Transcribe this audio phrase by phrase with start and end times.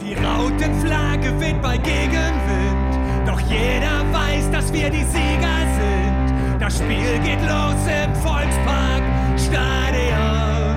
[0.00, 6.60] Die Rautenflagge weht bei Gegenwind, doch jeder weiß, dass wir die Sieger sind.
[6.60, 9.02] Das Spiel geht los im Volkspark
[9.36, 10.76] Stadion,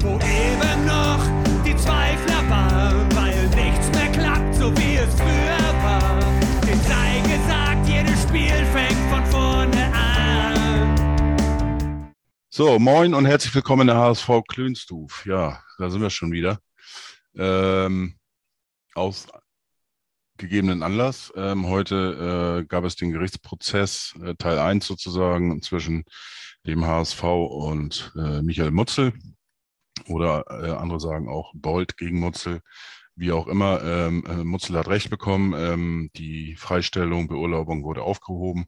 [0.00, 1.20] wo eben noch
[1.66, 6.20] die Zweifler waren, weil nichts mehr klappt, so wie es früher war.
[6.62, 10.88] Den sei gesagt, jedes Spiel fängt von vorne an.
[12.50, 15.26] So, moin und herzlich willkommen in der HSV Klönstuf.
[15.26, 16.60] Ja, da sind wir schon wieder.
[17.38, 18.14] Ähm,
[18.94, 19.28] aus
[20.38, 21.32] gegebenen Anlass.
[21.36, 26.04] Ähm, heute äh, gab es den Gerichtsprozess, äh, Teil 1 sozusagen, zwischen
[26.66, 29.12] dem HSV und äh, Michael Mutzel.
[30.06, 32.60] Oder äh, andere sagen auch Bold gegen Mutzel.
[33.14, 35.54] Wie auch immer, ähm, äh, Mutzel hat Recht bekommen.
[35.56, 38.64] Ähm, die Freistellung, Beurlaubung wurde aufgehoben.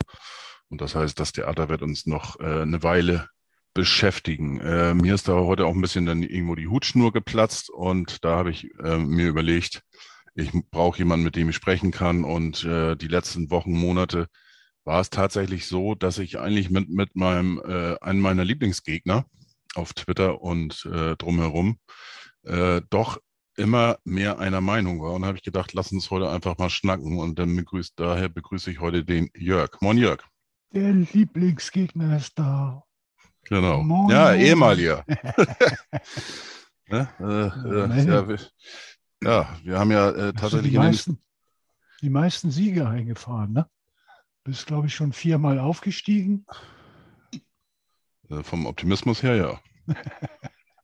[0.69, 3.29] Und das heißt, das Theater wird uns noch äh, eine Weile
[3.75, 4.61] beschäftigen.
[4.61, 8.37] Äh, mir ist da heute auch ein bisschen dann irgendwo die Hutschnur geplatzt und da
[8.37, 9.83] habe ich äh, mir überlegt,
[10.35, 12.25] ich brauche jemanden, mit dem ich sprechen kann.
[12.25, 14.27] Und äh, die letzten Wochen, Monate
[14.85, 19.27] war es tatsächlich so, dass ich eigentlich mit, mit meinem, äh, einem meiner Lieblingsgegner
[19.75, 21.79] auf Twitter und äh, drumherum
[22.45, 23.19] äh, doch
[23.57, 25.13] immer mehr einer Meinung war.
[25.13, 27.19] Und habe ich gedacht, lass uns heute einfach mal schnacken.
[27.19, 29.71] Und dann begrüßt, daher begrüße ich heute den Jörg.
[29.81, 30.25] Moin Jörg.
[30.73, 32.85] Der Lieblingsgegner ist da.
[33.51, 33.83] Genau.
[33.83, 34.09] Moin.
[34.11, 35.05] Ja, ehemaliger.
[36.89, 38.39] ja, äh, äh, ja, wir,
[39.25, 41.19] ja, wir haben ja äh, tatsächlich die meisten,
[42.01, 43.69] die meisten Siege eingefahren, ne?
[44.45, 46.47] Bist, glaube ich, schon viermal aufgestiegen.
[48.31, 49.61] äh, vom Optimismus her, ja.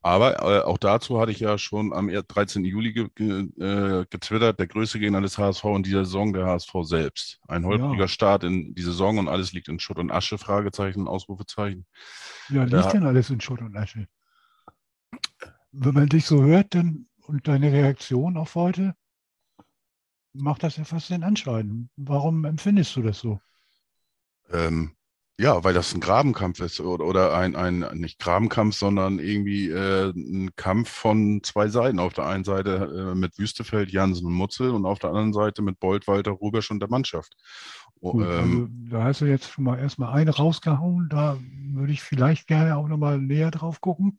[0.07, 2.65] Aber äh, auch dazu hatte ich ja schon am 13.
[2.65, 6.71] Juli ge ge äh, getwittert, der größte Gegner des HSV in dieser Saison, der HSV
[6.83, 7.41] selbst.
[7.49, 8.09] Ein holpriger Ja.
[8.09, 11.87] Start in die Saison und alles liegt in Schutt und Asche, Fragezeichen, Ausrufezeichen.
[12.51, 14.07] Ja, Da- liegt denn alles in Schutt und Asche?
[15.73, 18.95] Wenn man dich so hört dann, und deine Reaktion auf heute,
[20.35, 21.91] macht das ja fast den Anschein.
[21.97, 23.41] Warum empfindest du das so?
[24.53, 24.95] Ähm,
[25.39, 30.11] ja, weil das ein Grabenkampf ist oder, oder ein, ein, nicht Grabenkampf, sondern irgendwie äh,
[30.11, 31.99] ein Kampf von zwei Seiten.
[31.99, 35.61] Auf der einen Seite äh, mit Wüstefeld, Jansen und Mutzel und auf der anderen Seite
[35.63, 37.37] mit Bold, Walter, Rubesch und der Mannschaft.
[38.01, 41.09] Oh, Gut, ähm, also, da hast du jetzt schon mal erstmal einen rausgehauen.
[41.11, 41.39] Da
[41.73, 44.19] würde ich vielleicht gerne auch nochmal näher drauf gucken,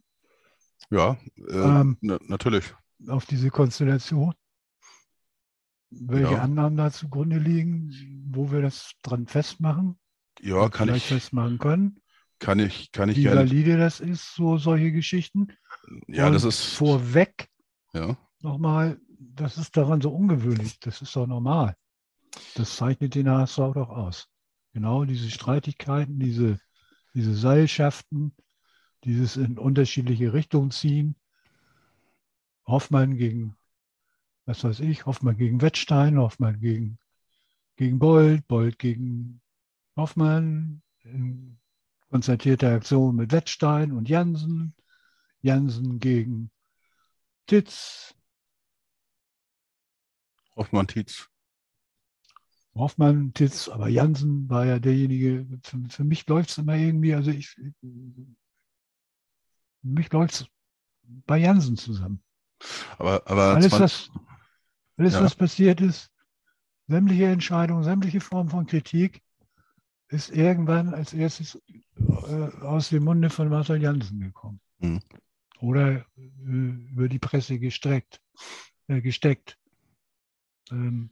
[0.89, 1.17] ja,
[1.49, 2.73] äh, Ähm, na, natürlich.
[3.07, 4.33] auf diese Konstellation.
[5.89, 6.41] Welche Ja.
[6.41, 9.97] Annahmen da zugrunde liegen, wo wir das dran festmachen,
[10.41, 12.01] Ja, kann ich, festmachen können,
[12.39, 13.41] kann ich, kann ich wie gerne.
[13.41, 15.47] valide das ist, so solche Geschichten.
[16.07, 17.49] Ja, Und das ist, vorweg
[17.93, 21.75] ja, nochmal, das ist daran so ungewöhnlich, das ist doch normal.
[22.55, 24.27] Das zeichnet den HSV doch aus.
[24.73, 26.59] Genau diese Streitigkeiten, diese,
[27.13, 28.35] diese Seilschaften,
[29.03, 31.15] dieses in unterschiedliche Richtungen ziehen.
[32.67, 33.55] Hoffmann gegen,
[34.45, 36.99] was weiß ich, Hoffmann gegen Wettstein, Hoffmann gegen,
[37.77, 39.41] gegen Bold, Bold gegen
[39.97, 41.59] Hoffmann, in
[42.09, 44.75] konzertierter Aktion mit Wettstein und Jansen,
[45.41, 46.51] Jansen gegen
[47.47, 48.13] Titz,
[50.55, 51.29] Hoffmann Tietz.
[52.73, 57.31] Hoffmann, Titz, aber Jansen war ja derjenige, für, für mich läuft es immer irgendwie, also
[57.31, 57.71] ich, für
[59.81, 60.45] mich läuft es
[61.25, 62.23] bei Jansen zusammen.
[62.97, 64.11] Aber, aber Alles, 20 was,
[64.97, 65.21] alles, Ja.
[65.21, 66.11] was passiert ist,
[66.87, 69.21] sämtliche Entscheidungen, sämtliche Formen von Kritik,
[70.09, 71.61] ist irgendwann als erstes
[71.97, 74.59] äh, aus dem Munde von Marcel Jansen gekommen.
[74.79, 75.01] Mhm.
[75.59, 78.21] Oder äh, über die Presse gestreckt,
[78.87, 79.57] äh, gesteckt.
[80.71, 81.09] Ähm,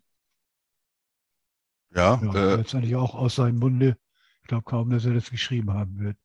[1.94, 3.98] ja, ja, äh, letztendlich auch aus seinem Munde.
[4.42, 6.18] Ich glaube kaum, dass er das geschrieben haben wird.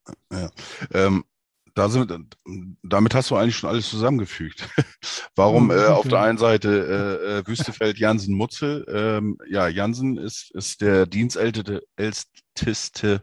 [0.92, 1.24] Ähm,
[1.74, 2.12] da sind,
[2.82, 4.68] damit hast du eigentlich schon alles zusamgemgefügt.
[5.36, 8.84] Warum Ja, äh, auf der einen Seite äh, äh, Wüstefeld, Jansen, Mutzel?
[8.88, 13.22] Ähm, ja, Jansen ist, ist der dienstälteste älteste,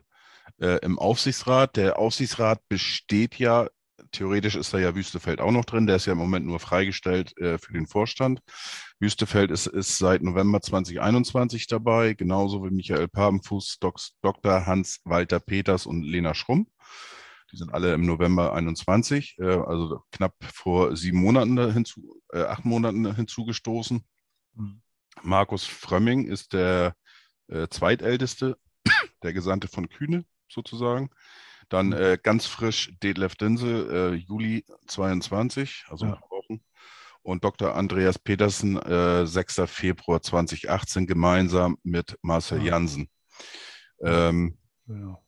[0.59, 1.75] äh, im Aufsichtsrat.
[1.75, 3.68] Der Aufsichtsrat besteht ja,
[4.12, 5.88] theoretisch ist da ja Wüstefeld auch noch drin.
[5.88, 8.42] Der ist ja im Moment nur freigestellt äh, für den Vorstand.
[9.00, 14.66] Wüstefeld ist, ist seit November 2021 dabei, genauso wie Michael Papenfuß, Doc, Dr.
[14.66, 16.68] Hans-Walter Peters und Lena Schrumm.
[17.51, 22.65] Die sind alle im November 21, äh, also knapp vor sieben Monaten hinzu, äh, acht
[22.65, 24.03] Monaten hinzugestoßen.
[24.55, 24.81] Mhm.
[25.23, 26.94] Markus Frömming ist der
[27.47, 28.57] äh, zweitälteste,
[29.23, 31.09] der Gesandte von Kühne sozusagen.
[31.69, 31.94] Dann Mhm.
[31.94, 36.17] äh, ganz frisch Detlef Dinsel, äh, Juli 22, also ein Ja.
[36.17, 36.61] paar Wochen.
[37.21, 37.75] Und Dr.
[37.75, 39.67] Andreas Petersen, äh, 6.
[39.67, 42.71] Februar 2018, gemeinsam mit Marcel Ja.
[42.71, 43.09] Jansen.
[44.01, 45.21] Ähm, Genau.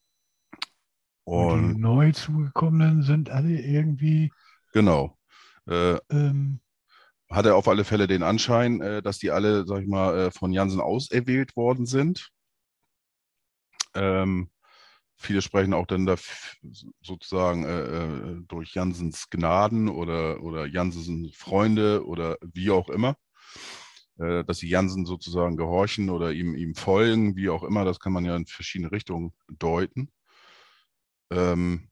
[1.30, 4.31] Und Und die neu zugekommenen sind alle irgendwie
[4.74, 5.18] genau.
[5.68, 6.60] Äh, ähm,
[7.30, 10.52] hatte auf alle Fälle den Anschein, äh, dass die alle, sag ich mal, äh, von
[10.52, 12.30] Jansen auserwählt worden sind.
[13.94, 14.50] Ähm,
[15.16, 16.16] viele sprechen auch dann da
[17.02, 23.16] sozusagen äh, äh, durch Jansens Gnaden oder, oder Jansens Freunde oder wie auch immer,
[24.18, 27.86] äh, dass sie Jansen sozusagen gehorchen oder ihm, ihm folgen, wie auch immer.
[27.86, 30.12] Das kann man ja in verschiedene Richtungen deuten.
[31.31, 31.90] Ähm,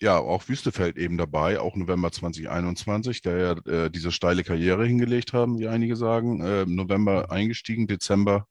[0.00, 5.32] ja, auch Wüstefeld eben dabei, auch November 2021, der ja äh, diese steile Karriere hingelegt
[5.32, 6.40] haben, wie einige sagen.
[6.40, 8.48] Äh, November eingestiegen, Dezember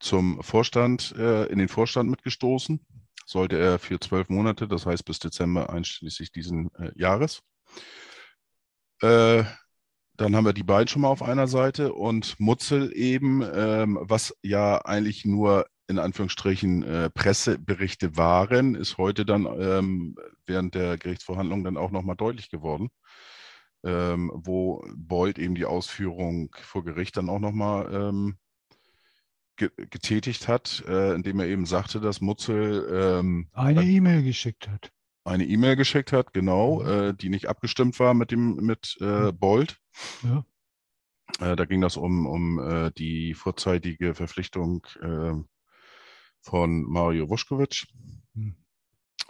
[0.00, 2.84] zum Vorstand, äh, in den Vorstand mitgestoßen.
[3.24, 7.40] Sollte er für zwölf Monate, das heißt bis Dezember einschließlich diesen äh, Jahres.
[9.00, 9.44] Äh,
[10.16, 14.36] dann haben wir die beiden schon mal auf einer Seite und Mutzel eben, ähm, was
[14.42, 20.16] ja eigentlich nur in Anführungsstrichen äh, Presseberichte waren, ist heute dann ähm,
[20.46, 22.90] während der Gerichtsverhandlungen dann auch nochmal deutlich geworden,
[23.84, 28.36] ähm, wo Bold eben die Ausführung vor Gericht dann auch nochmal ähm,
[29.56, 34.92] ge getätigt hat, äh, indem er eben sagte, dass Mutzel ähm, eine E-Mail geschickt hat.
[35.24, 39.78] Eine E-Mail geschickt hat, genau, äh, die nicht abgestimmt war mit dem mit äh, Bold.
[40.22, 40.44] Ja.
[41.40, 45.46] Äh, da ging das um, um äh, die vorzeitige Verpflichtung ähm,
[46.42, 47.86] von Mario Vuskovic.
[48.34, 48.56] Hm.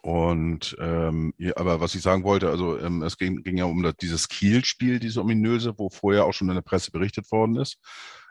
[0.02, 3.82] Und ähm, ja, aber was ich sagen wollte, also ähm, es ging, ging ja um
[3.82, 7.78] das, dieses Kiel-Spiel, dieses ominöse, wo vorher auch schon in der Presse berichtet worden ist,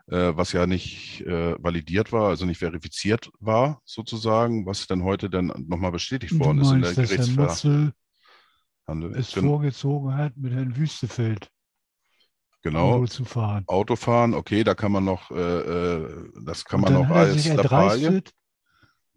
[0.08, 5.30] äh, was ja nicht äh, validiert war, also nicht verifiziert war, sozusagen, was dann heute
[5.30, 7.94] dann nochmal bestätigt worden meinst, ist in der Gerichtsverhandlung.
[9.14, 11.52] es vorgezogen hat, mit Herrn Wüstefeld
[12.64, 12.94] genau.
[12.94, 13.64] Auto zu fahren.
[13.68, 18.24] Autofahren, okay, da kann man noch, äh, äh das kann man noch als Lappalie.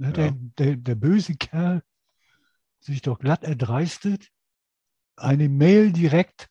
[0.02, 0.12] Ne, ja.
[0.12, 1.81] der, der, der böse Kerl
[2.81, 4.31] sich doch glatt erdreistet,
[5.14, 6.49] eine Mail direkt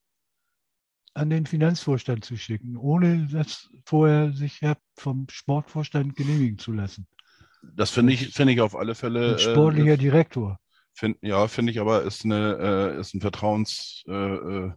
[1.14, 4.62] an den Finanzvorstand zu schicken, ohne das vorher sich
[4.96, 7.08] vom Sportvorstand genehmigen zu lassen.
[7.76, 9.34] Das finde ich, finde ich auf alle Fälle.
[9.34, 10.58] Ein sportlicher äh, Direktor.
[10.94, 14.72] Find, ja, finde ich aber, ist, eine, äh, ist ein Vertrauens, äh, äh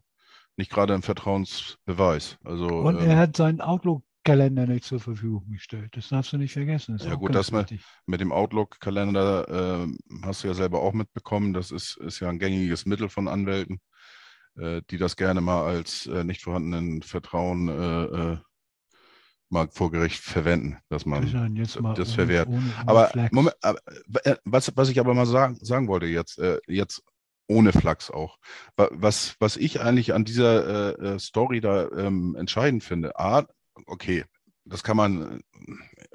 [0.56, 2.38] nicht gerade ein Vertrauensbeweis.
[2.44, 5.90] Also, Und er ähm, hat seinen Outlook Kalender nicht zur Verfügung gestellt.
[5.92, 6.96] Das darfst du nicht vergessen.
[6.96, 7.74] Ja gut, das mit,
[8.06, 11.52] mit dem Outlook-Kalender äh, hast du ja selber auch mitbekommen.
[11.52, 13.80] Das ist, ist ja ein gängiges Mittel von Anwälten,
[14.56, 18.38] äh, die das gerne mal als äh, nicht vorhandenen Vertrauen äh, äh,
[19.50, 22.48] mal vor Gericht verwenden, dass man das ohne, verwehrt.
[22.48, 23.78] Ohne, ohne aber, Moment, aber
[24.24, 27.02] äh, was, was ich aber mal sagen, sagen wollte jetzt, jetzt
[27.46, 28.38] ohne Flachs auch.
[28.76, 33.44] Was, was ich eigentlich an dieser Story da ähm, entscheidend finde, A,
[33.86, 34.24] okay,
[34.64, 35.42] das kann man,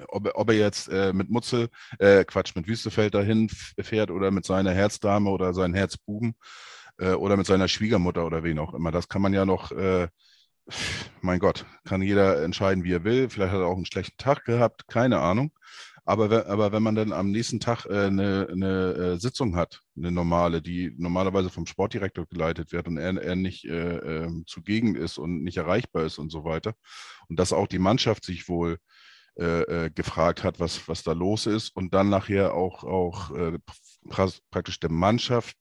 [0.08, 1.68] ob, ob er jetzt äh, mit Mutzel,
[1.98, 3.48] äh, Quatsch, mit Wüstefeld dahin
[3.80, 6.34] fährt oder mit seiner Herzdame oder seinen Herzbuben
[6.98, 8.90] äh, oder mit seiner Schwiegermutter oder wen auch immer.
[8.90, 10.08] Das kann man ja noch, äh,
[11.20, 13.28] mein Gott, kann jeder entscheiden, wie er will.
[13.30, 15.52] Vielleicht hat er auch einen schlechten Tag gehabt, keine Ahnung.
[16.04, 20.10] Aber, aber wenn man dann am nächsten Tag äh, eine, eine äh, Sitzung hat, eine
[20.10, 25.18] normale, die normalerweise vom Sportdirektor geleitet wird und er, er nicht äh, äh, zugegen ist
[25.18, 26.74] und nicht erreichbar ist und so weiter,
[27.28, 28.78] und dass auch die Mannschaft sich wohl
[29.38, 33.30] äh, äh, gefragt hat, was, was da los ist, und dann nachher auch, auch
[34.50, 35.56] praktisch der Mannschaft,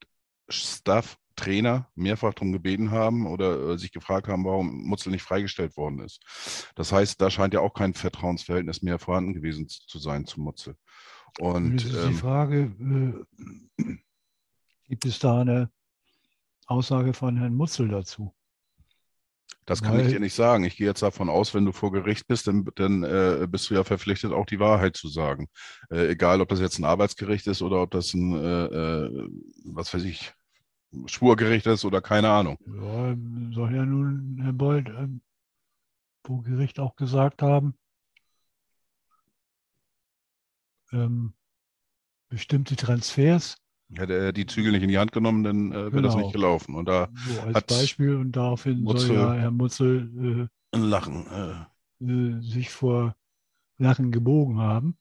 [0.49, 5.77] Staff Trainer mehrfach darum gebeten haben oder äh, sich gefragt haben, warum Mutzel nicht freigestellt
[5.77, 6.19] worden ist.
[6.75, 10.75] Das heißt, da scheint ja auch kein Vertrauensverhältnis mehr vorhanden gewesen zu sein zu Mutzel.
[11.39, 13.25] Und das ist die ähm, Frage,
[13.77, 13.95] äh,
[14.87, 15.71] gibt es da eine
[16.67, 18.33] Aussage von Herrn Mutzel dazu?
[19.65, 20.63] Das kann Weil, ich dir nicht sagen.
[20.63, 23.75] Ich gehe jetzt davon aus, wenn du vor Gericht bist, dann, dann äh, bist du
[23.75, 25.47] ja verpflichtet, auch die Wahrheit zu sagen.
[25.91, 29.29] Äh, egal, ob das jetzt ein Arbeitsgericht ist oder ob das ein, äh, äh
[29.65, 30.33] was weiß ich,
[31.05, 32.57] Schwurgericht ist oder keine Ahnung.
[32.65, 33.15] Ja,
[33.53, 35.21] soll ja nun Herr Bold ähm,
[36.25, 37.75] vor Gericht auch gesagt haben,
[40.91, 41.33] ähm,
[42.29, 43.57] bestimmte Transfers.
[43.93, 46.03] Hätte er die Zügel nicht in die Hand genommen, dann äh, wäre genau.
[46.03, 46.75] das nicht gelaufen.
[46.75, 52.05] Und da so als Beispiel und daraufhin Mutzel, soll ja Herr Mutzel äh, Lachen äh.
[52.05, 52.41] äh.
[52.41, 53.15] sich vor
[53.77, 54.97] Lachen gebogen haben.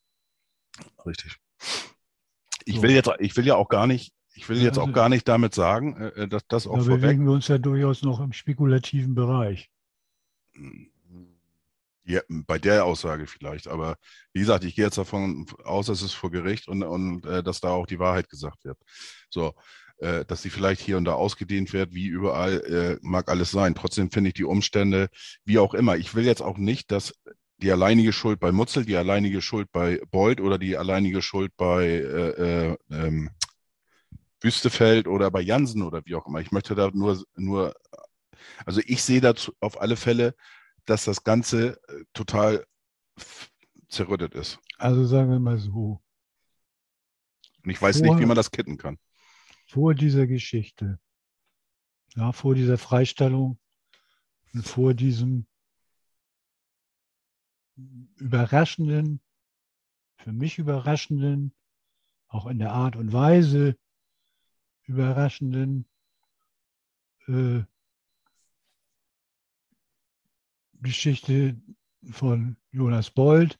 [1.04, 1.38] Richtig.
[2.64, 2.82] Ich so.
[2.82, 5.52] will jetzt, ich will ja auch gar nicht ich will jetzt auch gar nicht damit
[5.52, 7.00] sagen, äh, äh, dass das auch da vorweg...
[7.00, 9.68] bewegen wir uns ja durchaus noch im spekulativen Bereich.
[12.04, 13.96] Ja, bei der Aussage vielleicht, aber
[14.32, 17.60] wie gesagt, ich gehe jetzt davon aus, dass es vor Gericht und, und äh, dass
[17.60, 18.78] da auch die Wahrheit gesagt wird.
[19.28, 19.54] So,
[19.98, 23.74] äh, dass sie vielleicht hier und da ausgedehnt wird, wie überall, äh, mag alles sein.
[23.74, 25.08] Trotzdem finde ich die Umstände,
[25.44, 25.96] wie auch immer.
[25.96, 27.12] Ich will jetzt auch nicht, dass
[27.56, 31.86] die alleinige Schuld bei Mutzel, die alleinige Schuld bei Bold oder die alleinige Schuld bei
[31.86, 33.30] äh, ähm,
[34.40, 36.40] Wüstefeld oder bei Jansen oder wie auch immer.
[36.40, 37.74] Ich möchte da nur, nur
[38.64, 40.34] also ich sehe dazu auf alle Fälle
[40.84, 42.64] dass das Ganze äh, total
[43.90, 44.58] zerrüttet ist.
[44.78, 46.00] Also sagen wir mal so,
[47.62, 48.96] Und ich weiß Vor- nicht, wie man das kitten kann.
[49.66, 50.98] vor dieser Geschichte,
[52.16, 53.58] ja, vor dieser Freistellung
[54.54, 55.46] und vor diesem
[58.16, 59.20] überraschenden,
[60.16, 61.54] für mich überraschenden,
[62.28, 63.76] auch in der Art und Weise
[64.88, 65.86] überraschenden
[67.28, 67.62] äh,
[70.80, 71.60] Geschichte
[72.10, 73.58] von Jonas Bold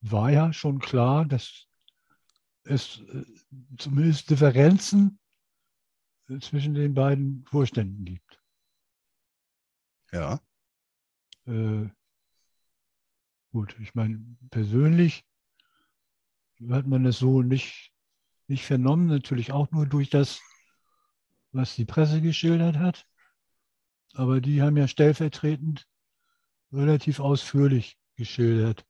[0.00, 1.66] war ja schon klar, dass
[2.64, 3.24] es äh,
[3.78, 5.18] zumindest Differenzen
[6.28, 8.42] äh, zwischen den beiden Vorständen gibt.
[10.12, 10.40] Ja.
[11.46, 11.88] Äh,
[13.52, 15.24] gut, ich meine, persönlich
[16.68, 17.92] hat man das so nicht,
[18.50, 20.40] nicht vernommen, natürlich auch nur durch das,
[21.52, 23.06] was die Presse geschildert hat.
[24.12, 25.86] Aber die haben ja stellvertretend
[26.72, 28.84] relativ ausführlich geschildert.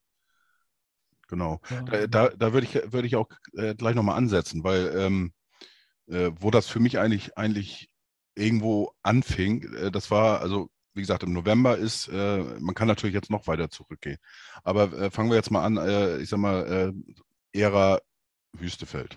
[1.29, 1.61] Genau.
[1.71, 2.07] Ja.
[2.09, 5.33] Da, da, würde ich, würde ich auch äh, gleich nochmal ansetzen, weil ähm,
[6.09, 7.89] äh, wo das für mich eigentlich, eigentlich
[8.35, 13.15] irgendwo anfing, äh, das war, also wie gesagt, im November ist, äh, man kann natürlich
[13.15, 14.19] jetzt noch weiter zurückgehen.
[14.65, 16.93] Aber äh, fangen wir jetzt mal an, äh, ich sag mal,
[17.53, 18.01] Ära
[18.53, 19.17] Wüstefeld.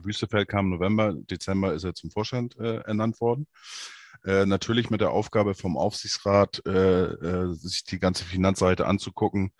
[0.00, 3.46] Wüstefeld kam im November, Dezember ist er zum Vorstand äh, ernannt worden.
[4.24, 9.52] Äh, natürlich mit der Aufgabe vom Aufsichtsrat, äh, äh, sich die ganze Finanzseite anzugucken.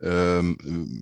[0.00, 0.56] Ähm,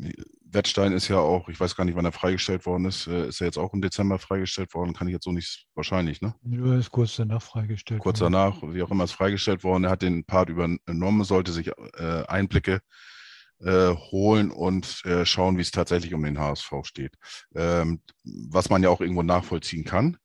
[0.04, 0.22] äh,
[0.54, 3.40] Wettstein ist ja auch, ich weiß gar nicht, wann er freigestellt worden ist, äh, ist
[3.40, 6.34] er jetzt auch im Dezember freigestellt worden, kann ich jetzt so nicht, wahrscheinlich, ne?
[6.42, 8.00] Nur ist kurz danach freigestellt.
[8.00, 8.32] Kurz worden.
[8.32, 9.84] danach, wie auch immer, ist freigestellt worden.
[9.84, 12.80] Er hat den Part übernommen, sollte sich äh, Einblicke äh,
[13.70, 17.14] holen und äh, schauen, wie es tatsächlich um den HSV steht.
[17.54, 20.16] Ähm, was man ja auch irgendwo nachvollziehen kann,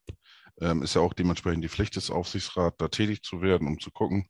[0.62, 3.92] ähm, ist ja auch dementsprechend die Pflicht des Aufsichtsrats, da tätig zu werden, um zu
[3.92, 4.28] gucken,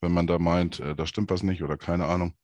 [0.00, 2.34] wenn man da meint, äh, da stimmt was nicht oder keine Ahnung.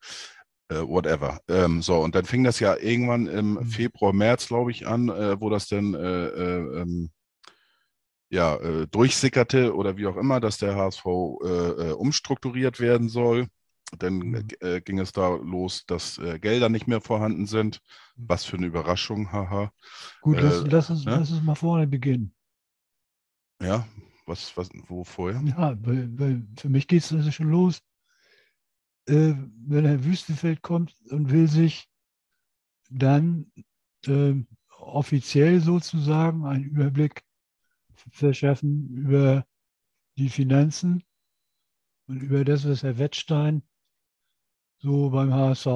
[0.69, 1.41] Äh, whatever.
[1.49, 3.65] Ähm, so, und dann fing das ja irgendwann im Mhm.
[3.67, 7.11] Februar, März, glaube ich, an, äh, wo das dann äh, äh, ähm,
[8.31, 13.49] ja, äh, durchsickerte oder wie auch immer, dass der HSV äh, äh, umstrukturiert werden soll.
[13.99, 14.49] Dann Mhm.
[14.61, 17.81] äh, ging es da los, dass äh, Gelder nicht mehr vorhanden sind.
[18.17, 18.29] Mhm.
[18.29, 19.73] Was für eine Überraschung, haha.
[20.23, 21.13] Gut, lass, Äh, lass, uns, ne?
[21.13, 22.35] lass uns mal vorne beginnen.
[23.61, 23.87] Ja,
[24.27, 25.43] was, was, wo vorher?
[25.43, 27.83] Ja, weil, weil für mich geht es also schon los,
[29.07, 29.35] äh,
[29.67, 31.89] wenn Herr Wüstefeld kommt und will sich
[32.91, 33.53] dann
[34.07, 34.47] ähm,
[34.79, 37.23] offiziell sozusagen einen Überblick
[37.95, 39.47] verschaffen über
[40.17, 41.05] die Finanzen
[42.07, 43.63] und über das, was Herr Wettstein
[44.81, 45.67] so beim HSV,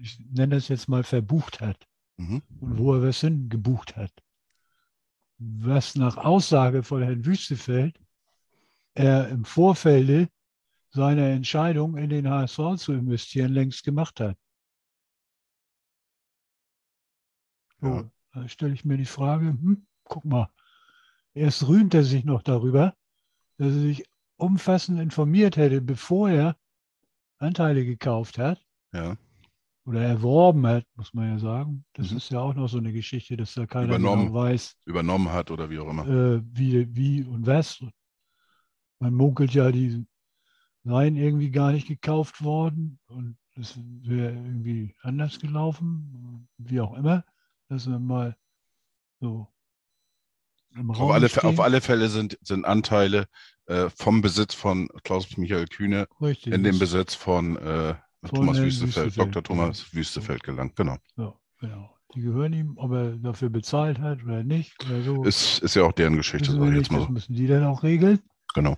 [0.00, 1.86] ich nenne das jetzt mal, verbucht hat
[2.18, 2.42] Mhm.
[2.60, 4.12] und wo er was hingebucht hat.
[5.38, 7.98] Was nach Aussage von Herrn Wüstefeld
[8.94, 10.30] er im Vorfeld
[10.90, 14.36] seiner Entscheidung in den HSV zu investieren längst gemacht hat.
[17.80, 18.10] So, Ja.
[18.32, 20.50] da stelle ich mir die Frage, hm, guck mal,
[21.32, 22.94] erst rühmt er sich noch darüber,
[23.56, 24.04] dass er sich
[24.36, 26.56] umfassend informiert hätte, bevor er
[27.40, 28.60] Anteile gekauft hat
[28.92, 29.16] Ja,
[29.84, 31.84] oder erworben hat, muss man ja sagen.
[31.94, 32.16] Das Mhm.
[32.16, 34.28] ist ja auch noch so eine Geschichte, dass da keiner Übernommen.
[34.28, 36.06] genau weiß, übernommen hat oder wie auch immer.
[36.06, 37.82] äh, wie, wie und was.
[39.00, 40.06] Man munkelt ja, die
[40.84, 47.24] seien irgendwie gar nicht gekauft worden und es wäre irgendwie anders gelaufen, wie auch immer.
[47.68, 48.36] Das wir mal
[49.20, 49.48] so
[50.92, 53.26] Auf alle, auf alle Fälle sind, sind Anteile
[53.70, 59.06] äh, vom Besitz von Klaus-Michael Kühne Richtig, in den Besitz von, äh, Von Thomas Wüstefeld,
[59.06, 59.42] Wüstefeld, Dr.
[59.44, 60.74] Thomas Wüstefeld gelangt.
[60.74, 60.96] Genau.
[61.16, 61.96] Ja, genau.
[62.14, 65.22] Die gehören ihm, ob er dafür bezahlt hat oder nicht oder so.
[65.22, 67.34] Ist, ist ja auch deren Geschichte, wissen sag wir ich nicht, jetzt mal das müssen
[67.34, 68.18] die dann auch regeln.
[68.54, 68.76] Genau.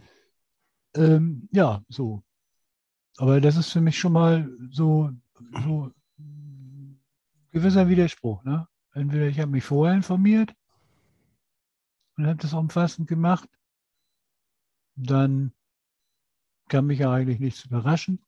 [0.94, 2.22] Ähm, ja, so.
[3.16, 5.10] Aber das ist für mich schon mal so,
[5.64, 7.00] so ein
[7.50, 8.44] gewisser Widerspruch.
[8.44, 8.68] Ne?
[8.92, 10.52] Entweder ich habe mich vorher informiert
[12.18, 13.48] und habe das umfassend gemacht,
[15.10, 15.52] dann
[16.68, 18.20] kann mich ja eigentlich nichts überraschen.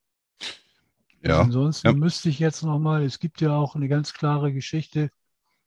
[1.22, 1.92] Ja, Ansonsten ja.
[1.94, 5.10] müsste ich jetzt nochmal, es gibt ja auch eine ganz klare Geschichte,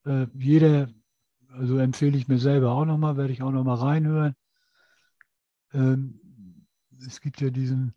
[0.05, 0.89] äh, jeder,
[1.49, 4.35] also empfehle ich mir selber auch nochmal, werde ich auch nochmal reinhören.
[5.73, 6.67] Ähm,
[7.05, 7.95] es gibt ja diesen,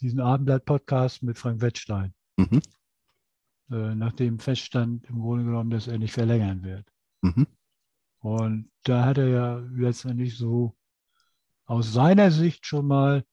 [0.00, 2.60] diesen Abendblatt-Podcast mit Frank Wettstein, Mhm.
[3.70, 6.86] äh, nachdem feststand im Grunde genommen, dass er nicht verlängern wird.
[7.22, 7.46] Mhm.
[8.18, 10.76] Und da hat er ja letztendlich so
[11.72, 13.24] aus seiner Sicht schon mal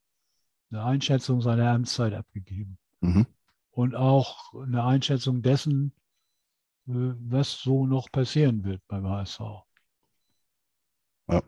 [0.71, 2.77] eine Einschätzung seiner Amtszeit abgegeben.
[3.01, 3.25] Mhm.
[3.71, 5.93] und auch eine Einschätzung dessen,
[6.87, 6.91] äh,
[7.31, 9.39] was so noch passieren wird beim HSV.
[11.29, 11.41] Ja.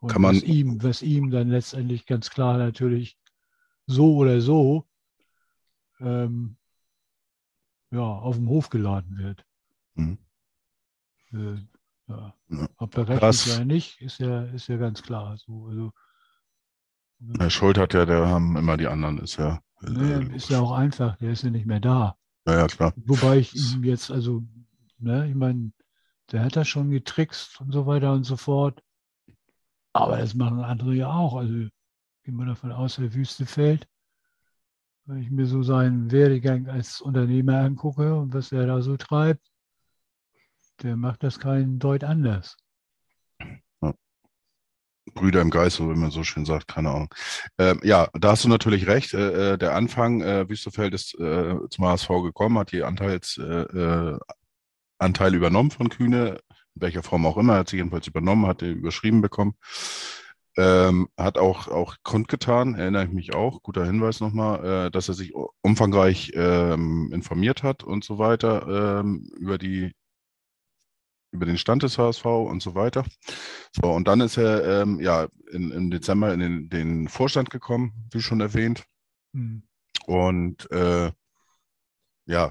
[0.00, 3.18] Und Kann man- was, ihm, was ihm dann letztendlich ganz klar natürlich
[3.86, 4.86] so oder so
[6.00, 6.58] ähm,
[7.90, 9.46] ja, auf dem Hof geladen wird.
[9.94, 10.18] Mhm.
[11.32, 11.54] Äh,
[12.08, 12.34] ja.
[12.50, 12.68] Ja.
[12.76, 15.38] Ob berechtigt Das- oder nicht, ist ja, ist ja ganz klar.
[15.38, 15.92] So, also,
[17.38, 19.60] Herr Schuld hat ja, der haben immer die anderen, ist ja.
[19.82, 22.16] äh, ne, ist ja auch einfach, der ist ja nicht mehr da.
[22.46, 22.92] ja, ja, klar.
[22.96, 24.42] Wobei ich ihm jetzt, also,
[24.98, 25.72] ne, ich meine,
[26.32, 28.82] der hat da schon getrickst und so weiter und so fort.
[29.92, 31.36] Aber das machen andere ja auch.
[31.36, 33.88] Also gehen wir davon aus, der Wüstefeld,
[35.04, 39.50] wenn ich mir so seinen Werdegang als Unternehmer angucke und was er da so treibt,
[40.82, 42.56] der macht das keinen Deut anders.
[45.14, 47.14] Brüder im Geist, so wie man so schön sagt, keine Ahnung.
[47.58, 49.14] Ähm, ja, da hast du natürlich recht.
[49.14, 53.42] Äh, äh, der Anfang, äh, Wüstefeld ist äh, zum HSV gekommen, hat die Anteils, äh,
[53.42, 54.18] äh,
[54.98, 56.38] Anteile übernommen von Kühne,
[56.74, 59.54] in welcher Form auch immer, hat sie jedenfalls übernommen, hat er überschrieben bekommen.
[60.58, 65.14] Ähm, hat auch, auch kundgetan, erinnere ich mich auch, guter Hinweis nochmal, äh, dass er
[65.14, 69.92] sich umfangreich ähm, informiert hat und so weiter ähm, über die
[71.32, 73.04] über den Stand des HSV und so weiter.
[73.72, 77.92] So, und dann ist er ähm, ja in, im Dezember in den, den Vorstand gekommen,
[78.12, 78.84] wie schon erwähnt.
[79.34, 79.62] Hm.
[80.06, 81.10] Und äh,
[82.26, 82.50] ja,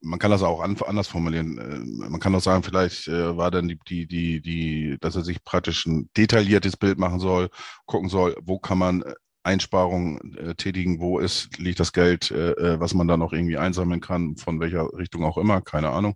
[0.00, 1.58] man kann das auch an, anders formulieren.
[1.58, 5.22] Äh, Man kann auch sagen, vielleicht äh, war dann die, die, die, die, dass er
[5.22, 7.48] sich praktisch ein detailliertes Bild machen soll,
[7.86, 12.52] gucken soll, wo kann man äh, Einsparungen äh, tätigen, wo ist, liegt das Geld, äh,
[12.52, 16.14] äh, was man dann noch irgendwie einsammeln kann, von welcher Richtung auch immer, keine Ahnung.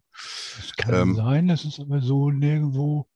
[0.56, 3.06] Das kann Ähm, sein, das ist aber so nirgendwo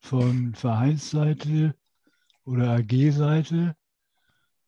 [0.00, 1.74] von Vereinsseite
[2.44, 3.76] oder AG-Seite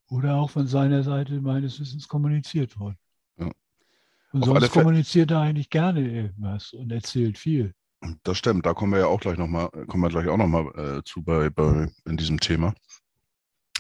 [0.08, 2.99] oder auch von seiner Seite meines Wissens kommuniziert worden.
[3.38, 3.50] Ja.
[4.32, 7.75] Und Auf sonst kommuniziert er eigentlich gerne irgendwas und erzählt viel.
[8.22, 11.02] Das stimmt, da kommen wir ja auch gleich nochmal, kommen wir gleich auch nochmal äh,
[11.04, 12.75] zu bei, bei in diesem Thema.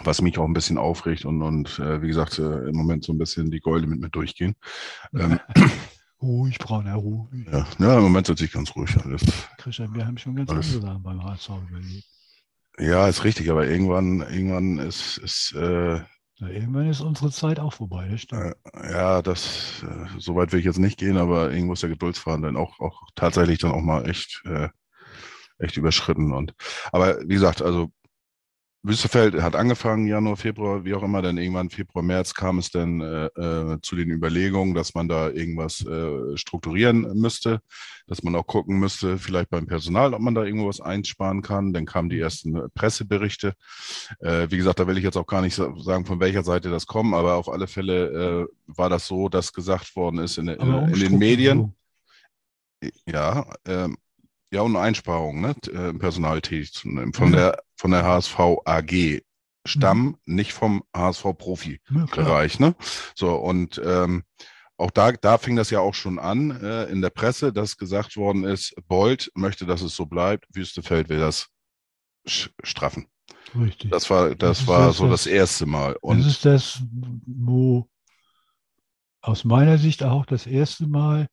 [0.04, 3.12] Was mich auch ein bisschen aufregt und, und äh, wie gesagt, äh, im Moment so
[3.12, 4.54] ein bisschen die Gäule mit mir durchgehen.
[5.14, 5.38] Ähm,
[6.22, 7.46] Ruhig, Brauner, ruhig.
[7.50, 8.94] ja, ja, im Moment sitze ich ganz ruhig.
[9.04, 9.22] Alles.
[9.56, 12.04] Christian, wir haben schon ganz Alles- andere Sachen beim HSV überlebt.
[12.78, 16.00] Ja, ist richtig, aber irgendwann, irgendwann ist, ist äh,
[16.38, 18.54] Na, irgendwann ist unsere Zeit auch vorbei, das stimmt.
[18.74, 21.90] äh, ja, das, äh, so weit will ich jetzt nicht gehen, aber irgendwo ist der
[21.90, 24.68] Geduldsfaden dann auch, auch tatsächlich dann auch mal echt, äh,
[25.58, 26.32] echt überschritten.
[26.32, 26.54] Und
[26.92, 27.90] aber wie gesagt, also
[28.82, 33.02] Wüstefeld hat angefangen, Januar, Februar, wie auch immer, dann irgendwann Februar, März kam es dann
[33.02, 37.60] äh, äh, zu den Überlegungen, dass man da irgendwas äh, strukturieren müsste,
[38.06, 41.74] dass man auch gucken müsste, vielleicht beim Personal, ob man da irgendwo was einsparen kann.
[41.74, 43.52] Dann kamen die ersten äh, Presseberichte.
[44.20, 46.70] Äh, wie gesagt, da will ich jetzt auch gar nicht sa- sagen, von welcher Seite
[46.70, 50.48] das kommt, aber auf alle Fälle äh, war das so, dass gesagt worden ist in,
[50.48, 51.74] in, Aber in den Medien.
[53.06, 53.98] Ja, ähm,
[54.50, 55.54] ja, und eine Einsparung, ne?
[55.54, 57.12] t- äh, im Personal tätig zu nehmen.
[57.12, 57.32] Von Mhm.
[57.34, 59.22] der, von der HSV AG
[59.66, 62.74] Stamm, nicht vom HSV Profi-Bereich, Ja, ne?
[63.14, 64.24] So, und ähm,
[64.78, 68.16] auch da, da fing das ja auch schon an äh, in der Presse, dass gesagt
[68.16, 71.48] worden ist, Bold möchte, dass es so bleibt, Wüstefeld will das
[72.26, 73.06] straffen.
[73.54, 73.90] Richtig.
[73.90, 75.92] Das war, das Das war das, so was- das erste Mal.
[75.92, 76.82] das Und ist das,
[77.26, 77.88] wo
[79.20, 81.26] aus meiner Sicht auch das erste Mal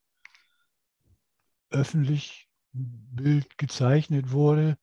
[1.70, 4.76] öffentlich Bild gezeichnet wurde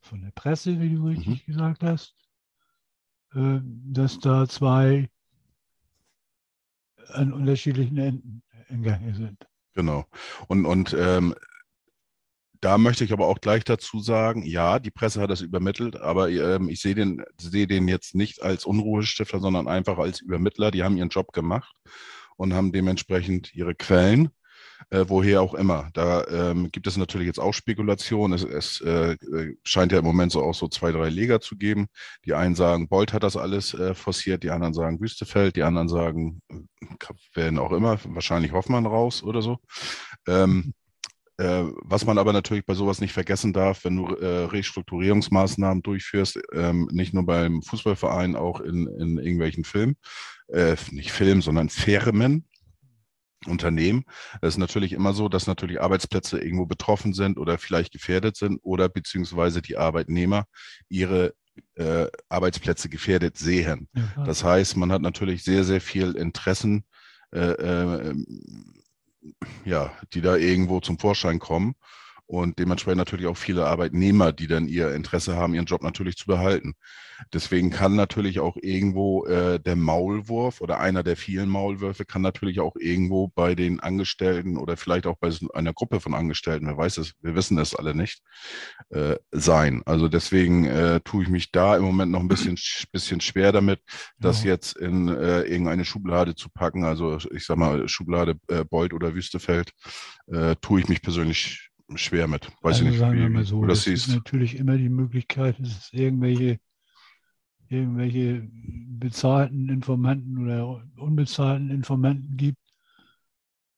[0.00, 2.14] von der Presse, wie du richtig gesagt hast,
[3.34, 5.08] äh, dass da zwei
[7.08, 9.46] an unterschiedlichen Enden in Gange sind.
[9.74, 10.06] Genau.
[10.48, 11.34] Und, und ähm,
[12.60, 16.30] da möchte ich aber auch gleich dazu sagen, ja, die Presse hat das übermittelt, aber
[16.30, 20.70] ähm, ich sehe den, sehe den jetzt nicht als Unruhestifter, sondern einfach als Übermittler.
[20.70, 21.74] Die haben ihren Job gemacht
[22.36, 24.30] und haben dementsprechend ihre Quellen,
[24.90, 25.88] äh, woher auch immer.
[25.92, 28.34] Da ähm, gibt es natürlich jetzt auch Spekulationen.
[28.34, 31.56] Es, es äh, äh, scheint ja im Moment so auch so zwei, drei Leger zu
[31.56, 31.86] geben.
[32.24, 35.88] Die einen sagen, Bolt hat das alles äh, forciert, die anderen sagen Wüstefeld, die anderen
[35.88, 36.56] sagen, äh,
[37.34, 39.58] werden auch immer, wahrscheinlich Hoffmann raus oder so.
[40.26, 40.72] Ähm,
[41.36, 46.38] äh, was man aber natürlich bei sowas nicht vergessen darf, wenn du äh, Restrukturierungsmaßnahmen durchführst,
[46.52, 49.96] ähm, nicht nur beim Fußballverein, auch in, in irgendwelchen Filmen,
[50.48, 52.46] äh, nicht Filmen, sondern Firmen,
[53.46, 54.04] Unternehmen.
[54.40, 58.58] Es ist natürlich immer so, dass natürlich Arbeitsplätze irgendwo betroffen sind oder vielleicht gefährdet sind
[58.62, 60.44] oder beziehungsweise die Arbeitnehmer
[60.88, 61.34] ihre
[61.76, 63.88] äh, Arbeitsplätze gefährdet sehen.
[63.94, 64.24] Ja.
[64.24, 66.84] Das heißt, man hat natürlich sehr, sehr viel Interessen,
[67.32, 68.14] äh, äh,
[69.64, 71.74] ja, die da irgendwo zum Vorschein kommen.
[72.26, 76.26] Und dementsprechend natürlich auch viele Arbeitnehmer, die dann ihr Interesse haben, ihren Job natürlich zu
[76.26, 76.74] behalten.
[77.32, 82.60] Deswegen kann natürlich auch irgendwo äh, der Maulwurf oder einer der vielen Maulwürfe kann natürlich
[82.60, 86.98] auch irgendwo bei den Angestellten oder vielleicht auch bei einer Gruppe von Angestellten, wer weiß
[86.98, 88.22] es, wir wissen es alle nicht,
[88.90, 89.82] äh, sein.
[89.86, 92.58] Also deswegen äh, tue ich mich da im Moment noch ein bisschen,
[92.92, 93.80] bisschen schwer damit,
[94.18, 94.50] das ja.
[94.50, 96.84] jetzt in äh, irgendeine Schublade zu packen.
[96.84, 99.72] Also ich sag mal, Schublade äh, Beut oder Wüstefeld,
[100.26, 102.50] äh, tue ich mich persönlich schwer mit.
[102.62, 105.58] Weiß also ich nicht, sagen wie, wir mal so, das ist natürlich immer die Möglichkeit,
[105.60, 106.58] dass es irgendwelche,
[107.68, 112.58] irgendwelche bezahlten Informanten oder unbezahlten Informanten gibt.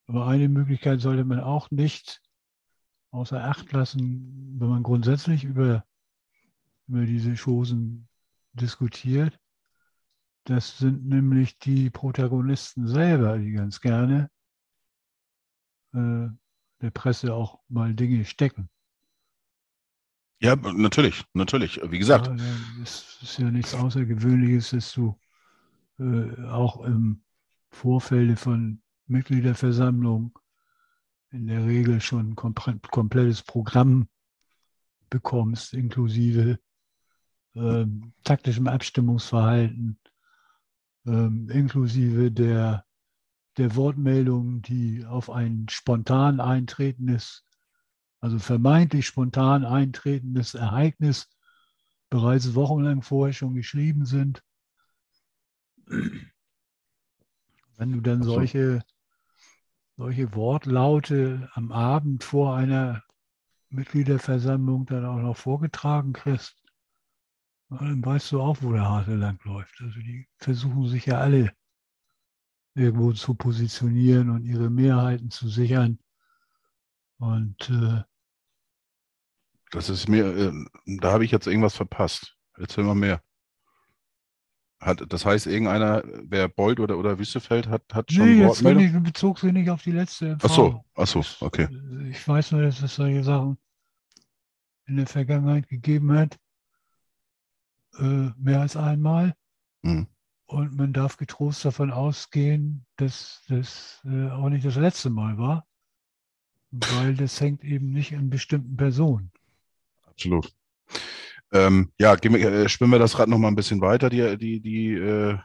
[0.07, 2.23] Aber eine Möglichkeit sollte man auch nicht
[3.11, 5.85] außer Acht lassen, wenn man grundsätzlich über,
[6.87, 8.09] über diese Chosen
[8.53, 9.38] diskutiert.
[10.45, 14.31] Das sind nämlich die Protagonisten selber, die ganz gerne
[15.92, 16.29] äh,
[16.81, 18.69] der Presse auch mal Dinge stecken.
[20.41, 21.81] Ja, natürlich, natürlich.
[21.91, 25.19] Wie gesagt, Ja, äh, es ist ja nichts Außergewöhnliches, dass du
[25.99, 27.23] äh, auch im
[27.71, 30.33] Vorfeld von Mitgliederversammlungen
[31.31, 34.09] in der Regel schon ein komple- komplettes Programm
[35.11, 36.59] bekommst, inklusive
[37.55, 39.99] ähm, taktischem Abstimmungsverhalten,
[41.07, 42.86] ähm, inklusive der,
[43.57, 47.45] der Wortmeldungen, die auf ein spontan eintretendes,
[48.21, 51.29] also vermeintlich spontan eintretendes Ereignis
[52.11, 54.42] bereits wochenlang vorher schon geschrieben sind.
[57.77, 58.83] Wenn du dann solche,
[59.97, 63.03] solche Wortlaute am Abend vor einer
[63.71, 66.57] Mitgliederversammlung dann auch noch vorgetragen kriegst,
[67.69, 69.81] dann weißt du auch, wo der Hase lang läuft.
[69.81, 71.53] Also die versuchen sich ja alle
[72.77, 75.99] irgendwo zu positionieren und ihre Mehrheiten zu sichern.
[77.19, 78.03] Und äh,
[79.71, 80.53] das ist mir, äh,
[80.99, 82.37] da habe ich jetzt irgendwas verpasst.
[82.57, 83.23] Erzähl mal mehr.
[84.79, 88.83] Hat, das heißt, irgendeiner, wer Bold oder, oder Wüstefeld hat, hat schon nee, jetzt Wortmeldung?
[88.83, 90.45] nicht, bezog sich nicht auf die letzte MV.
[90.45, 91.69] Ach so, ach so, okay.
[92.11, 93.57] Ich weiß nur, dass es solche Sachen
[94.87, 96.39] in der Vergangenheit gegeben hat,
[97.99, 99.35] äh, mehr als einmal.
[99.83, 100.07] Hm.
[100.47, 105.67] Und man darf getrost davon ausgehen, dass das äh, auch nicht das letzte Mal war,
[106.71, 109.33] weil das hängt eben nicht an bestimmten Personen.
[110.07, 110.53] Absolut.
[111.53, 114.61] Ähm, ja, wir, äh, spinnen wir das Rad noch mal ein bisschen weiter, die, die,
[114.61, 115.37] die, äh,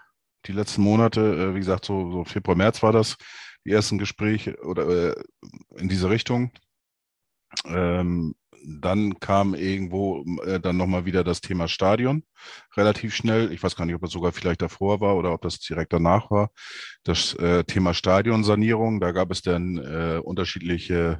[0.45, 1.21] die letzten Monate.
[1.21, 3.17] Äh, wie gesagt, so, so Februar, März war das,
[3.65, 5.23] die ersten Gespräche oder äh,
[5.77, 6.51] in diese Richtung.
[7.65, 12.23] Ähm, dann kam irgendwo äh, dann nochmal wieder das Thema Stadion
[12.77, 13.51] relativ schnell.
[13.51, 16.31] Ich weiß gar nicht, ob das sogar vielleicht davor war oder ob das direkt danach
[16.31, 16.51] war.
[17.03, 21.19] Das äh, Thema Stadionsanierung, da gab es dann äh, unterschiedliche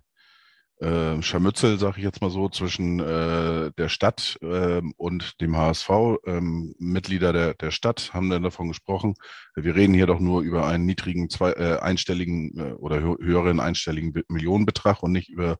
[0.80, 5.90] äh, Scharmützel, sage ich jetzt mal so, zwischen äh, der Stadt ähm, und dem HSV.
[6.26, 9.14] Ähm, Mitglieder der, der Stadt haben dann davon gesprochen,
[9.56, 13.60] wir reden hier doch nur über einen niedrigen, zwei, äh, einstelligen äh, oder hö höheren
[13.60, 15.58] einstelligen Be- Millionenbetrag und nicht über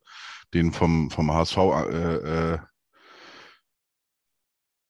[0.54, 2.60] den vom, vom HSV äh, äh,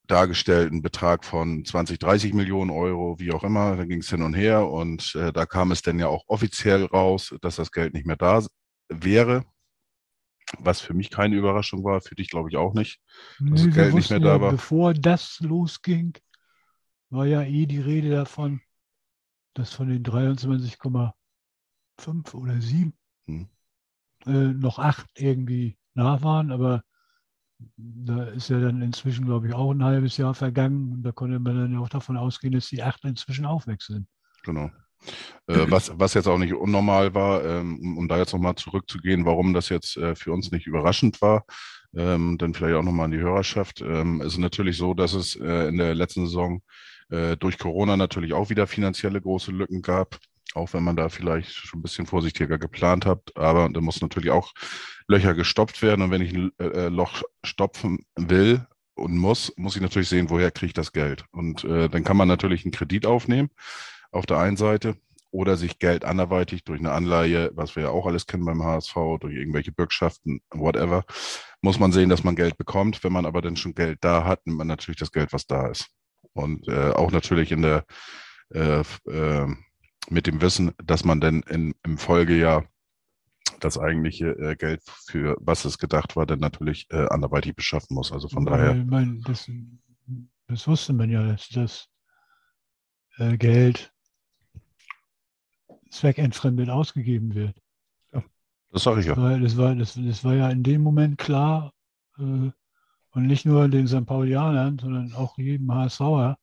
[0.08, 3.78] dargestellten Betrag von 20, 30 Millionen Euro, wie auch immer.
[3.78, 6.86] Da ging es hin und her und äh, da kam es dann ja auch offiziell
[6.86, 8.46] raus, dass das Geld nicht mehr da
[8.90, 9.46] wäre.
[10.60, 13.00] Was für mich keine Überraschung war, für dich glaube ich auch nicht.
[13.40, 14.52] Dass das Geld nicht mehr da ja, war.
[14.52, 16.18] Bevor das losging,
[17.10, 18.60] war ja eh die Rede davon,
[19.54, 21.14] dass von den 23,5
[22.34, 22.94] oder 7
[23.28, 23.48] Hm.
[24.26, 26.84] Äh, noch 8 irgendwie nach waren, aber
[27.78, 31.40] da ist ja dann inzwischen, glaube ich, auch ein halbes Jahr vergangen und da konnte
[31.40, 33.48] man dann ja auch davon ausgehen, dass die 8 inzwischen
[33.80, 34.08] sind.
[34.44, 34.72] Genau.
[35.48, 39.54] Äh, was, was jetzt auch nicht unnormal war, ähm, um, da jetzt nochmal zurückzugehen, warum
[39.54, 41.46] das jetzt äh, für uns nicht überraschend war,
[41.96, 43.82] ähm, dann vielleicht auch nochmal an die Hörerschaft.
[43.82, 46.62] Ähm, es ist natürlich so, dass es äh, in der letzten Saison
[47.40, 50.18] durch Corona natürlich auch wieder finanzielle große Lücken gab,
[50.56, 53.36] auch wenn man da vielleicht schon ein bisschen vorsichtiger geplant hat.
[53.36, 54.54] Aber da muss natürlich auch
[55.08, 56.02] Löcher gestopft werden.
[56.02, 60.52] Und wenn ich ein äh, Loch stopfen will und muss, muss ich natürlich sehen, woher
[60.52, 61.26] kriege ich das Geld.
[61.32, 63.50] Und äh, dann kann man natürlich einen Kredit aufnehmen
[64.12, 64.98] auf der einen Seite
[65.32, 68.94] oder sich Geld anderweitig durch eine Anleihe, was wir ja auch alles kennen beim HSV,
[69.22, 71.06] durch irgendwelche Bürgschaften, whatever,
[71.62, 73.04] muss man sehen, dass man Geld bekommt.
[73.04, 75.68] Wenn man aber dann schon Geld da hat, nimmt man natürlich das Geld, was da
[75.68, 75.88] ist.
[76.34, 77.86] Und äh, auch natürlich in der
[78.54, 79.48] äh, äh,
[80.10, 82.66] mit dem Wissen, dass man dann in, im Folgejahr
[83.60, 88.12] das eigentliche äh, Geld für was es gedacht war, dann natürlich äh, anderweitig beschaffen muss.
[88.12, 89.50] Also von Aber daher, Ich meine, das,
[90.48, 91.88] das wusste man ja, dass das
[93.18, 93.94] äh, Geld
[95.90, 97.56] zweckentfremdet ausgegeben wird.
[98.72, 99.18] Das sage ich ja.
[99.18, 101.74] Weil das, war, das, das war ja in dem Moment klar,
[102.18, 102.52] äh,
[103.14, 104.06] und nicht nur den St.
[104.06, 106.38] Paulianern, sondern auch jedem HSVer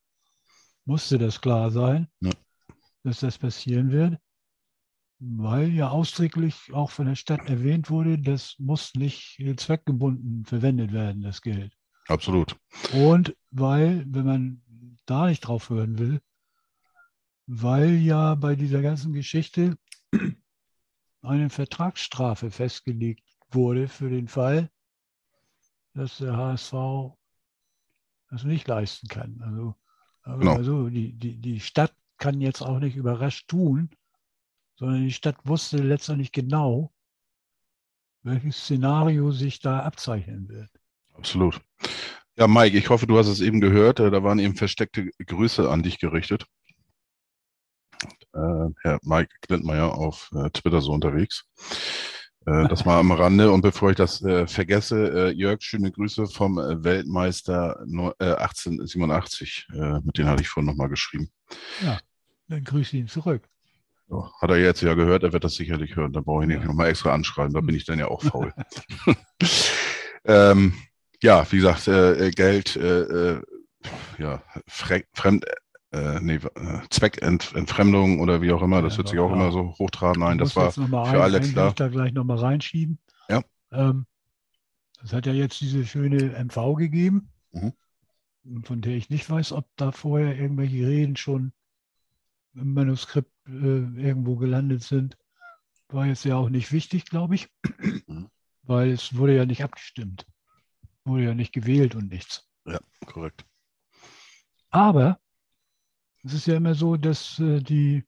[0.85, 2.31] musste das klar sein, Ja.
[3.05, 4.19] Dass das passieren wird,
[5.19, 10.93] weil ja ausdrücklich auch von der Stadt erwähnt wurde, das muss nicht äh, zweckgebunden verwendet
[10.93, 11.73] werden, das Geld.
[12.07, 12.57] Absolut.
[12.93, 14.63] Und weil, wenn man
[15.07, 16.21] da nicht drauf hören will,
[17.47, 19.79] weil ja bei dieser ganzen Geschichte
[21.23, 24.71] eine Vertragsstrafe festgelegt wurde für den Fall,
[25.95, 26.73] dass der HSV
[28.31, 29.41] das nicht leisten kann.
[29.43, 29.75] Also,
[30.37, 30.57] Genau.
[30.57, 33.91] also die, die, die Stadt kann jetzt auch nicht überrascht tun,
[34.77, 36.93] sondern die Stadt wusste letztendlich genau,
[38.23, 40.71] welches Szenario sich da abzeichnen wird.
[41.15, 41.61] Absolut.
[42.37, 43.99] Ja, Mike, ich hoffe, du hast es eben gehört.
[43.99, 46.47] Äh, Da waren eben versteckte Grüße an dich gerichtet.
[48.33, 51.45] Äh, Herr Mike Glindmeier auf äh, Twitter so unterwegs.
[52.47, 53.51] Äh, das mal am Rande.
[53.51, 59.67] Und bevor ich das äh, vergesse, äh, Jörg, schöne Grüße vom Weltmeister no, äh, 1887.
[59.75, 61.31] Äh, mit denen hatte ich vorhin nochmal geschrieben.
[62.49, 63.49] Dann grüße ihn zurück.
[64.09, 66.13] So, hat er jetzt ja gehört, er wird das sicherlich hören.
[66.15, 68.55] Da brauche ich nicht nochmal extra anschreiben, da bin ich dann ja auch faul.
[70.25, 70.73] ähm,
[71.23, 73.01] ja, wie gesagt, äh, äh, Geld, äh,
[73.37, 73.43] äh,
[74.19, 75.45] ja, Fre Fremd,
[75.93, 79.37] äh, nee, äh, Zweckentfremdung oder wie auch immer, das Ja, hört sich auch ja.
[79.37, 80.37] immer so hochtrabend ein.
[80.39, 81.67] Ich Das war für ein- alle klar.
[81.67, 82.99] Punkt da gleich nochmal reinschieben.
[83.29, 83.43] Ja.
[83.73, 84.07] Ähm,
[85.03, 87.73] es hat ja jetzt diese schöne MV gegeben, Mhm.
[88.65, 91.53] von der ich nicht weiß, ob da vorher irgendwelche Reden schon
[92.55, 95.17] im Manuskript äh, irgendwo gelandet sind.
[95.89, 97.49] War jetzt ja auch nicht wichtig, glaube ich,
[98.09, 98.29] Mhm.
[98.63, 100.27] weil es wurde ja nicht abgestimmt.
[101.05, 102.49] Wurde ja nicht gewählt und nichts.
[103.07, 103.45] korrekt.
[104.71, 105.19] Aber
[106.25, 108.05] es ist ja immer so, dass äh, die,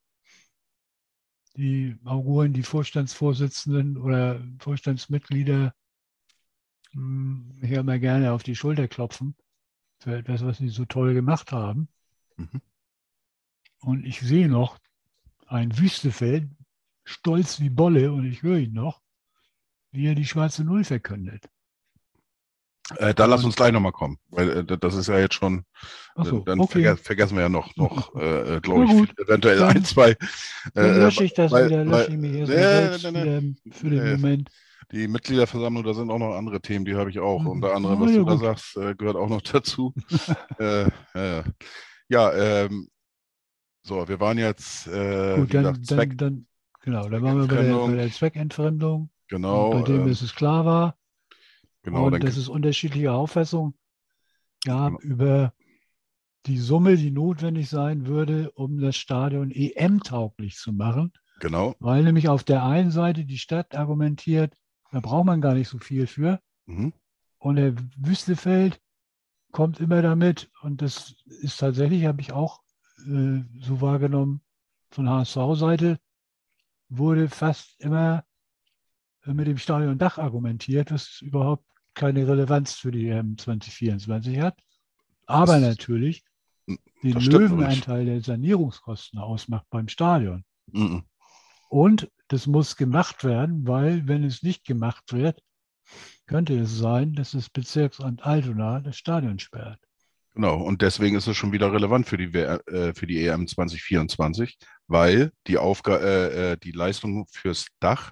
[1.55, 5.73] die Auguren, die Vorstandsvorsitzenden oder Vorstandsmitglieder
[6.93, 9.35] mh, hier immer gerne auf die Schulter klopfen
[9.99, 11.89] für etwas, was sie so toll gemacht haben.
[12.37, 12.61] Mhm.
[13.81, 14.77] Und ich sehe noch
[15.47, 16.49] ein Wüstefeld,
[17.03, 19.01] stolz wie Bolle, und ich höre ihn noch,
[19.91, 21.49] wie er die schwarze Null verkündet.
[22.97, 25.63] Äh, da lass uns gleich nochmal kommen, weil äh, das ist ja jetzt schon,
[26.15, 26.83] so, dann okay.
[26.83, 30.15] verge vergessen wir ja noch, noch äh, glaube Na ich, gut, eventuell dann- ein, zwei.
[30.73, 33.11] Dann Äh, lösche ich das weil- wieder, weil- lösche ich mich erst Nee, selbst nee,
[33.11, 34.11] nee, wieder für den.
[34.21, 34.49] Moment.
[34.91, 37.39] Die Mitgliederversammlung, da sind auch noch andere Themen, die habe ich auch.
[37.43, 37.47] Mhm.
[37.47, 38.41] Unter anderem, was ja, du da gut.
[38.41, 39.93] sagst, äh, gehört auch noch dazu.
[40.59, 40.89] äh,
[42.09, 42.89] ja ähm,
[43.83, 46.47] so, wir waren jetzt, äh, Gut, dann, gesagt, Zweck, dann, dann,
[46.81, 47.85] genau, dann waren wir bei der, Zweckentfremdung.
[47.85, 50.97] bei der Zweckentfremdung, genau, bei dem ähm, es klar war
[51.83, 53.73] genau, und dass es unterschiedliche Auffassungen
[54.65, 54.99] gab Genau.
[54.99, 55.53] über
[56.45, 61.13] die Summe, die notwendig sein würde, um das Stadion EM-tauglich zu machen.
[61.39, 64.55] genau, Weil nämlich auf der einen Seite die Stadt argumentiert,
[64.91, 66.39] da braucht man gar nicht so viel für.
[66.67, 66.91] mhm,
[67.39, 68.79] Und der Wüstefeld
[69.51, 72.61] kommt immer damit, und das ist tatsächlich, habe ich auch
[73.07, 74.41] äh, so wahrgenommen,
[74.89, 75.99] von HSV-Seite,
[76.89, 78.25] wurde fast immer
[79.25, 84.59] äh, mit dem Stadiondach argumentiert, was überhaupt keine Relevanz für die EM 2024 hat.
[85.25, 86.23] Aber Das- natürlich
[86.67, 86.79] den
[87.19, 87.51] stimmt übrigens.
[87.51, 90.43] Löwenanteil der Sanierungskosten ausmacht beim Stadion.
[90.67, 91.03] mhm,
[91.69, 95.41] Und das muss gemacht werden, weil wenn es nicht gemacht wird,
[96.27, 99.79] könnte es sein, dass das Bezirksamt Altona das Stadion sperrt.
[100.33, 100.61] Genau.
[100.61, 104.57] Und deswegen ist es schon wieder relevant für die, WR äh, für die EM 2024,
[104.87, 108.11] weil die, Aufga äh, äh, die Leistungen fürs Dach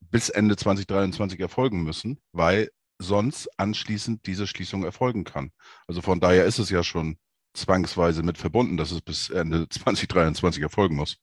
[0.00, 5.50] bis Ende 2023 erfolgen müssen, weil sonst anschließend diese Schließung erfolgen kann.
[5.86, 7.16] Also von daher ist es ja schon
[7.54, 11.16] zwangsweise mit verbunden, dass es bis Ende 2023 erfolgen muss.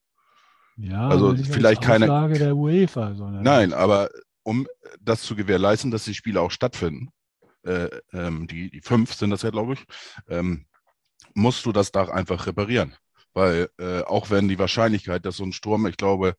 [0.77, 4.09] Ja, Also vielleicht keine- Auflage der UEFA, sondern Nein, aber
[4.43, 4.67] um
[5.01, 7.09] das zu gewährleisten, dass die Spiele auch stattfinden,
[7.67, 9.85] äh, ähm, die, die fünf sind das ja, glaube ich,
[10.27, 10.65] ähm,
[11.33, 12.95] musst du das Dach einfach reparieren.
[13.33, 16.35] Weil äh, auch wenn die Wahrscheinlichkeit, dass so ein Sturm, ich glaube,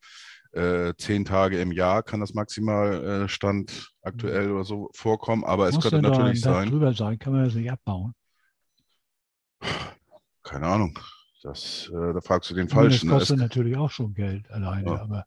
[0.52, 5.68] äh, zehn Tage im Jahr kann das maximal äh, Stand aktuell oder so vorkommen, aber
[5.68, 8.14] es muss könnte da natürlich Dach sein, drüber sein, kann man das nicht abbauen.
[10.42, 10.98] keine Ahnung,
[11.42, 13.10] das, äh, da fragst du den das Falschen.
[13.10, 15.02] Es, kostet natürlich auch schon Geld alleine, Ja.
[15.02, 15.26] aber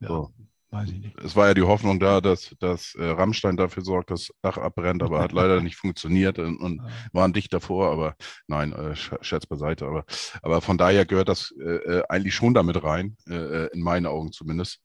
[0.00, 0.32] ja, So.
[0.74, 1.16] Weiß ich nicht.
[1.24, 4.58] es war ja die Hoffnung da, dass, dass äh, Rammstein dafür sorgt, dass das Dach
[4.58, 6.90] abbrennt, aber hat leider nicht funktioniert und, und Ja.
[7.12, 9.86] waren dicht davor, aber nein, äh, Sch- Scherz beiseite.
[9.86, 10.04] Aber,
[10.42, 11.62] aber von daher gehört das äh,
[11.98, 14.80] äh, eigentlich schon damit rein, äh, äh, in meinen Augen zumindest,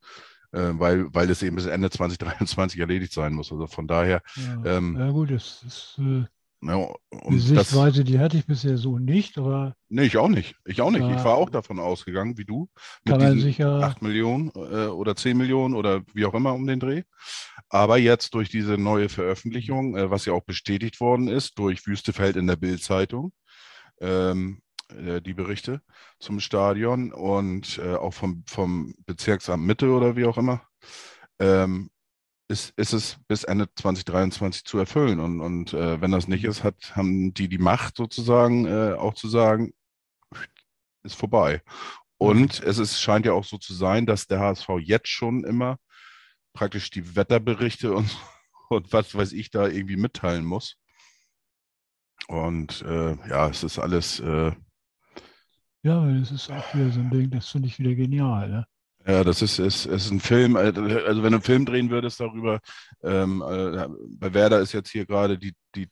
[0.52, 3.52] äh, weil, weil es eben bis Ende 2023 erledigt sein muss.
[3.52, 6.26] Also von daher, Ja, Ähm, ja gut, das ist, äh,
[6.62, 10.28] Ja, Die und das, Sichtweise, die hatte ich bisher so nicht, aber nee, ich auch
[10.28, 10.56] nicht.
[10.66, 11.02] Ich auch nicht.
[11.02, 12.70] Ich war auch davon ausgegangen, wie du,
[13.06, 16.34] mit kann man diesen sich ja, 8 Millionen äh, oder 10 Millionen oder wie auch
[16.34, 17.04] immer um den Dreh.
[17.70, 22.36] Aber jetzt durch diese neue Veröffentlichung, äh, was ja auch bestätigt worden ist, durch Wüstefeld
[22.36, 23.32] in der Bild-Zeitung,
[24.02, 25.82] ähm, äh, die Berichte
[26.20, 30.62] zum Stadion und äh, auch vom, vom Bezirksamt Mitte oder wie auch immer,
[31.40, 31.90] ähm,
[32.50, 35.20] ist, ist es bis Ende 2023 zu erfüllen.
[35.20, 39.14] Und, und äh, wenn das nicht ist, hat, haben die die Macht sozusagen äh, auch
[39.14, 39.74] zu sagen,
[41.04, 41.62] ist vorbei.
[42.18, 45.78] Und es ist, scheint ja auch so zu sein, dass der HSV jetzt schon immer
[46.54, 48.18] praktisch die Wetterberichte und,
[48.70, 50.76] und was weiß ich da irgendwie mitteilen muss.
[52.28, 54.52] Und äh, ja, es ist alles, äh,
[55.84, 58.50] ja, das ist auch wieder so ein Ding, das finde ich wieder genial.
[58.50, 58.66] Ne?
[59.06, 62.20] Ja, das ist, ist, ist ein Film, äh, also wenn du einen Film drehen würdest
[62.20, 62.60] darüber,
[63.04, 65.88] ähm, äh, bei Werder ist jetzt hier gerade die, die,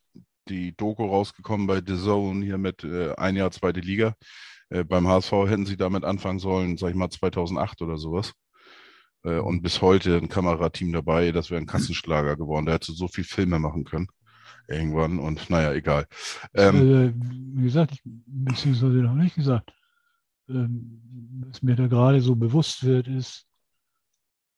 [0.49, 4.13] die Doku rausgekommen bei The Zone hier mit äh, ein Jahr zweite Liga.
[4.69, 8.33] Äh, beim HSV hätten sie damit anfangen sollen, sag ich mal 2008 oder sowas.
[9.23, 12.65] Äh, und bis heute ein Kamerateam dabei, das wäre ein Kassenschlager geworden.
[12.65, 14.07] Da hättest du so viel Filme machen können.
[14.67, 16.05] Irgendwann und naja, egal.
[16.53, 17.13] Ähm, äh,
[17.57, 19.71] wie gesagt, ich, beziehungsweise noch nicht gesagt,
[20.47, 23.45] was mir da gerade so bewusst wird, ist,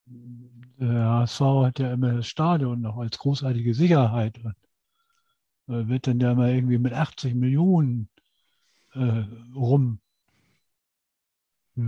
[0.06, 4.56] der HSV hat ja immer das Stadion noch als großartige Sicherheit und
[5.68, 8.10] äh, wird dann ja mal irgendwie mit 80 Millionen
[8.94, 9.24] äh,
[9.56, 10.00] rum.
[11.78, 11.82] Äh,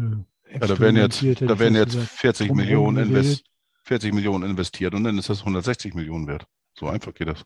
[0.54, 2.10] ja, da werden jetzt, da werden jetzt gesagt.
[2.12, 3.44] 40 Drumherum Millionen, invest,
[3.84, 6.46] 40 Millionen investiert und dann ist das 160 Millionen wert.
[6.78, 7.44] So einfach geht das.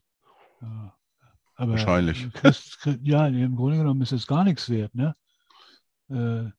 [0.61, 0.95] Ja.
[1.57, 2.27] Wahrscheinlich.
[2.33, 5.13] krieg- ja, im Grunde genommen ist es gar nichts wert, ne?
[6.09, 6.51] Äh,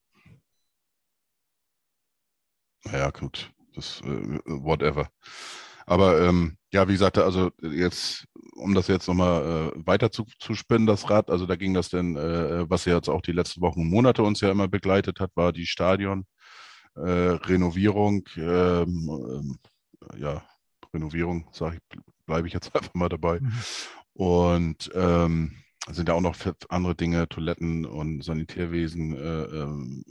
[2.85, 5.09] Naja, gut, das äh, whatever.
[5.85, 10.53] Aber ähm, ja, wie gesagt, also jetzt, um das jetzt nochmal äh, weiter zu, zu
[10.53, 13.61] spinnen, das Rad, also da ging das denn, äh, was ja jetzt auch die letzten
[13.61, 16.25] Wochen und Monate uns ja immer begleitet hat, war die Stadion,
[16.97, 17.37] äh,
[18.37, 19.59] ähm, ähm,
[20.17, 20.43] ja,
[20.93, 23.39] Renovierung, sage ich, bleibe ich jetzt einfach mal dabei.
[23.41, 23.53] Mhm.
[24.13, 25.55] Und ähm,
[25.91, 26.35] sind ja auch noch
[26.69, 30.03] andere Dinge, Toiletten und Sanitärwesen, äh, ähm,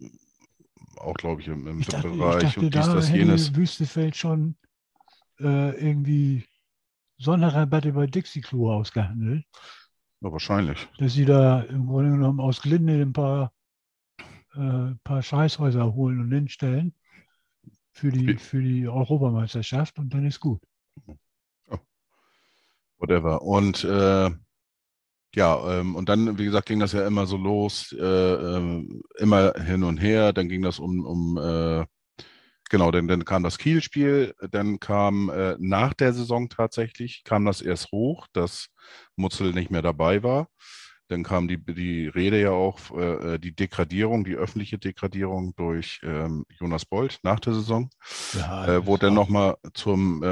[0.96, 3.48] auch glaube ich im, im ich dachte, ich Bereich dachte und dies, da das, jenes.
[3.48, 4.56] hätte Wüstefeld schon
[5.40, 6.44] äh, irgendwie
[7.18, 9.44] Sonderrabatte bei Dixie Klo ausgehandelt,
[10.20, 10.88] Ja, wahrscheinlich.
[10.98, 13.52] dass sie da im Grunde genommen aus Glinde ein paar,
[14.54, 16.94] äh, paar Scheißhäuser holen und hinstellen
[17.92, 20.62] für die, für die Europameisterschaft und dann ist gut.
[22.98, 23.42] Whatever.
[23.42, 24.30] Und äh,
[25.34, 29.52] ja, ähm, und dann, wie gesagt, ging das ja immer so los, äh, ähm, immer
[29.54, 30.32] hin und her.
[30.32, 31.84] Dann ging das um, um äh,
[32.70, 37.62] genau, dann, dann kam das Kiel-Spiel, dann kam äh, nach der Saison tatsächlich, kam das
[37.62, 38.68] erst hoch, dass
[39.16, 40.48] Mutzel nicht mehr dabei war.
[41.08, 46.44] Dann kam die, die Rede ja auch, äh, die Degradierung, die öffentliche Degradierung durch ähm,
[46.58, 47.90] Jonas Bold nach der Saison
[48.34, 50.26] Ja, äh, wo dann nochmal zum, äh,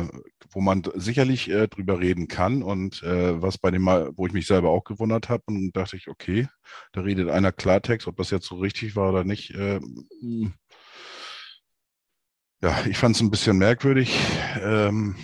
[0.00, 0.08] äh,
[0.50, 4.32] wo man sicherlich äh, drüber reden kann und äh, was bei dem Mal, wo ich
[4.32, 6.48] mich selber auch gewundert habe und dachte ich, okay,
[6.92, 9.50] da redet einer Klartext, ob das jetzt so richtig war oder nicht.
[9.54, 9.80] Äh,
[10.22, 10.52] mh.
[12.62, 14.18] ja, ich fand es ein bisschen merkwürdig,
[14.62, 15.16] ähm,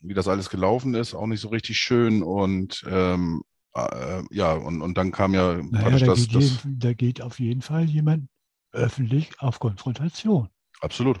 [0.00, 3.42] wie das alles gelaufen ist, auch nicht so richtig schön und ähm,
[3.74, 6.92] äh, ja, und, und dann kam ja Naja, praktisch da, das, geht das jeden, da
[6.92, 8.28] geht auf jeden Fall jemand
[8.72, 10.48] öffentlich auf Konfrontation.
[10.80, 11.20] Absolut,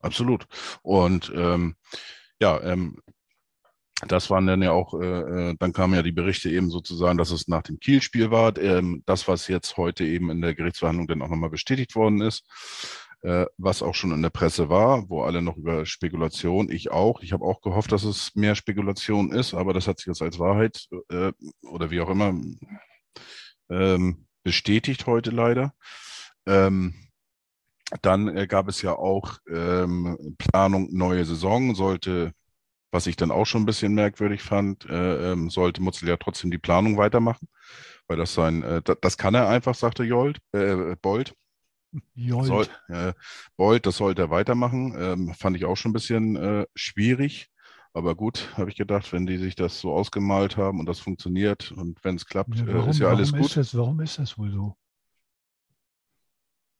[0.00, 0.46] absolut.
[0.82, 1.76] Und ähm,
[2.40, 3.00] ja, ähm,
[4.08, 7.30] das waren dann ja auch, äh, äh, dann kamen ja die Berichte eben sozusagen, dass
[7.30, 8.56] es nach dem Kiel-Spiel war.
[8.58, 12.44] Ähm, das, was jetzt heute eben in der Gerichtsverhandlung dann auch nochmal bestätigt worden ist,
[13.22, 17.22] äh, was auch schon in der Presse war, wo alle noch über Spekulation, ich auch.
[17.22, 20.38] Ich habe auch gehofft, dass es mehr Spekulation ist, aber das hat sich jetzt als
[20.38, 22.34] Wahrheit äh, oder wie auch immer
[23.70, 25.74] ähm, bestätigt heute leider.
[26.46, 26.94] Ähm,
[28.02, 32.32] dann äh, gab es ja auch ähm, Planung neue Saison, sollte,
[32.92, 36.50] was ich dann auch schon ein bisschen merkwürdig fand, äh, ähm, sollte Mutzel ja trotzdem
[36.50, 37.48] die Planung weitermachen,
[38.08, 41.34] weil das sein, äh, da, das kann er einfach, sagte Jolt, äh, Bold.
[42.14, 42.48] Jolt.
[42.48, 43.12] Soll, äh,
[43.56, 44.94] Bold, das sollte er weitermachen.
[44.98, 47.48] Ähm, fand ich auch schon ein bisschen äh, schwierig.
[47.92, 51.72] Aber gut, habe ich gedacht, wenn die sich das so ausgemalt haben und das funktioniert
[51.72, 53.40] und wenn es klappt, Ja, äh, warum, ist ja alles gut.
[53.42, 54.76] Ist das, warum ist das wohl so?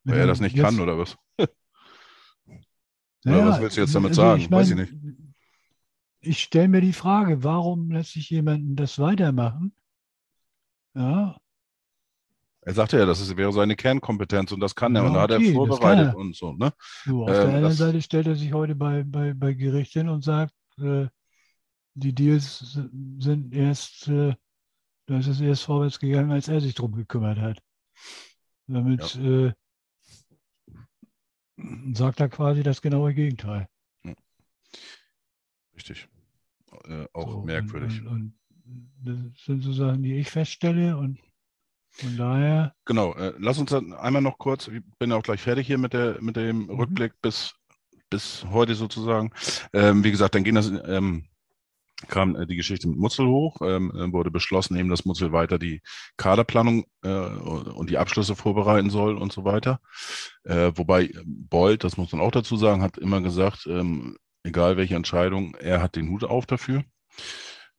[0.05, 1.17] Wenn Weil er das nicht jetzt- kann oder was?
[3.25, 4.41] Naja, was willst du jetzt damit also sagen?
[4.43, 5.35] Ich Weiß ich mein,
[6.23, 9.75] Ich stelle mir die Frage, warum lässt sich jemanden das weitermachen?
[10.95, 11.37] Ja,
[12.63, 15.31] Er sagte ja, das wäre seine Kernkompetenz und das kann er Ja, und da hat
[15.31, 16.17] okay, er das vorbereitet er.
[16.17, 16.53] und so.
[16.53, 16.73] Ne?
[17.05, 20.09] so, auf Ähm, der anderen Seite stellt er sich heute bei, bei, bei Gericht hin
[20.09, 21.09] und sagt, äh,
[21.95, 22.79] die Deals
[23.19, 24.35] sind erst äh,
[25.07, 27.63] da ist es erst vorwärts gegangen, als er sich drum gekümmert hat.
[28.69, 29.53] Damit äh,
[31.95, 33.69] sagt er quasi das genaue Gegenteil.
[35.75, 36.09] Richtig.
[36.85, 38.01] Äh, auch So, merkwürdig.
[38.03, 38.35] Und,
[38.65, 41.19] und das sind so Sachen, die ich feststelle und
[41.91, 45.67] von daher, Genau, äh, lass uns dann einmal noch kurz, ich bin auch gleich fertig
[45.67, 46.71] hier mit, der, mit dem Mhm.
[46.71, 47.55] Rückblick bis,
[48.11, 49.33] bis heute sozusagen.
[49.73, 51.27] Ähm, wie gesagt, dann ging das, ähm,
[52.09, 55.59] kam äh, die Geschichte mit Mutzel hoch, ähm, äh, wurde beschlossen, eben, dass Mutzel weiter
[55.59, 55.83] die
[56.17, 59.81] Kaderplanung äh, und die Abschlüsse vorbereiten soll und so weiter.
[60.45, 64.77] Äh, wobei äh, Bold, das muss man auch dazu sagen, hat immer gesagt, ähm, egal
[64.77, 66.85] welche Entscheidung, er hat den Hut auf dafür.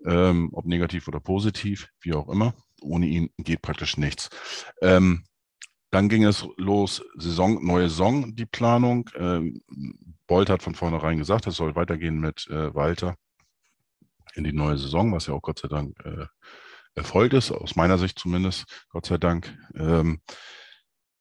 [0.06, 2.54] Ähm, ob negativ oder positiv, wie auch immer.
[2.82, 4.30] Ohne ihn geht praktisch nichts.
[4.82, 5.24] Ähm,
[5.92, 9.10] dann ging es los, Saison, neue Saison, die Planung.
[9.16, 9.62] Ähm,
[10.26, 13.18] Bolt hat von vornherein gesagt, es soll weitergehen mit äh, Walter
[14.36, 16.26] in die neue Saison, was ja auch Gott sei Dank äh,
[16.96, 19.58] erfolgt ist, aus meiner Sicht zumindest, Gott sei Dank.
[19.76, 20.22] Ähm,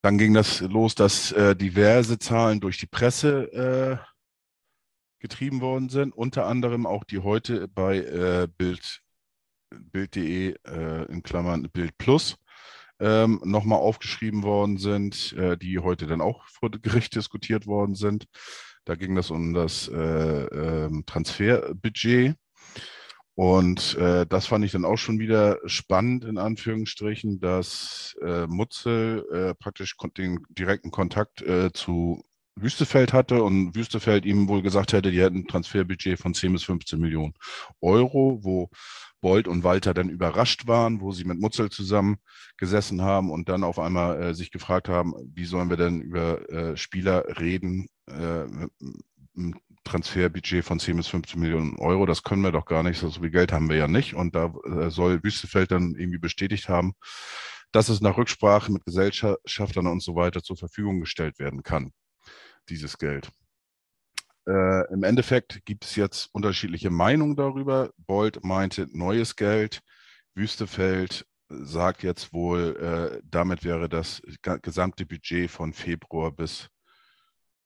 [0.02, 4.10] dann ging das los, dass äh, diverse Zahlen durch die Presse äh,
[5.18, 9.02] getrieben worden sind, unter anderem auch die heute bei äh, Bild,
[9.70, 12.36] Bild.de äh, in Klammern Bild Plus
[13.00, 18.26] ähm, nochmal aufgeschrieben worden sind, äh, die heute dann auch vor Gericht diskutiert worden sind.
[18.84, 22.34] Da ging das um das äh, ähm, Transferbudget.
[23.34, 29.24] Und äh, das fand ich dann auch schon wieder spannend, in Anführungsstrichen, dass äh, Mutzel
[29.32, 32.22] äh, praktisch den direkten Kontakt äh, zu
[32.56, 36.64] Wüstefeld hatte und Wüstefeld ihm wohl gesagt hätte, die hätten ein Transferbudget von 10 bis
[36.64, 37.34] 15 Millionen
[37.80, 38.70] Euro, wo
[39.20, 42.16] Bold und Walter dann überrascht waren, wo sie mit Mutzel zusammen
[42.56, 46.48] gesessen haben und dann auf einmal äh, sich gefragt haben, wie sollen wir denn über
[46.50, 48.44] äh, Spieler reden, äh,
[49.34, 53.10] mit Transferbudget von 10 bis 15 Millionen Euro, das können wir doch gar nicht, so
[53.10, 54.14] viel Geld haben wir ja nicht.
[54.14, 56.92] Und da äh, soll Wüstefeld dann irgendwie bestätigt haben,
[57.72, 61.92] dass es nach Rücksprache mit Gesellschaftern und so weiter zur Verfügung gestellt werden kann,
[62.70, 63.30] dieses Geld.
[64.46, 67.92] Äh, Im Endeffekt gibt es jetzt unterschiedliche Meinungen darüber.
[67.98, 69.80] Bold meinte neues Geld.
[70.34, 74.22] Wüstefeld sagt jetzt wohl, äh, damit wäre das
[74.62, 76.68] gesamte Budget von Februar bis,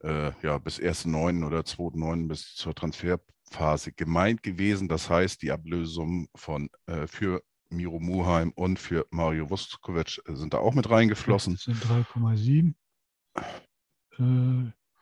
[0.03, 1.45] äh, ja, bis 1.9.
[1.47, 2.29] oder 2.9.
[2.29, 4.89] bis zur Transferphase gemeint gewesen.
[4.89, 10.59] Das heißt, die Ablösung von, äh, für Miro Muheim und für Mario Vuskovic sind da
[10.59, 11.55] auch mit reingeflossen.
[11.55, 12.75] das sind 3,7.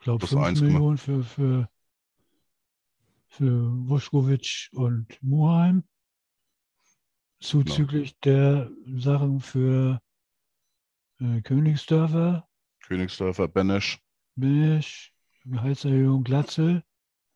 [0.03, 1.69] Ich glaube Plus 5 1,- Millionen für, für,
[3.29, 5.85] für Vuskovic und Muheim.
[7.39, 10.03] Zuzüglich der Sachen für
[11.21, 12.49] äh, Königsdörfer,
[12.85, 14.01] Königsdörfer, Benesch,
[14.35, 16.83] Milch, Gehaltserhöhung Glatzel.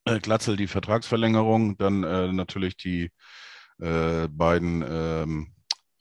[0.04, 3.12] äh, Glatzel die Vertragsverlängerung, dann äh, natürlich die
[3.78, 5.54] äh, beiden ähm,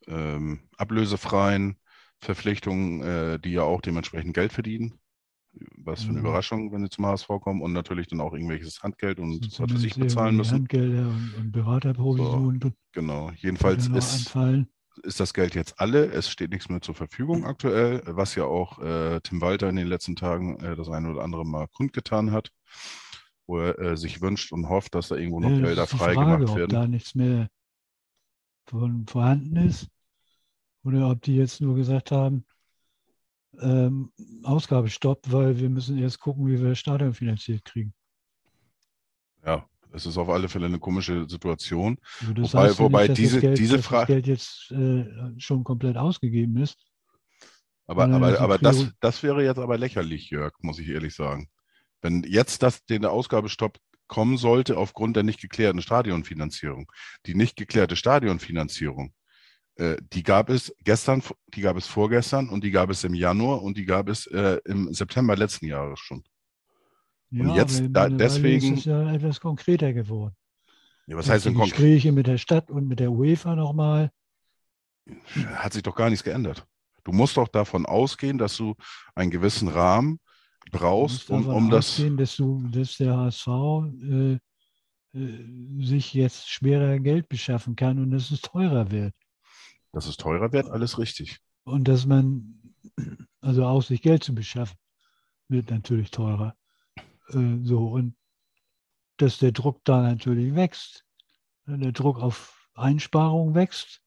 [0.07, 1.79] ähm, ablösefreien
[2.21, 4.99] Verpflichtungen, äh, die ja auch dementsprechend Geld verdienen.
[5.77, 6.25] Was für eine Mhm.
[6.25, 9.83] Überraschung, wenn sie zum HSV kommen und natürlich dann auch irgendwelches Handgeld und was weiß
[9.83, 10.55] ich bezahlen müssen.
[10.55, 13.31] Handgelder und, und Beraterprovisionen, die Genau.
[13.37, 14.67] Jedenfalls ist, anfallen.
[15.03, 16.05] ist das Geld jetzt alle.
[16.07, 19.87] Es steht nichts mehr zur Verfügung aktuell, was ja auch äh, Tim Walter in den
[19.87, 22.51] letzten Tagen äh, das eine oder andere Mal kundgetan hat,
[23.47, 26.49] wo er äh, sich wünscht und hofft, dass da irgendwo noch Ja, Gelder freigemacht Frage,
[26.51, 26.69] ob werden.
[26.71, 27.49] da nichts mehr
[28.67, 29.87] von, vorhanden ist
[30.83, 32.45] oder ob die jetzt nur gesagt haben,
[33.61, 34.11] ähm,
[34.43, 37.93] Ausgabestopp, weil wir müssen erst gucken, wie wir das Stadion finanziert kriegen.
[39.45, 41.97] Ja, es ist auf alle Fälle eine komische Situation.
[42.19, 44.27] Also das Wobei- heißt ja wobei nicht, diese- das Geld, diese dass Fra- das Geld
[44.27, 45.05] jetzt äh,
[45.37, 46.77] schon komplett ausgegeben ist.
[47.87, 51.49] Aber, aber, die aber das, das wäre jetzt aber lächerlich, Jörg, muss ich ehrlich sagen.
[52.01, 53.77] Wenn jetzt das, den Ausgabestopp
[54.07, 56.91] kommen sollte aufgrund der nicht geklärten Stadionfinanzierung.
[57.25, 59.13] Die nicht geklärte Stadionfinanzierung,
[59.77, 61.21] äh, die gab es gestern,
[61.53, 64.59] die gab es vorgestern und die gab es im Januar und die gab es äh,
[64.65, 66.23] im September letzten Jahres schon.
[67.31, 70.35] Ja, jetzt da- deswegen- ist es ja etwas konkreter geworden.
[71.07, 71.73] Ja, was Und heißt denn konkret?
[71.73, 74.11] Gespräche mit der Stadt und mit der UEFA nochmal.
[75.55, 76.65] Hat sich doch gar nichts geändert.
[77.03, 78.73] Du musst doch davon ausgehen, dass du
[79.13, 80.19] einen gewissen Rahmen
[80.71, 81.89] Du brauchst, musst um, davon um das.
[81.91, 84.33] ausgehen, dass, du, dass der HSV äh,
[85.13, 89.13] äh, sich jetzt schwerer Geld beschaffen kann und dass es teurer wird.
[89.95, 91.39] Dass es teurer wird, alles richtig.
[91.63, 92.75] Und dass man,
[93.39, 94.77] also auch sich Geld zu beschaffen,
[95.47, 96.53] wird natürlich teurer.
[97.29, 98.17] Äh, so, und
[99.15, 101.05] dass der Druck da natürlich wächst.
[101.65, 104.01] Der Druck auf Einsparungen wächst.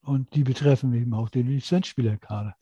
[0.00, 2.56] Und die betreffen eben auch den Lizenzspielerkader.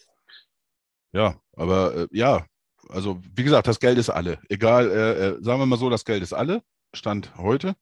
[1.13, 2.45] Ja, aber äh, ja,
[2.89, 4.41] also wie gesagt, das Geld ist alle.
[4.49, 6.65] Egal, äh, äh, sagen wir mal so, das Geld ist alle.
[6.95, 7.77] Stand heute,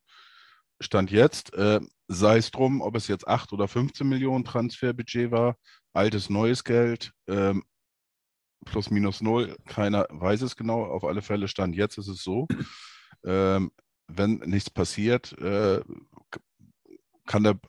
[0.78, 1.54] Stand jetzt.
[1.54, 5.56] Äh, sei es drum, ob es jetzt 8 oder 15 Millionen Transferbudget war,
[5.92, 7.62] altes, neues Geld, ähm,
[8.64, 10.84] plus minus null, keiner weiß es genau.
[10.84, 12.48] Auf alle Fälle stand jetzt ist es so,
[13.24, 13.70] ähm,
[14.08, 15.80] wenn nichts passiert, äh,
[17.26, 17.60] kann der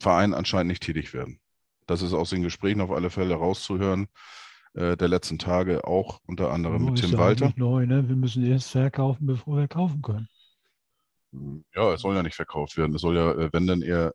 [0.00, 1.40] Verein anscheinend nicht tätig werden.
[1.86, 4.08] Das ist aus den Gesprächen auf alle Fälle rauszuhören
[4.72, 7.52] äh, der letzten Tage, auch unter anderem Oh, mit Tim ja Walter.
[7.56, 8.08] Neu, ne?
[8.08, 10.28] Wir müssen erst verkaufen, bevor wir kaufen können.
[11.74, 12.94] Ja, es soll ja nicht verkauft werden.
[12.94, 14.14] Es soll ja, äh, wenn dann eher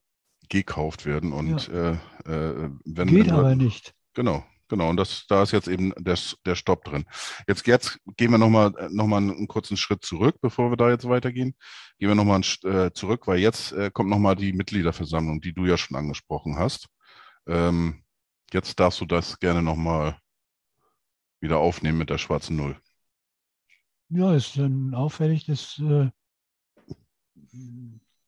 [0.49, 1.91] gekauft werden und äh,
[2.26, 3.93] äh, wenn Geht wenn- aber nicht.
[4.13, 4.89] Genau, genau.
[4.89, 7.05] Und das, da ist jetzt eben der, der Stopp drin.
[7.47, 11.07] Jetzt, jetzt gehen wir nochmal noch mal einen, kurzen Schritt zurück, bevor wir da jetzt
[11.07, 11.55] weitergehen.
[11.99, 15.78] Gehen wir nochmal äh, zurück, weil jetzt äh, kommt nochmal die Mitgliederversammlung, die du ja
[15.78, 16.88] schon angesprochen hast.
[17.47, 18.03] Ähm,
[18.51, 20.17] jetzt darfst du das gerne nochmal
[21.41, 22.78] wieder aufnehmen mit der schwarzen Null.
[24.09, 26.09] Ja, ist dann auffällig, dass äh,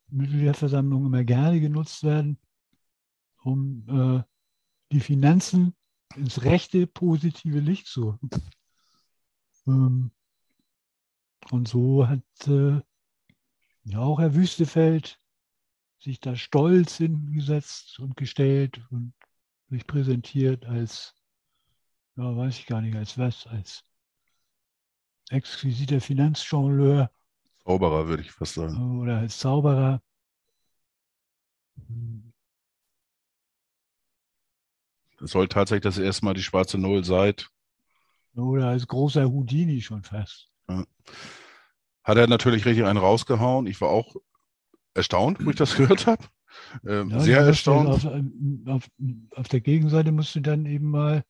[0.08, 2.38] Mitgliederversammlungen immer gerne genutzt werden,
[3.44, 4.24] um äh,
[4.92, 5.74] die Finanzen
[6.16, 8.30] ins rechte, positive Licht zu rücken.
[9.68, 10.12] Ähm,
[11.50, 12.82] und so hat äh,
[13.84, 15.20] ja auch Herr Wüstefeld
[16.00, 19.14] sich da stolz hingesetzt und gestellt und
[19.70, 21.16] sich präsentiert als,
[22.16, 23.84] ja, weiß ich gar nicht, als was, als
[25.30, 27.12] exquisiter Finanzjongleur
[27.66, 29.02] Zauberer, würde ich fast sagen.
[29.02, 30.02] oder als Zauberer.
[35.24, 37.50] Es soll tatsächlich das erste Mal die schwarze Null seit
[38.36, 40.50] Oder als großer Houdini schon fast.
[42.04, 43.68] Hat er natürlich richtig einen rausgehauen.
[43.68, 44.16] Ich war auch
[44.94, 46.26] erstaunt, wo ich das gehört habe.
[46.86, 47.90] Ähm, Ja, sehr erstaunt.
[47.90, 48.90] Auf, ähm, auf,
[49.36, 51.24] auf der Gegenseite musst du dann eben mal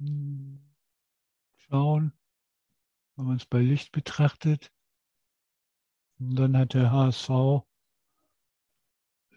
[0.00, 0.60] hm,
[1.56, 2.12] schauen,
[3.16, 4.72] wenn man es bei Licht betrachtet.
[6.18, 7.62] Und dann hat der HSV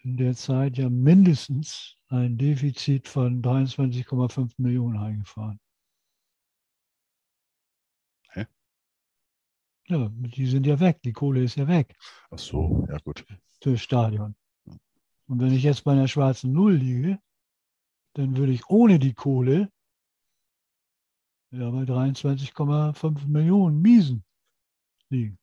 [0.04, 5.60] in der Zeit ja mindestens ein Defizit von 23,5 Millionen eingefahren.
[8.30, 8.48] Hä?
[9.88, 11.96] Ja, die sind ja weg, die Kohle ist ja weg.
[12.32, 13.26] Ach so, ja gut.
[13.62, 14.36] fürs Stadion.
[15.28, 17.20] Und wenn ich jetzt bei einer schwarzen Null liege,
[18.14, 19.72] dann würde ich ohne die Kohle
[21.52, 24.24] ja bei 23,5 Millionen Miesen
[25.10, 25.41] liegen.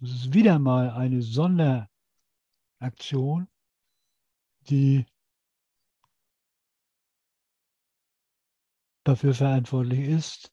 [0.00, 1.88] Das ist wieder mal eine Sonderaktion,
[4.68, 5.06] die
[9.04, 10.52] dafür verantwortlich ist,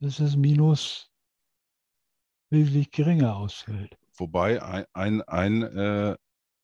[0.00, 1.10] dass das Minus
[2.50, 3.96] wesentlich geringer ausfällt.
[4.14, 6.16] Wobei ein, ein, ein, äh,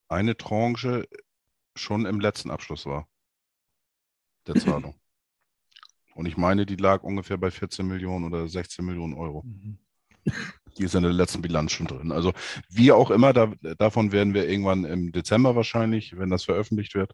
[0.08, 1.08] eine Tranche
[1.74, 3.08] schon im letzten Abschluss war.
[4.46, 5.00] Der Zahlung.
[6.14, 9.42] Und ich meine, die lag ungefähr bei 14 Millionen oder 16 Millionen Euro.
[9.44, 9.78] Mhm.
[10.78, 12.12] Die ist in der letzten Bilanz schon drin.
[12.12, 12.32] Also
[12.68, 17.12] wie auch immer, da, davon werden wir irgendwann im Dezember wahrscheinlich, wenn das veröffentlicht wird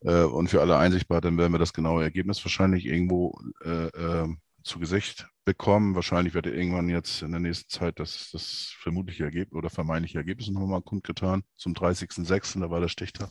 [0.00, 4.28] äh, und für alle einsichtbar, dann werden wir das genaue Ergebnis wahrscheinlich irgendwo äh, äh,
[4.62, 5.94] zu Gesicht bekommen.
[5.94, 10.48] Wahrscheinlich wird irgendwann jetzt in der nächsten Zeit das, das vermutliche Ergebnis oder vermeintliche Ergebnis
[10.50, 11.42] nochmal kundgetan.
[11.56, 13.30] Zum 30.06., da war der Stichtag.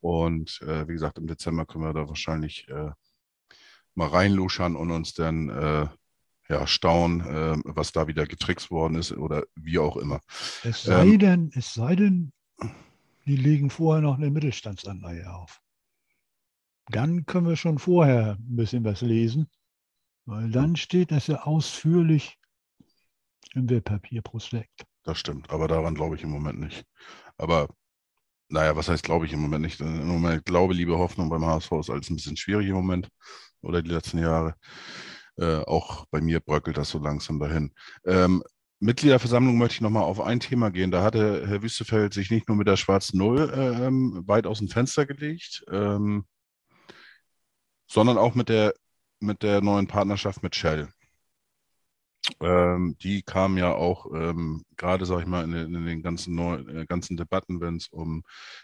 [0.00, 2.90] Und äh, wie gesagt, im Dezember können wir da wahrscheinlich äh,
[3.94, 5.86] mal reinluschern und uns dann äh,
[6.48, 10.20] ja, staunen, äh, was da wieder getrickst worden ist oder wie auch immer.
[10.62, 12.32] Es sei Ähm, denn, es sei denn,
[13.26, 15.62] die legen vorher noch eine Mittelstandsanleihe auf.
[16.90, 19.48] Dann können wir schon vorher ein bisschen was lesen,
[20.26, 22.38] weil dann steht das ja ausführlich
[23.54, 24.86] im Wertpapierprospekt.
[25.04, 26.84] Das stimmt, aber daran glaube ich im Moment nicht.
[27.38, 27.68] Aber
[28.48, 29.80] naja, was heißt glaube ich im Moment nicht?
[29.80, 33.08] Im Moment glaube, liebe Hoffnung beim HSV ist alles ein bisschen schwierig im Moment
[33.62, 34.54] oder die letzten Jahre.
[35.38, 37.72] Äh, auch bei mir bröckelt das so langsam dahin.
[38.04, 38.42] Ähm,
[38.80, 40.90] Mitgliederversammlung möchte ich nochmal auf ein Thema gehen.
[40.90, 44.58] Da hatte Herr Wüstefeld sich nicht nur mit der schwarzen Null äh, ähm, weit aus
[44.58, 46.24] dem Fenster gelegt, ähm,
[47.88, 48.72] sondern auch mit der,
[49.20, 50.88] mit der neuen Partnerschaft mit Shell.
[52.40, 56.34] Ähm, die kam ja auch ähm, gerade, sag ich mal, in, den- in den ganzen,
[56.34, 58.22] neu, äh, ganzen Debatten, wenn es um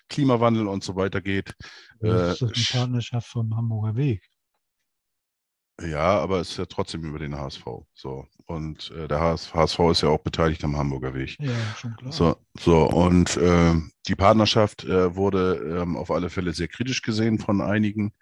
[0.09, 1.55] Klimawandel und so weiter geht.
[2.01, 4.23] Das ist Äh, doch eine Partnerschaft vom Hamburger Weg.
[5.81, 7.65] Ja, aber es ist ja trotzdem über den HSV.
[7.95, 8.27] So.
[8.47, 11.37] Und äh, der HS, HSV ist ja auch beteiligt am Hamburger Weg.
[11.41, 12.13] Ja, schon klar.
[12.13, 17.39] So, so und ähm, die Partnerschaft äh, wurde ähm, auf alle Fälle sehr kritisch gesehen
[17.39, 18.13] von einigen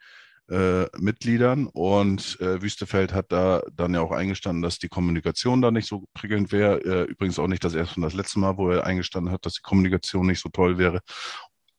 [0.48, 5.70] äh, Mitgliedern und äh, Wüstefeld hat da dann ja auch eingestanden, dass die Kommunikation da
[5.70, 6.80] nicht so prickelnd wäre.
[6.84, 9.54] Äh, übrigens auch nicht das erste und das letzte Mal, wo er eingestanden hat, dass
[9.54, 11.00] die Kommunikation nicht so toll wäre.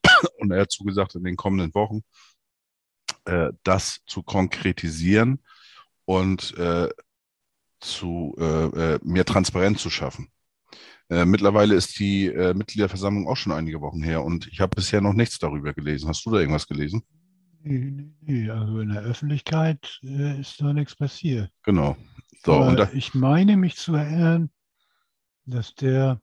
[0.40, 2.02] Und er hat zugesagt, in den kommenden Wochen
[3.26, 5.40] äh, das zu konkretisieren
[6.06, 6.90] und äh,
[7.80, 10.30] zu äh, äh, mehr Transparenz zu schaffen.
[11.10, 15.02] Äh, mittlerweile ist die äh, Mitgliederversammlung auch schon einige Wochen her und ich habe bisher
[15.02, 16.08] noch nichts darüber gelesen.
[16.08, 17.04] Hast du da irgendwas gelesen?
[17.62, 21.52] Nee, nee, nee, also in der Öffentlichkeit äh, ist da nichts passiert.
[21.64, 21.96] Genau.
[22.44, 24.50] So, da, ich meine mich zu erinnern,
[25.46, 26.18] dass derjenige,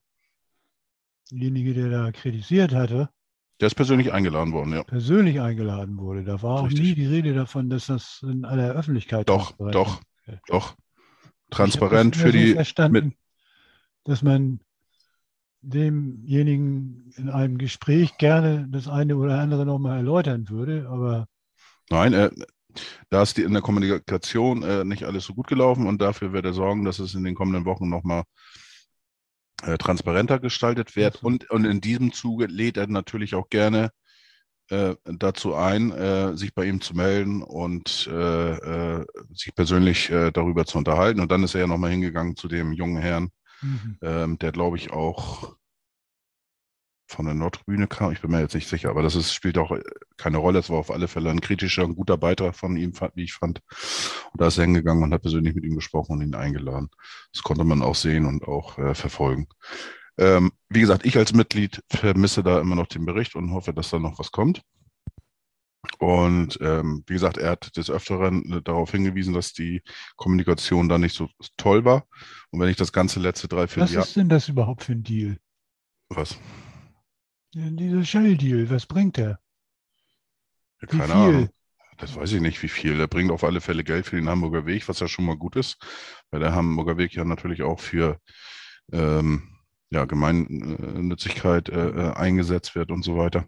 [1.75, 3.09] der da kritisiert hatte,
[3.61, 4.83] der ist persönlich eingeladen worden, ja.
[4.85, 6.25] persönlich eingeladen wurde.
[6.25, 6.81] Da war auch Richtig.
[6.81, 10.39] nie die Rede davon, dass das in aller Öffentlichkeit Doch, doch, ist.
[10.49, 10.77] doch.
[11.51, 12.55] Transparent für die.
[12.55, 13.15] verstanden,
[14.05, 14.61] dass man
[15.63, 21.27] demjenigen in einem Gespräch gerne das eine oder andere nochmal erläutern würde, aber
[21.91, 22.31] Nein, äh,
[23.11, 26.45] da ist die in der Kommunikation äh, nicht alles so gut gelaufen und dafür wird
[26.45, 28.23] er sorgen, dass es in den kommenden Wochen nochmal
[29.63, 31.19] äh, transparenter gestaltet wird.
[31.19, 31.27] So.
[31.27, 33.91] Und, und in diesem Zuge lädt er natürlich auch gerne
[34.71, 38.53] äh, dazu ein, äh, sich bei ihm zu melden und äh,
[39.01, 41.21] äh, sich persönlich äh, darüber zu unterhalten.
[41.21, 43.31] Und dann ist er ja nochmal hingegangen zu dem jungen Herrn,
[43.63, 43.99] mhm.
[44.03, 45.57] ähm, der glaube ich auch
[47.11, 48.13] von der Nordtribüne kam.
[48.13, 49.83] Ich bin mir jetzt nicht sicher, aber das ist, spielt auch äh,
[50.17, 50.59] keine Rolle.
[50.61, 53.61] Es war auf alle Fälle ein kritischer, ein guter Beitrag von ihm, wie ich fand.
[54.33, 56.91] Und da ist er hingegangen und hat persönlich mit ihm gesprochen und ihn eingeladen.
[57.33, 59.49] Das konnte man auch sehen und auch äh, verfolgen.
[60.19, 63.91] Ähm, wie gesagt, ich als Mitglied vermisse da immer noch den Bericht und hoffe, dass
[63.91, 64.63] da noch was kommt.
[65.99, 69.83] Und ähm, wie gesagt, er hat des Öfteren äh, darauf hingewiesen, dass die
[70.17, 72.07] Kommunikation da nicht so toll war.
[72.51, 74.05] Und wenn ich das ganze letzte Was Dreivierteljahr.
[74.05, 75.39] ist denn das überhaupt für ein Deal?
[76.11, 76.37] Was?
[77.55, 79.41] Dieser Shell-Deal, was bringt der?
[80.81, 81.17] Ja, Wie keine viel?
[81.17, 81.49] Ahnung.
[81.99, 82.99] Das weiß ich nicht, wie viel.
[82.99, 85.57] Er bringt auf alle Fälle Geld für den Hamburger Weg, was ja schon mal gut
[85.57, 85.77] ist,
[86.31, 88.19] weil der Hamburger Weg ja natürlich auch für
[88.93, 89.59] ähm,
[89.91, 93.45] ja, Gemeinnützigkeit äh, äh, eingesetzt wird und so weiter.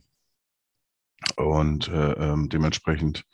[1.37, 3.25] Und äh, ähm, dementsprechend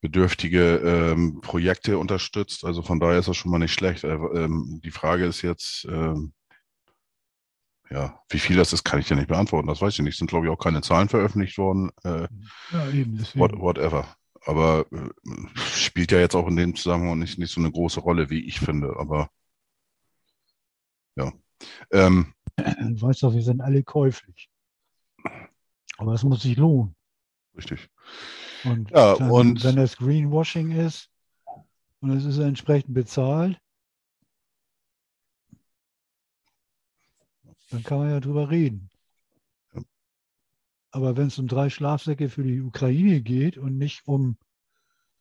[0.00, 2.64] bedürftige ähm, Projekte unterstützt.
[2.64, 4.02] Also von daher ist das schon mal nicht schlecht.
[4.04, 6.32] Äh, ähm, die Frage ist jetzt, ähm,
[7.92, 9.66] ja, wie viel das ist, kann ich dir nicht beantworten.
[9.68, 10.12] Das weiß ich nicht.
[10.14, 11.90] Es sind, glaube ich, auch keine Zahlen veröffentlicht worden.
[12.04, 12.28] Äh,
[12.72, 13.40] Ja, eben, deswegen.
[13.40, 14.06] what, whatever.
[14.46, 15.10] Aber äh,
[15.56, 18.60] spielt ja jetzt auch in dem Zusammenhang nicht, nicht so eine große Rolle, wie ich
[18.60, 18.94] finde.
[18.98, 19.28] Aber
[21.16, 21.32] ja.
[21.92, 24.50] Ähm, Du weißt doch, wir sind alle käuflich.
[25.98, 26.94] Aber es muss sich lohnen.
[27.56, 27.88] richtig.
[28.64, 31.10] Und, Ja, dann, und- wenn das Greenwashing ist
[32.00, 33.58] und es ist entsprechend bezahlt,
[37.70, 38.90] dann kann man ja drüber reden.
[39.74, 39.82] Ja.
[40.90, 44.36] Aber wenn es um drei Schlafsäcke für die Ukraine geht und nicht um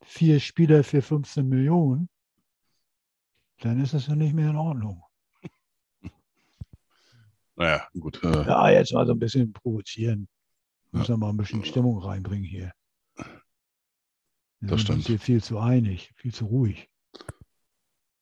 [0.01, 2.09] vier Spieler für 15 Millionen,
[3.61, 5.03] dann ist das ja nicht mehr in Ordnung.
[7.55, 8.23] Naja, gut.
[8.23, 10.29] Äh, Ja, jetzt mal so ein bisschen provozieren.
[10.91, 11.17] Muss Ja.
[11.17, 12.71] mal ein bisschen Stimmung reinbringen hier.
[14.61, 15.05] Wir Das stimmt.
[15.07, 16.88] hier viel zu einig, viel zu ruhig.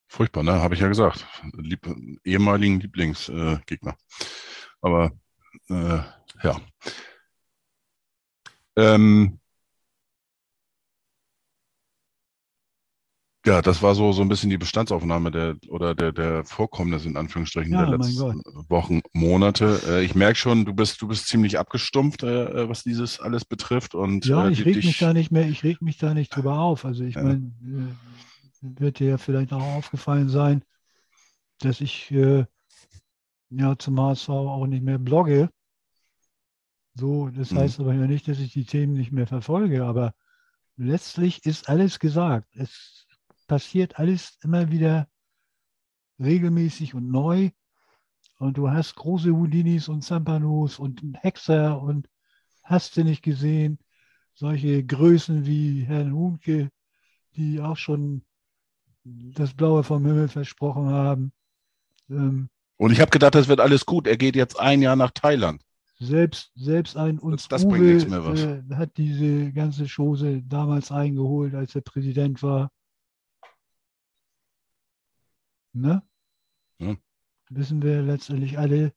[0.07, 0.53] Furchtbar, ne?
[0.53, 1.25] Habe ich ja gesagt.
[1.57, 1.87] Lieb,
[2.23, 3.61] ehemaligen Lieblingsgegner.
[3.65, 3.97] Gegner.
[4.81, 5.11] Aber
[5.69, 5.99] äh,
[6.43, 6.61] ja.
[8.77, 9.39] Ähm,
[13.45, 17.17] ja, das war so, so ein bisschen die Bestandsaufnahme der oder der, der Vorkommnisse in
[17.17, 19.81] Anführungsstrichen Ja, der letzten Wochen, Monate.
[19.87, 23.45] Äh, ich merke schon, du bist, du bist ziemlich abgestumpft, äh, äh, was dieses alles
[23.45, 23.95] betrifft.
[23.95, 26.35] Und Ja, äh, ich reg mich dich- da nicht mehr, ich reg mich da nicht
[26.35, 26.85] drüber auf.
[26.85, 28.16] Also ich meine, äh,
[28.61, 30.63] wird dir ja vielleicht auch aufgefallen sein,
[31.61, 32.45] dass ich äh,
[33.49, 35.49] ja zum HSV auch nicht mehr blogge.
[36.95, 37.55] So, das Mhm.
[37.55, 40.13] heißt aber ja nicht, dass ich die Themen nicht mehr verfolge, aber
[40.77, 42.49] letztlich ist alles gesagt.
[42.55, 43.07] Es
[43.47, 45.07] passiert alles immer wieder
[46.19, 47.49] regelmäßig und neu.
[48.39, 52.09] Und du hast große Houdinis und Zampanos und Hexer und
[52.63, 53.79] hast du nicht gesehen,
[54.35, 56.71] solche Größen wie Herrn Hunke,
[57.35, 58.23] die auch schon
[59.33, 61.31] das Blaue vom Himmel versprochen haben.
[62.09, 64.07] Ähm, Und ich habe gedacht, das wird alles gut.
[64.07, 65.61] Er geht jetzt ein Jahr nach Thailand.
[65.99, 68.41] selbst, selbst ein uns das bringt Uwe, nichts mehr was.
[68.41, 72.71] äh, hat diese ganze Chose damals eingeholt, als er Präsident war.
[75.73, 76.01] Ne?
[76.79, 76.95] Ja.
[77.49, 78.93] Wissen wir letztendlich alle.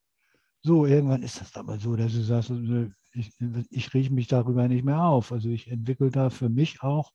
[0.63, 3.33] So, irgendwann ist das aber so, dass du sagst, äh, ich,
[3.71, 5.33] ich reg mich darüber nicht mehr auf.
[5.33, 7.13] Also ich entwickle da für mich auch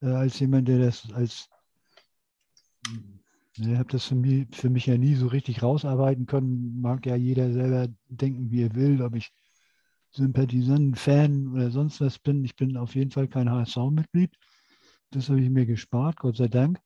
[0.00, 1.48] äh, als jemand, der das als
[3.56, 6.80] ich habe das für mich, für mich ja nie so richtig rausarbeiten können.
[6.80, 9.32] Mag ja jeder selber denken, wie er will, ob ich
[10.10, 12.44] Sympathisant, Fan oder sonst was bin.
[12.44, 14.30] Ich bin auf jeden Fall kein HSV-Mitglied.
[15.10, 16.78] Das habe ich mir gespart, Gott sei Dank.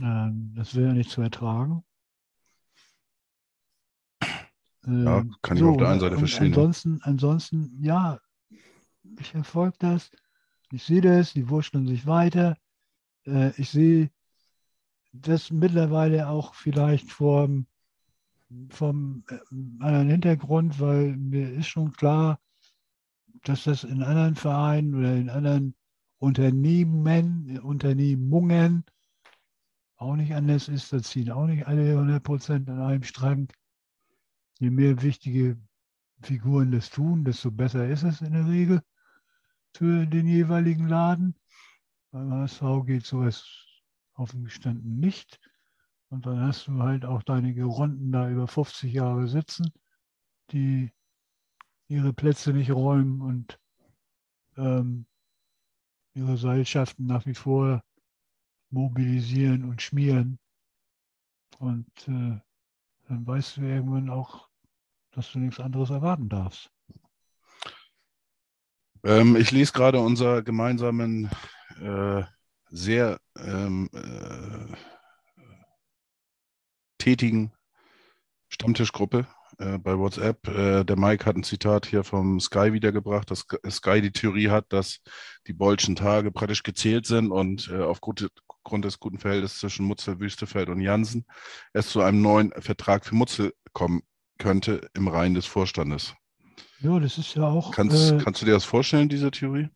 [0.00, 1.84] Ähm, das wäre ja nicht zu ertragen.
[4.86, 6.56] Ja, Ähm, kann ich auf der einen Seite verstehen, ja.
[6.58, 8.18] Ansonsten, ansonsten, ja,
[9.18, 10.10] ich verfolge das.
[10.72, 12.56] Ich sehe das, die wurschteln sich weiter.
[13.26, 14.10] Äh, ich sehe
[15.12, 17.66] das mittlerweile auch vielleicht vom,
[18.70, 19.38] vom äh,
[19.80, 22.40] anderen Hintergrund, weil mir ist schon klar,
[23.44, 25.74] dass das in anderen Vereinen oder in anderen
[26.18, 28.84] Unternehmen, Unternehmungen
[29.96, 30.92] auch nicht anders ist.
[30.92, 33.48] Da ziehen auch nicht alle 100 Prozent an einem Strang.
[34.58, 35.58] Je mehr wichtige
[36.22, 38.80] Figuren das tun, desto besser ist es in der Regel
[39.74, 41.34] für den jeweiligen Laden.
[42.12, 43.44] Beim HSV geht sowas
[44.14, 45.40] offen gestanden nicht.
[46.10, 49.72] Und dann hast du halt auch deine Gerunden da über 50 Jahre sitzen,
[50.50, 50.92] die
[51.88, 53.58] ihre Plätze nicht räumen und
[54.58, 55.06] ähm,
[56.14, 57.82] ihre Seilschaften nach wie vor
[58.68, 60.38] mobilisieren und schmieren.
[61.58, 62.38] Und äh,
[63.08, 64.48] dann weißt du irgendwann auch,
[65.12, 66.70] dass du nichts anderes erwarten darfst.
[69.04, 71.30] Ähm, ich lese gerade unser gemeinsamen,
[71.80, 72.24] äh,
[72.70, 74.76] sehr ähm, äh,
[76.98, 77.52] tätigen
[78.48, 79.26] Stammtischgruppe
[79.58, 80.46] äh, bei WhatsApp.
[80.48, 84.72] Äh, der Mike hat ein Zitat hier vom Sky wiedergebracht, dass Sky die Theorie hat,
[84.72, 85.00] dass
[85.46, 88.30] die Bolschen Tage praktisch gezählt sind und äh, aufgrund
[88.84, 91.24] des guten Verhältnisses zwischen Mutzel, Wüstefeld und Jansen
[91.72, 94.02] es zu einem neuen Vertrag für Mutzel kommen
[94.38, 96.14] könnte im Reihen des Vorstandes.
[96.80, 97.70] Ja, das ist ja auch.
[97.70, 99.68] Kannst, äh, kannst du dir das vorstellen, diese Theorie?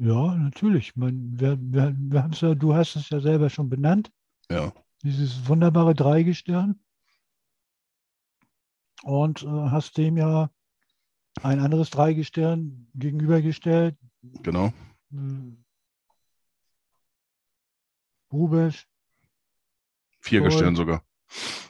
[0.00, 0.96] Ja, natürlich.
[0.96, 4.10] Man, wir, wir, wir ja, du hast es ja selber schon benannt.
[4.50, 4.72] Ja.
[5.02, 6.82] Dieses wunderbare Dreigestirn
[9.02, 10.50] und äh, hast dem ja
[11.42, 13.98] ein anderes Dreigestirn gegenübergestellt.
[14.22, 14.72] Genau.
[15.12, 15.52] Äh,
[18.32, 18.88] Rubesch.
[20.20, 21.04] Vier Gestirn sogar.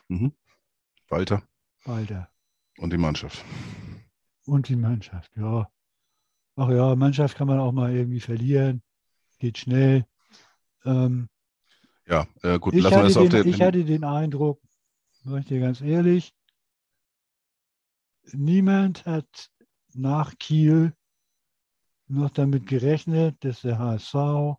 [0.06, 0.32] Mhm.
[1.08, 1.42] Walter.
[1.84, 2.30] Walter.
[2.78, 3.44] Und die Mannschaft.
[4.46, 5.68] Und die Mannschaft, ja.
[6.57, 8.82] Ach ja, Mannschaft kann man auch mal irgendwie verlieren.
[9.38, 10.05] Geht schnell.
[10.84, 11.28] Ähm,
[12.07, 13.46] ja, äh, gut, lassen wir das auf den.
[13.46, 14.61] Ich hatte den Eindruck,
[15.24, 16.34] sag ich dir ganz ehrlich,
[18.32, 19.51] niemand hat
[19.94, 20.92] nach Kiel
[22.09, 24.59] noch damit gerechnet, dass der HSV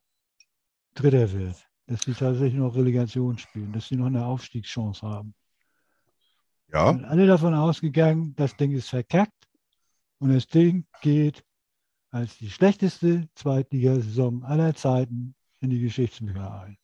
[0.94, 1.56] Dritter wird,
[1.88, 5.34] dass sie tatsächlich noch Relegation spielen, dass sie noch eine Aufstiegschance haben.
[6.72, 6.90] Ja.
[6.90, 9.48] Alle davon ausgegangen, das Ding ist verkackt
[10.20, 11.44] und das Ding geht
[12.12, 16.78] als die schlechteste Zweitligasaison aller Zeiten in die Geschichtsbücher ein.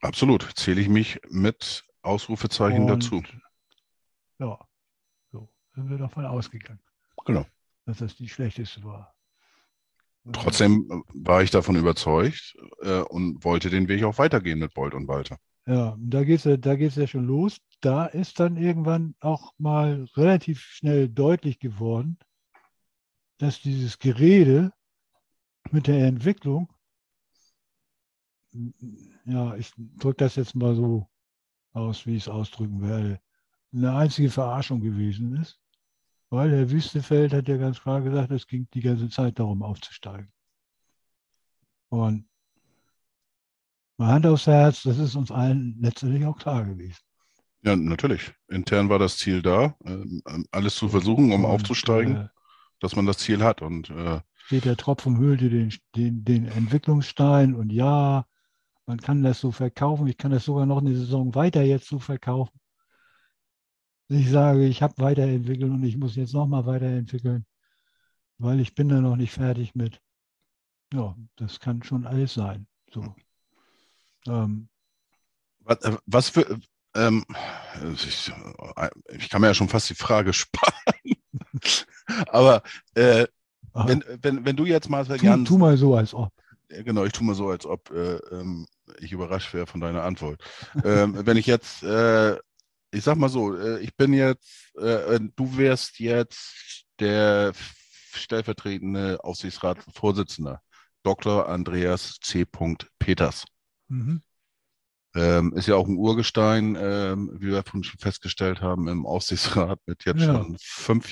[0.00, 3.22] Absolut, zähle ich mich mit Ausrufezeichen und, dazu.
[4.38, 4.58] Ja
[5.74, 6.80] sind wir davon ausgegangen.
[7.24, 7.46] Genau.
[7.86, 9.14] Dass das die schlechteste war.
[10.32, 14.94] Trotzdem äh, war ich davon überzeugt äh, und wollte den Weg auch weitergehen mit Bolt
[14.94, 15.38] und Walter.
[15.66, 17.58] Ja, da geht es da ja schon los.
[17.80, 22.18] Da ist dann irgendwann auch mal relativ schnell deutlich geworden,
[23.40, 24.72] dass dieses Gerede
[25.70, 26.70] mit der Entwicklung,
[29.24, 31.08] ja, ich drücke das jetzt mal so
[31.72, 33.20] aus, wie ich es ausdrücken werde,
[33.72, 35.58] eine einzige Verarschung gewesen ist.
[36.28, 40.30] Weil Herr Wüstefeld hat ja ganz klar gesagt, es ging die ganze Zeit darum, aufzusteigen.
[41.88, 42.28] Und
[43.96, 46.98] meine Hand aufs Herz, das ist uns allen letztendlich auch klar gewesen.
[47.62, 48.32] Ja, natürlich.
[48.48, 50.22] Intern war das Ziel da, ähm,
[50.52, 52.28] alles zu versuchen, um und, aufzusteigen, äh,
[52.80, 53.62] dass man das Ziel hat.
[53.62, 58.26] Und äh, steht der Tropfen hüllte den, den, den Entwicklungsstein und ja,
[58.86, 60.08] man kann das so verkaufen.
[60.08, 62.60] Ich kann das sogar noch eine Saison weiter jetzt so verkaufen
[64.10, 67.46] ich sage, ich habe weiterentwickelt und ich muss jetzt nochmal weiterentwickeln,
[68.38, 70.00] weil ich bin da noch nicht fertig mit.
[70.92, 72.66] Ja, das kann schon alles sein.
[72.92, 73.14] So.
[74.26, 74.68] Ähm,
[75.60, 76.60] was, äh, was, für,
[76.94, 77.24] ähm,
[77.94, 78.32] ich,
[79.12, 80.74] ich, kann mir ja schon fast die Frage sparen.
[82.28, 82.62] Aber
[82.94, 83.26] äh,
[83.72, 86.32] wenn, wenn, wenn du jetzt mal tu, ganz, tu mal so, als ob.
[86.68, 88.66] Genau, ich tue mal so, als ob äh, ähm,
[89.00, 90.42] ich überrascht wäre von deiner Antwort.
[90.84, 92.36] ähm, wenn ich jetzt äh,
[92.92, 97.52] ich sag mal so, äh, ich bin jetzt, äh, äh, du wärst jetzt der
[98.12, 100.60] stellvertretende Aufsichtsratsvorsitzende,
[101.02, 101.48] Dr.
[101.48, 102.44] Andreas C.
[102.98, 103.44] Peters.
[103.88, 104.22] Mhm.
[105.14, 110.04] Ähm, ist ja auch ein Urgestein, ähm, wie wir schon festgestellt haben, im Aufsichtsrat mit
[110.04, 110.36] jetzt ja.
[110.36, 111.08] schon fünf,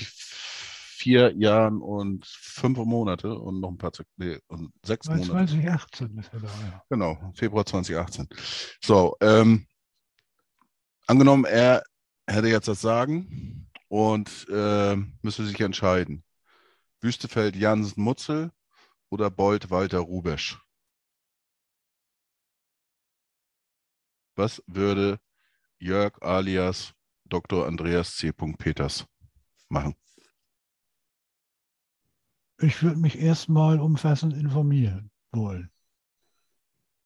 [0.99, 5.51] vier Jahren und fünf Monate und noch ein paar nee, und sechs 2018 Monate.
[5.51, 6.83] 2018 ist er da, ja.
[6.89, 8.27] Genau, Februar 2018.
[8.81, 9.65] So, ähm,
[11.09, 11.83] Angenommen, er
[12.27, 16.23] hätte jetzt das Sagen und äh, müsste sich entscheiden.
[17.01, 18.51] Wüstefeld, Jansen, Mutzel
[19.09, 20.59] oder Bolt, Walter, Rubesch?
[24.35, 25.19] Was würde
[25.79, 26.93] Jörg alias
[27.25, 27.65] Dr.
[27.65, 28.31] Andreas C.
[28.31, 29.07] Peters
[29.67, 29.95] machen?
[32.61, 35.71] Ich würde mich erstmal umfassend informieren wollen.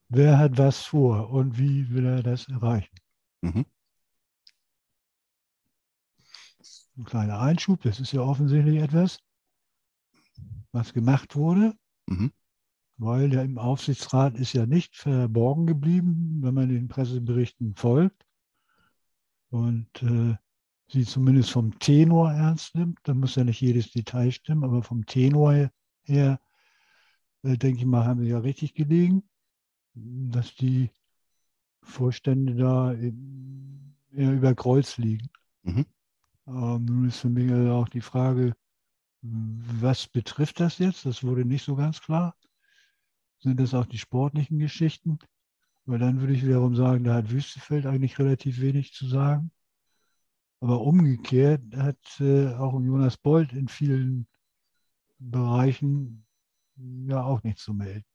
[0.10, 2.96] wer hat was vor und wie will er das erreichen.
[3.42, 3.66] Mhm.
[6.98, 9.20] Ein kleiner Einschub, das ist ja offensichtlich etwas,
[10.72, 11.74] was gemacht wurde,
[12.08, 12.32] Mhm.
[12.98, 18.26] weil der im Aufsichtsrat ist ja nicht verborgen geblieben, wenn man den Presseberichten folgt
[19.50, 20.36] und äh,
[20.94, 23.00] sie zumindest vom Tenor ernst nimmt.
[23.04, 25.70] Da muss ja nicht jedes Detail stimmen, aber vom Tenor
[26.04, 26.40] her,
[27.44, 29.24] äh, denke ich mal, haben sie ja richtig gelegen,
[29.94, 30.92] dass die
[31.82, 35.30] Vorstände da eher über Kreuz liegen.
[35.64, 35.86] Mhm.
[36.48, 38.56] Ähm, nun ist für mich also auch die Frage,
[39.22, 41.06] was betrifft das jetzt?
[41.06, 42.36] Das wurde nicht so ganz klar.
[43.40, 45.20] Sind das auch die sportlichen Geschichten?
[45.86, 49.52] Weil dann würde ich wiederum sagen, da hat Wüstefeld eigentlich relativ wenig zu sagen.
[50.64, 54.28] Aber umgekehrt hat äh, auch Jonas Bold in vielen
[55.20, 56.26] Bereichen
[56.78, 58.06] ja auch nichts zu melden.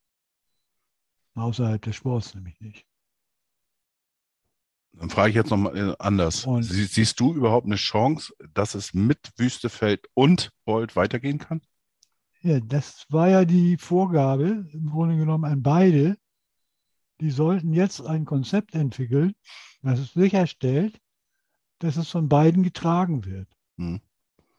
[1.34, 2.86] Außerhalb des Sports nämlich nicht.
[4.92, 6.46] Dann frage ich jetzt nochmal anders.
[6.46, 11.60] Und- Sie, siehst du überhaupt eine Chance, dass es mit Wüstefeld und Bold weitergehen kann?
[12.40, 16.16] Ja, das war ja die Vorgabe im Grunde genommen an beide.
[17.20, 19.34] Die sollten jetzt ein Konzept entwickeln,
[19.82, 20.98] das es sicherstellt,
[21.78, 23.48] dass es von beiden getragen wird.
[23.76, 24.00] Hm.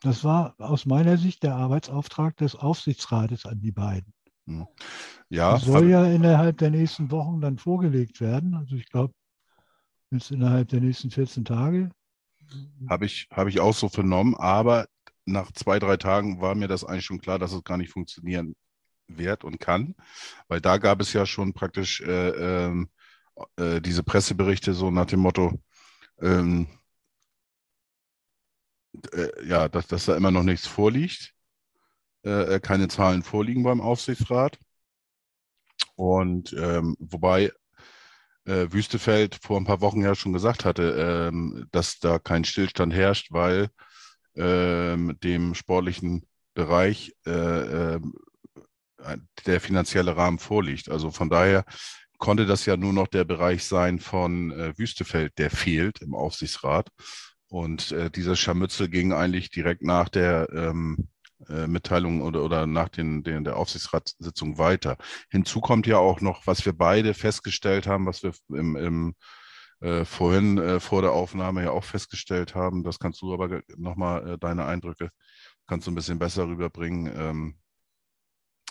[0.02, 4.14] Das war aus meiner Sicht der Arbeitsauftrag des Aufsichtsrates an die beiden.
[5.30, 8.56] Ja, Das soll ja innerhalb der nächsten Wochen dann vorgelegt werden.
[8.56, 9.14] Also ich glaube,
[10.12, 11.92] jetzt innerhalb der nächsten 14 Tage.
[12.90, 14.88] habe ich, habe ich auch so vernommen, aber
[15.26, 18.56] nach zwei, drei Tagen war mir das eigentlich schon klar, dass es gar nicht funktionieren
[19.08, 19.96] wird und kann,
[20.48, 22.90] weil da gab es ja schon praktisch äh, ähm,
[23.58, 25.62] äh, diese Presseberichte so nach dem Motto,
[26.22, 26.68] ähm,
[29.14, 31.34] äh, ja, dass, dass da immer noch nichts vorliegt,
[32.26, 34.58] äh, äh, keine Zahlen vorliegen beim Aufsichtsrat.
[35.96, 37.52] Und ähm, wobei
[38.46, 42.94] äh, Wüstefeld vor ein paar Wochen ja schon gesagt hatte, ähm, dass da kein Stillstand
[42.94, 43.70] herrscht, weil
[44.36, 48.14] ähm, dem sportlichen Bereich äh, ähm,
[49.46, 50.90] der finanzielle Rahmen vorliegt.
[50.90, 51.66] Also von daher
[52.18, 56.90] konnte das ja nur noch der Bereich sein von äh, Wüstefeld, der fehlt im Aufsichtsrat.
[57.50, 61.10] Und äh, dieser Scharmützel ging eigentlich direkt nach der ähm,
[61.48, 64.98] äh, Mitteilung oder, oder nach den, den, der Aufsichtsratssitzung weiter.
[65.30, 69.16] Hinzu kommt ja auch noch, was wir beide festgestellt haben, was wir im, im
[69.82, 72.84] äh, vorhin äh, vor der Aufnahme ja auch festgestellt haben.
[72.84, 75.10] Das kannst du aber nochmal äh, deine Eindrücke
[75.70, 77.14] kannst du ein bisschen besser rüberbringen.
[77.16, 77.60] Ähm,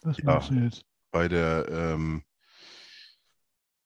[0.03, 0.41] Was Ja.
[0.65, 0.85] jetzt?
[1.13, 2.23] bei der ähm,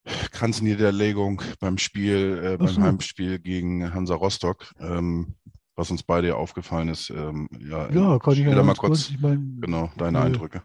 [0.04, 2.82] Kranzniederlegung beim Spiel, äh, beim so.
[2.82, 5.34] Heimspiel gegen Hansa Rostock, ähm,
[5.76, 7.10] was uns beide aufgefallen ist.
[7.10, 9.10] Ähm, ja, Ja, kann ich ja mal kurz.
[9.10, 10.62] Ich meine, genau, deine äh, Eindrücke.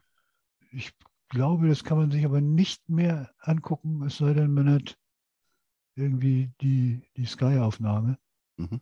[0.71, 0.91] Ich
[1.29, 4.97] glaube, das kann man sich aber nicht mehr angucken, es sei denn, man hat
[5.95, 8.17] irgendwie die, die Sky-Aufnahme,
[8.57, 8.81] Mhm.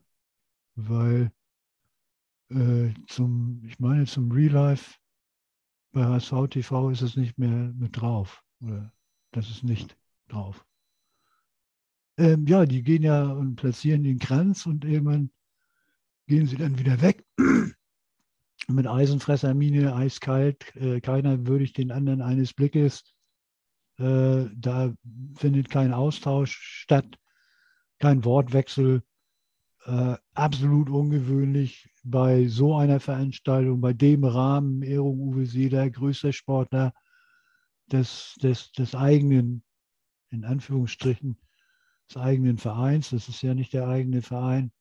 [0.76, 1.32] weil
[2.50, 4.98] äh, zum, ich meine, zum Real Life
[5.92, 8.44] bei HSV TV ist es nicht mehr mit drauf.
[8.62, 8.92] Oder
[9.32, 9.98] das ist nicht
[10.28, 10.66] drauf.
[12.18, 15.32] Ähm, ja, die gehen ja und platzieren den Kranz und irgendwann
[16.28, 17.26] gehen sie dann wieder weg.
[18.68, 23.04] Mit Eisenfressermine, eiskalt, äh, keiner würdigt den anderen eines Blickes.
[23.98, 24.94] Äh, da
[25.36, 27.18] findet kein Austausch statt,
[28.00, 29.04] kein Wortwechsel.
[29.86, 36.92] Äh, absolut ungewöhnlich bei so einer Veranstaltung, bei dem Rahmen, Ehrung Uwe Seeler, größter Sportler
[37.92, 39.64] des, des, des eigenen,
[40.36, 41.38] in Anführungsstrichen,
[42.10, 43.10] des eigenen Vereins.
[43.10, 44.72] Das ist ja nicht der eigene Verein,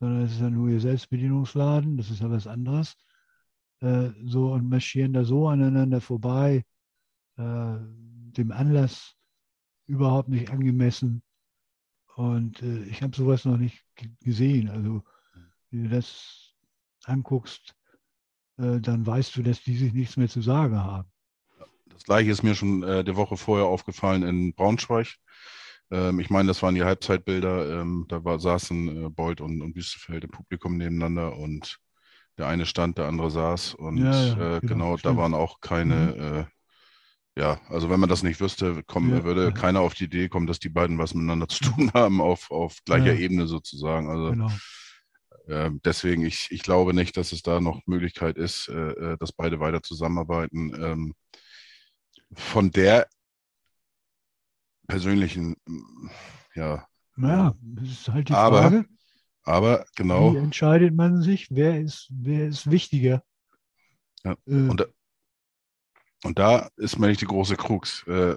[0.00, 2.96] sondern es ist ja nur ihr Selbstbedienungsladen, das ist ja was anderes.
[3.80, 6.64] Äh, so und marschieren da so aneinander vorbei,
[7.36, 9.14] äh, dem Anlass
[9.86, 11.22] überhaupt nicht angemessen.
[12.16, 13.84] Und äh, ich habe sowas noch nicht
[14.20, 14.68] gesehen.
[14.70, 15.04] Also,
[15.70, 16.54] wenn du das
[17.04, 17.76] anguckst,
[18.56, 21.10] äh, dann weißt du, dass die sich nichts mehr zu sagen haben.
[21.96, 25.16] Das gleiche ist mir schon äh, die Woche vorher aufgefallen in Braunschweig.
[25.90, 27.80] Ähm, ich meine, das waren die Halbzeitbilder.
[27.80, 31.78] Ähm, da war, saßen äh, Bold und, und Wüstefeld im Publikum nebeneinander und
[32.38, 33.74] der eine stand, der andere saß.
[33.74, 36.48] Und Ja, ja, äh, genau, genau, da waren auch keine,
[37.36, 40.28] äh, ja, also wenn man das nicht wüsste, kommen, Ja, würde keiner auf die Idee
[40.28, 43.14] kommen, dass die beiden was miteinander zu tun haben, auf, auf gleicher.
[43.14, 44.10] Ebene sozusagen.
[44.10, 44.50] Also Genau.
[45.48, 49.32] ähm, deswegen, ich, ich glaube nicht, dass es da noch Möglichkeit ist, äh, äh, dass
[49.32, 51.14] beide weiter zusammenarbeiten.
[52.34, 53.08] Von der
[54.86, 55.56] persönlichen,
[56.54, 58.84] ja, Naja, das ist halt die Aber- Frage,
[59.44, 63.22] aber genau, wie entscheidet man sich, wer ist, wer ist wichtiger?
[64.24, 64.86] Ja, Äh, und,
[66.24, 68.04] und da ist mir nicht die große Krux.
[68.06, 68.36] Äh,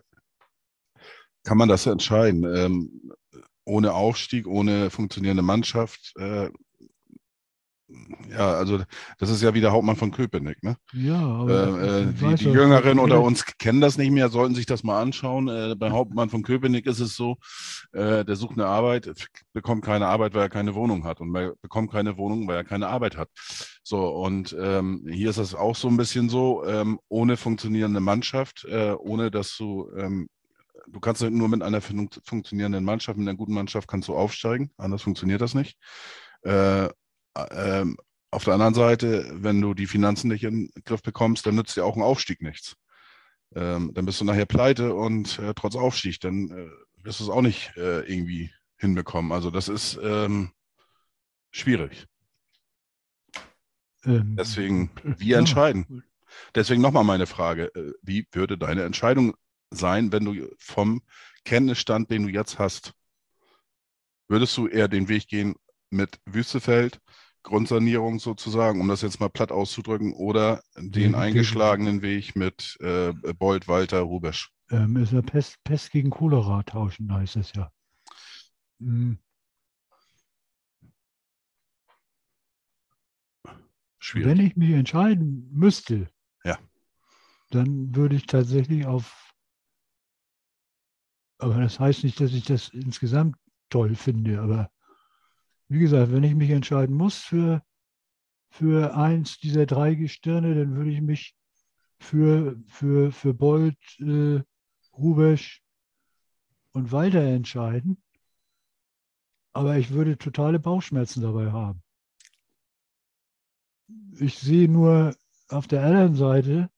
[1.44, 2.44] kann man das entscheiden.
[2.44, 3.12] Ähm,
[3.66, 6.50] ohne Aufstieg, ohne funktionierende Mannschaft, äh,
[8.30, 8.84] ja, also
[9.18, 10.78] das ist ja wieder Hauptmann von Köpenick, ne?
[10.94, 14.66] Ja, aber Äh, äh, die die Jüngeren unter uns kennen das nicht mehr, sollten sich
[14.68, 15.48] das mal anschauen.
[15.48, 17.38] Äh, bei Hauptmann von Köpenick ist es so,
[17.92, 19.12] äh, der sucht eine Arbeit,
[19.54, 22.64] bekommt keine Arbeit, weil er keine Wohnung hat und er bekommt keine Wohnung, weil er
[22.64, 23.30] keine Arbeit hat.
[23.84, 28.66] So, und ähm, hier ist das auch so ein bisschen so, ähm, ohne funktionierende Mannschaft,
[28.66, 30.30] äh, ohne dass du, ähm,
[30.88, 34.72] du kannst nur mit einer fun funktionierenden Mannschaft, mit einer guten Mannschaft kannst du aufsteigen,
[34.78, 35.78] anders funktioniert das nicht.
[36.44, 36.90] Äh,
[37.36, 37.98] ähm,
[38.32, 41.76] auf der anderen Seite, wenn du die Finanzen nicht in den Griff bekommst, dann nützt
[41.76, 42.76] dir auch ein Aufstieg nichts.
[43.56, 46.70] Ähm, dann bist du nachher pleite und äh, trotz Aufstieg, dann äh,
[47.04, 49.32] wirst du es auch nicht äh, irgendwie hinbekommen.
[49.32, 50.52] Also das ist ähm,
[51.52, 52.06] schwierig.
[54.06, 56.04] ähm, Deswegen, wir ja, entscheiden.
[56.54, 59.36] Deswegen nochmal meine Frage, äh, wie würde deine Entscheidung
[59.72, 61.02] sein, wenn du vom
[61.44, 62.94] Kenntnisstand, den du jetzt hast,
[64.28, 65.56] würdest du eher den Weg gehen
[65.90, 67.00] mit Wüstefeld,
[67.44, 73.68] Grundsanierung sozusagen, um das jetzt mal platt auszudrücken, oder den eingeschlagenen Weg mit äh, Bold,
[73.68, 74.52] Walter, Rubesch?
[74.72, 77.72] Ähm, ist ja Pest, Pest gegen Cholera tauschen, heißt es ja.
[78.80, 79.18] Hm,
[84.00, 84.30] Schwierig.
[84.30, 86.10] Wenn ich mich entscheiden müsste,
[86.46, 86.58] Ja.
[87.52, 89.34] dann würde ich tatsächlich auf,
[91.38, 93.36] aber das heißt nicht, dass ich das insgesamt
[93.70, 94.72] toll finde, aber
[95.70, 97.64] wie gesagt, wenn ich mich entscheiden muss für,
[98.50, 101.36] für eins dieser drei Gestirne, dann würde ich mich
[102.00, 104.42] für, für, für Bold, äh,
[104.94, 105.62] Rubesch
[106.72, 108.02] und Walter entscheiden.
[109.54, 111.84] Aber ich würde totale Bauchschmerzen dabei haben.
[114.20, 115.16] Ich sehe nur
[115.50, 116.70] auf der anderen Seite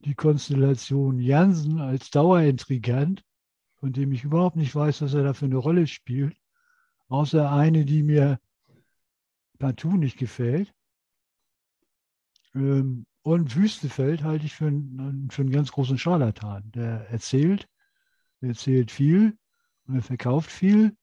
[0.00, 3.24] die Konstellation Jansen als Dauerintrigant,
[3.76, 6.36] von dem ich überhaupt nicht weiß, was er da für eine Rolle spielt,
[7.08, 8.38] außer eine, die mir
[9.58, 10.74] partout nicht gefällt.
[12.54, 16.70] Ähm, Und Wüstefeld halte ich für einen, für einen ganz großen Scharlatan.
[16.72, 17.68] Der erzählt,
[18.40, 19.38] der erzählt viel
[19.86, 20.96] und er verkauft viel.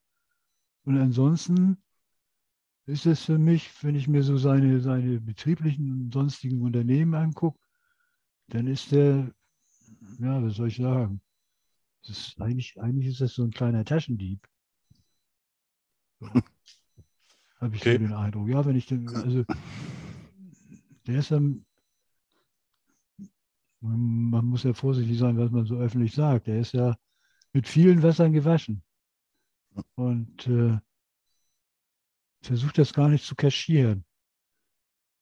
[0.85, 1.77] Und ansonsten
[2.87, 7.59] ist es für mich, wenn ich mir so seine, seine betrieblichen und sonstigen Unternehmen angucke,
[8.47, 9.31] dann ist der,
[10.19, 11.21] ja, was soll ich sagen?
[12.03, 14.47] Ist eigentlich, eigentlich ist das so ein kleiner Taschendieb.
[17.61, 17.93] Habe ich Okay.
[17.93, 18.49] so den Eindruck.
[18.49, 19.43] Ja, wenn ich den, also
[21.07, 21.65] der ist dann,
[23.81, 26.47] man muss ja vorsichtig sein, was man so öffentlich sagt.
[26.47, 26.95] Der ist ja
[27.53, 28.83] mit vielen Wassern gewaschen.
[29.95, 30.77] Und äh,
[32.41, 34.05] versucht das gar nicht zu kaschieren.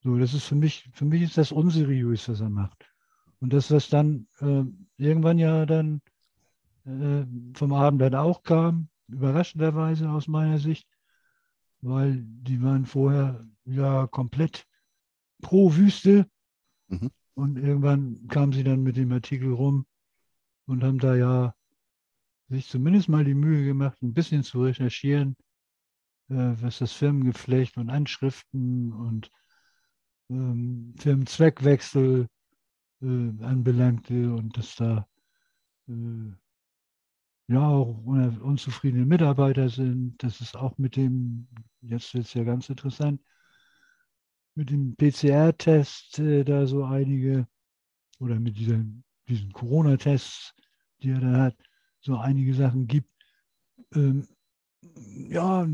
[0.03, 2.85] So, das ist für mich, für mich ist das unseriös, was er macht.
[3.39, 4.63] Und das, was dann äh,
[4.97, 6.01] irgendwann ja dann
[6.85, 10.87] äh, vom Abend dann auch kam, überraschenderweise aus meiner Sicht,
[11.81, 14.65] weil die waren vorher ja komplett
[15.41, 16.27] pro Wüste.
[16.87, 17.11] Mhm.
[17.35, 19.85] Und irgendwann kamen sie dann mit dem Artikel rum
[20.65, 21.55] und haben da ja
[22.49, 25.35] sich zumindest mal die Mühe gemacht, ein bisschen zu recherchieren,
[26.29, 29.31] äh, was das Firmengeflecht und Anschriften und
[30.29, 32.27] ähm, Firmenzweckwechsel
[33.01, 33.05] äh,
[33.43, 35.07] anbelangte und dass da
[35.87, 36.31] äh,
[37.47, 40.15] ja auch un- unzufriedene Mitarbeiter sind.
[40.23, 41.47] Das ist auch mit dem,
[41.81, 43.21] jetzt wird es ja ganz interessant,
[44.55, 47.47] mit dem PCR-Test äh, da so einige
[48.19, 50.53] oder mit diesen, diesen Corona-Tests,
[51.03, 51.57] die er da hat,
[52.01, 53.09] so einige Sachen gibt.
[53.95, 54.27] Ähm,
[54.81, 55.65] ja,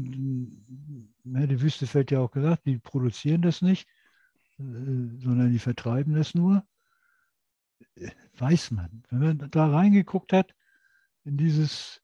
[1.34, 3.88] hätte Wüstefeld ja auch gesagt, die produzieren das nicht,
[4.60, 6.66] äh, sondern die vertreiben das nur.
[7.96, 9.04] Äh, Weiß man.
[9.10, 10.54] Wenn man da reingeguckt hat
[11.30, 12.02] in dieses,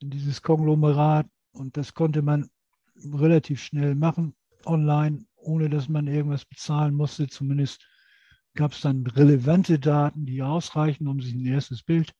[0.00, 2.50] in dieses Konglomerat und das konnte man
[2.96, 4.34] relativ schnell machen,
[4.64, 7.28] online, ohne dass man irgendwas bezahlen musste.
[7.28, 7.80] Zumindest
[8.54, 12.12] gab es dann relevante Daten, die ausreichen, um sich ein erstes Bild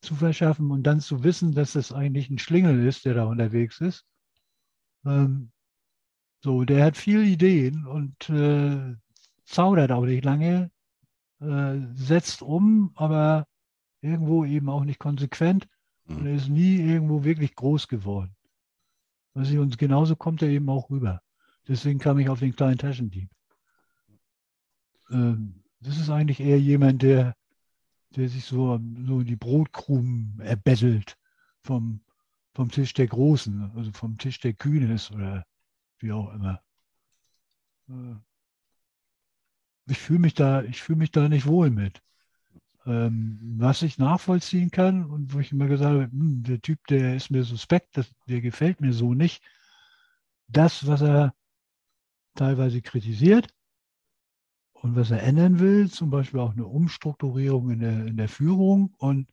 [0.00, 3.80] zu verschaffen und dann zu wissen, dass das eigentlich ein Schlingel ist, der da unterwegs
[3.80, 4.04] ist.
[5.04, 5.52] Ähm,
[6.40, 8.96] so, der hat viele Ideen und äh,
[9.44, 10.70] zaudert auch nicht lange,
[11.40, 13.46] äh, setzt um, aber
[14.02, 15.66] irgendwo eben auch nicht konsequent
[16.06, 18.36] und er ist nie irgendwo wirklich groß geworden.
[19.34, 21.22] Weiß ich, und genauso kommt er eben auch rüber.
[21.66, 23.30] Deswegen kam ich auf den kleinen Taschendieb.
[25.10, 27.34] Ähm, das ist eigentlich eher jemand, der,
[28.10, 31.16] der sich so, so die Brotkrumen erbettelt
[31.62, 32.00] vom,
[32.54, 35.46] vom Tisch der Großen, also vom Tisch der Kühnes oder
[35.98, 36.60] wie auch immer.
[37.88, 38.16] Äh,
[39.86, 42.02] Ich fühle mich da, ich fühle mich da nicht wohl mit.
[42.84, 47.16] Ähm, was ich nachvollziehen kann und wo ich immer gesagt habe, hm, der Typ, der
[47.16, 49.42] ist mir suspekt, das, der gefällt mir so nicht.
[50.48, 51.34] Das, was er
[52.34, 53.54] teilweise kritisiert
[54.72, 58.94] und was er ändern will, zum Beispiel auch eine Umstrukturierung in der, in der Führung
[58.98, 59.28] und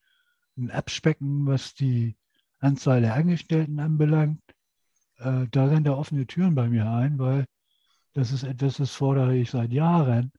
[0.58, 2.18] ein Abspecken, was die
[2.60, 4.42] Anzahl der Angestellten anbelangt,
[5.18, 7.46] äh, da rennt er offene Türen bei mir ein, weil
[8.14, 10.32] das ist etwas, das fordere ich seit Jahren.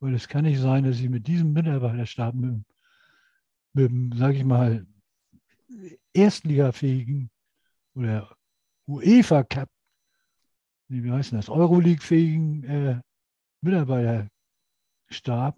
[0.00, 2.64] Weil es kann nicht sein, dass ich mit diesem Mitarbeiterstab, mit,
[3.74, 4.86] mit sage ich mal,
[6.12, 7.30] erstligafähigen
[7.94, 8.34] oder
[8.86, 9.68] UEFA Cup,
[10.88, 13.00] wie heißt das, Euroleague-fähigen äh,
[13.60, 15.56] Mitarbeiterstab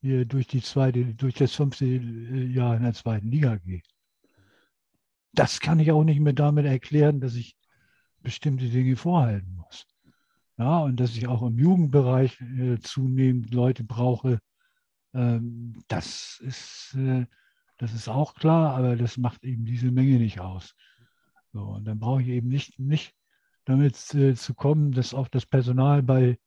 [0.00, 3.82] hier durch die zweite, durch das fünfte Jahr in der zweiten Liga gehe.
[5.32, 7.54] Das kann ich auch nicht mehr damit erklären, dass ich
[8.20, 9.86] bestimmte Dinge vorhalten muss.
[10.58, 14.40] Ja, und dass ich auch im Jugendbereich äh, zunehmend Leute brauche,
[15.14, 17.26] ähm, das, ist, äh,
[17.78, 20.74] das ist auch klar, aber das macht eben diese Menge nicht aus.
[21.52, 23.14] So, und dann brauche ich eben nicht, nicht
[23.64, 26.38] damit äh, zu kommen, dass auch das Personal bei,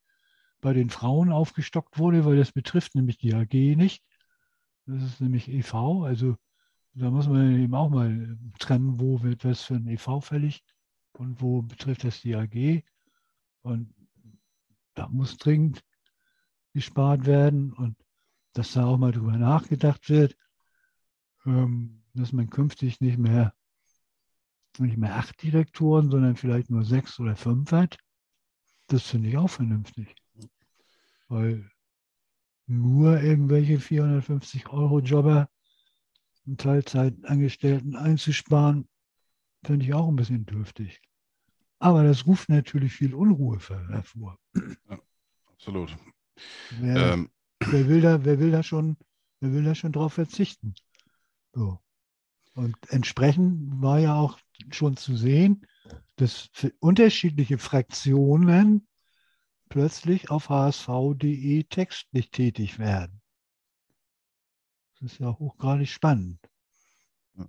[0.60, 4.04] bei den Frauen aufgestockt wurde, weil das betrifft nämlich die AG nicht.
[4.88, 6.36] Das ist nämlich EV, also
[6.94, 10.64] da muss man eben auch mal trennen, wo wird was für ein EV fällig
[11.14, 12.84] und wo betrifft das die AG.
[13.62, 13.94] Und
[14.94, 15.84] da muss dringend
[16.74, 17.96] gespart werden und
[18.54, 20.36] dass da auch mal drüber nachgedacht wird,
[21.46, 23.54] ähm, dass man künftig nicht mehr,
[24.78, 27.98] nicht mehr acht Direktoren, sondern vielleicht nur sechs oder fünf hat.
[28.88, 30.16] Das finde ich auch vernünftig.
[31.28, 31.70] Weil
[32.68, 35.50] nur irgendwelche 450 Euro Jobber
[36.46, 38.88] und Teilzeitangestellten einzusparen,
[39.64, 41.02] finde ich auch ein bisschen dürftig.
[41.82, 43.58] Aber das ruft natürlich viel Unruhe
[43.90, 44.38] hervor.
[44.88, 45.00] Ja,
[45.52, 45.98] absolut.
[46.80, 47.32] Wer, ähm.
[47.60, 48.98] wer, will da, wer will da schon,
[49.40, 50.76] wer will da schon drauf verzichten?
[51.54, 51.80] So.
[52.54, 54.38] Und entsprechend war ja auch
[54.70, 55.66] schon zu sehen,
[56.18, 56.52] dass
[56.82, 58.88] unterschiedliche Fraktionen
[59.68, 63.24] plötzlich auf hsv.de textlich tätig werden.
[65.00, 66.38] Das ist ja hochgradig spannend.
[67.34, 67.48] Ja.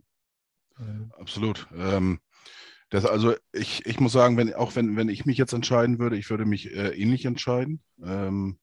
[1.18, 1.68] Absolut.
[1.74, 2.18] Ähm,
[2.92, 6.18] das, also ich, ich muss sagen, wenn, auch wenn, wenn ich mich jetzt entscheiden würde,
[6.18, 7.80] ich würde mich äh, ähnlich entscheiden.
[8.04, 8.58] Ähm,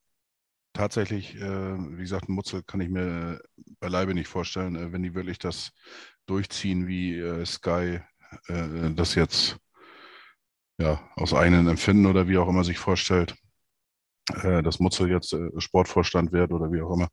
[0.72, 3.42] tatsächlich, äh, wie gesagt, Mutzel kann ich mir
[3.80, 5.72] beileibe nicht vorstellen, äh, wenn die wirklich das
[6.28, 8.02] durchziehen, wie äh, Sky
[8.50, 9.58] äh, das jetzt
[10.80, 13.34] ja, aus eigenen Empfinden oder wie auch immer sich vorstellt,
[14.44, 17.08] äh, dass Mutzel jetzt Sportvorstand wird oder wie auch immer.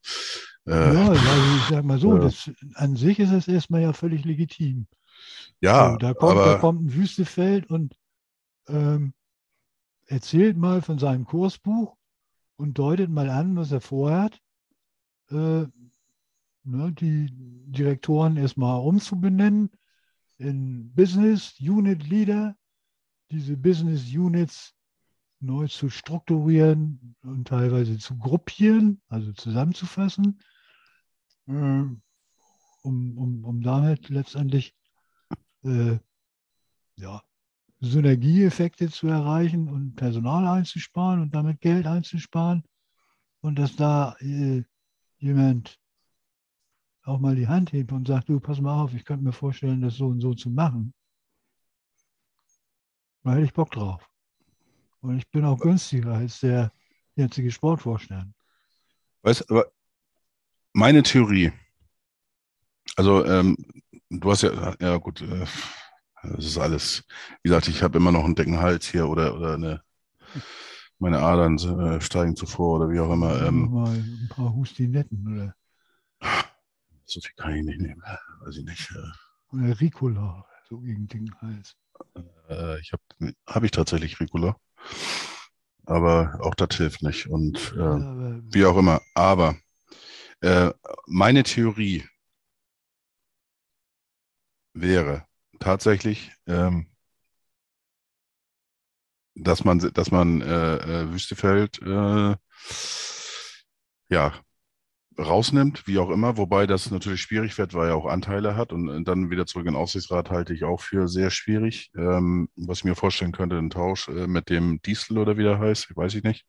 [0.67, 4.87] ja, also ich sag mal so, das, an sich ist es erstmal ja völlig legitim.
[5.61, 7.97] Ja, so, da, kommt, aber, da kommt ein Wüstefeld und
[8.69, 9.15] ähm,
[10.07, 11.97] erzählt mal von seinem Kursbuch
[12.57, 14.41] und deutet mal an, was er vorhat,
[15.31, 15.67] äh,
[16.65, 19.71] ne, die Direktoren erstmal umzubenennen
[20.39, 22.57] in Business Unit Leader,
[23.31, 24.75] diese Business Units
[25.41, 30.41] neu zu strukturieren und teilweise zu gruppieren, also zusammenzufassen,
[31.47, 31.99] äh, um,
[32.83, 34.75] um, um damit letztendlich
[35.67, 35.99] äh,
[36.97, 37.23] ja,
[37.81, 42.65] Synergieeffekte zu erreichen und Personal einzusparen und damit Geld einzusparen.
[43.41, 44.65] Und dass da äh,
[45.19, 45.79] jemand
[47.03, 49.81] auch mal die Hand hebt und sagt, du, pass mal auf, ich könnte mir vorstellen,
[49.81, 50.93] das so und so zu machen.
[53.23, 54.09] Da hätte ich Bock drauf.
[55.01, 56.73] Und ich bin auch günstiger als der
[57.15, 58.35] jetzige Sportvorstand.
[59.23, 59.71] Weißt aber
[60.73, 61.53] meine Theorie,
[62.97, 63.57] also ähm,
[64.11, 65.47] du hast ja, ja gut, äh,
[66.23, 67.05] das ist alles,
[67.43, 69.83] wie gesagt, ich habe immer noch einen dicken Hals hier oder, oder eine,
[70.99, 73.43] meine Adern äh, steigen zuvor oder wie auch immer.
[73.43, 75.55] Ähm, mal ein paar Hustinetten oder?
[77.05, 78.03] So viel kann ich nicht nehmen,
[78.41, 78.91] weiß ich nicht.
[78.91, 79.57] Äh.
[79.57, 81.77] Oder Ricola, so gegen den Hals.
[82.49, 84.57] Äh, ich habe hab ich tatsächlich Ricola.
[85.85, 87.29] Aber auch das hilft nicht.
[87.29, 89.01] Und äh, ja, wie auch immer.
[89.15, 89.57] Aber
[91.07, 92.05] meine Theorie
[94.77, 95.25] wäre
[95.59, 96.87] tatsächlich, ähm,
[99.35, 102.37] dass man, dass man äh, äh, Wüstefeld äh,
[104.09, 104.33] ja
[105.19, 108.89] rausnimmt, wie auch immer, wobei das natürlich schwierig wird, weil er auch Anteile hat und,
[108.89, 111.91] und dann wieder zurück in den Aufsichtsrat halte ich auch für sehr schwierig.
[111.97, 115.59] Ähm, was ich mir vorstellen könnte, ein Tausch äh, mit dem Diesel oder wie der
[115.59, 116.45] heißt, weiß ich nicht.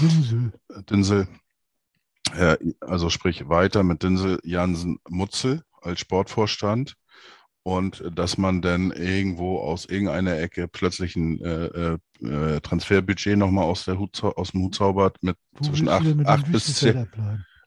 [0.00, 0.52] Dinsel.
[0.90, 1.28] Dinsel.
[2.34, 6.96] Äh, also sprich weiter mit Dinsel Jansen Mutzel als Sportvorstand
[7.62, 13.88] und dass man dann irgendwo aus irgendeiner Ecke plötzlich ein äh, äh, Transferbudget nochmal aus,
[13.88, 16.96] aus dem Hut zaubert mit Wo zwischen 8, 8 bis 10.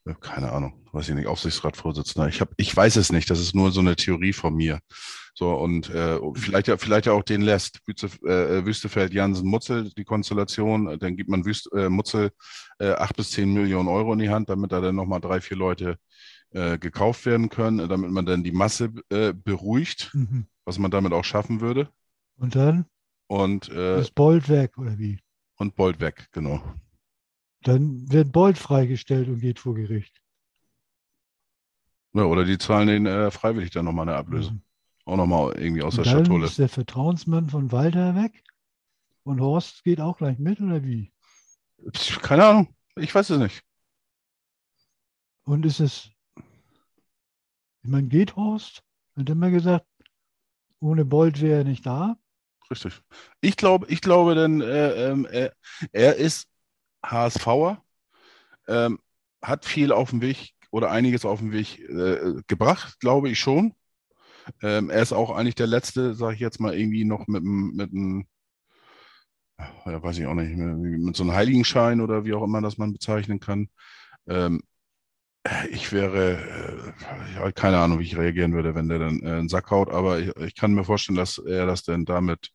[0.06, 2.28] äh, keine Ahnung, weiß ich nicht, Aufsichtsratsvorsitzender.
[2.28, 4.80] Ich, hab, ich weiß es nicht, das ist nur so eine Theorie von mir.
[5.34, 7.80] So, und äh, vielleicht ja, vielleicht ja auch den lässt.
[7.86, 12.32] Wüste, äh, Wüstefeld, Jansen, Mutzel, die Konstellation, dann gibt man Wüst, äh, Mutzel
[12.80, 15.58] äh, acht bis zehn Millionen Euro in die Hand, damit da dann nochmal drei, vier
[15.58, 15.98] Leute
[16.52, 20.48] äh, gekauft werden können, damit man dann die Masse äh, beruhigt, Mhm.
[20.66, 21.90] was man damit auch schaffen würde.
[22.38, 22.86] Und dann
[23.28, 25.20] Und, äh, ist Bolt weg, oder wie?
[25.58, 26.62] und Bolt weg, genau.
[27.64, 30.22] Dann wird Bolt freigestellt und geht vor Gericht.
[32.14, 34.52] Ja, oder die zahlen den äh, freiwillig dann nochmal eine Ablöse.
[34.52, 34.62] Mhm.
[35.06, 36.46] Auch nochmal irgendwie aus Und der dann Schatulle.
[36.46, 38.44] ist der Vertrauensmann von Walter weg
[39.24, 41.12] und Horst geht auch gleich mit, oder wie?
[42.22, 43.62] Keine Ahnung, ich weiß es nicht.
[45.44, 46.10] Und ist es,
[47.84, 48.84] ich meine, geht Horst?
[49.16, 49.86] Hat immer gesagt,
[50.80, 52.18] ohne Bolt wäre er nicht da.
[52.70, 53.02] Richtig.
[53.42, 55.54] Ich glaube, ich glaube denn, äh, ähm, er,
[55.92, 56.48] er ist
[57.06, 57.84] HSVer,
[58.68, 59.00] ähm,
[59.42, 63.74] hat viel auf dem Weg oder einiges auf dem Weg äh, gebracht, glaube ich schon.
[64.62, 68.26] Ähm, er ist auch eigentlich der Letzte, sage ich jetzt mal, irgendwie noch mit einem,
[69.86, 72.78] ja, weiß ich auch nicht, mit, mit so einem Heiligenschein oder wie auch immer das
[72.78, 73.70] man bezeichnen kann.
[74.28, 74.64] Ähm,
[75.72, 79.50] ich wäre, äh, ja, keine Ahnung, wie ich reagieren würde, wenn der dann äh, einen
[79.50, 82.52] Sack haut, aber ich, ich kann mir vorstellen, dass er das dann damit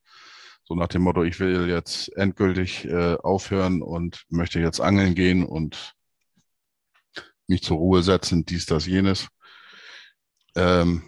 [0.64, 5.44] so nach dem Motto, ich will jetzt endgültig äh, aufhören und möchte jetzt angeln gehen
[5.44, 5.94] und
[7.46, 9.28] mich zur Ruhe setzen, dies, das, jenes.
[10.56, 11.02] Ähm,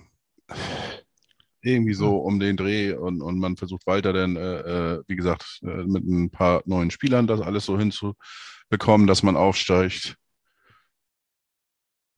[1.61, 4.61] irgendwie so um den Dreh und, und man versucht weiter dann, äh,
[4.95, 10.17] äh, wie gesagt, mit ein paar neuen Spielern das alles so hinzubekommen, dass man aufsteigt.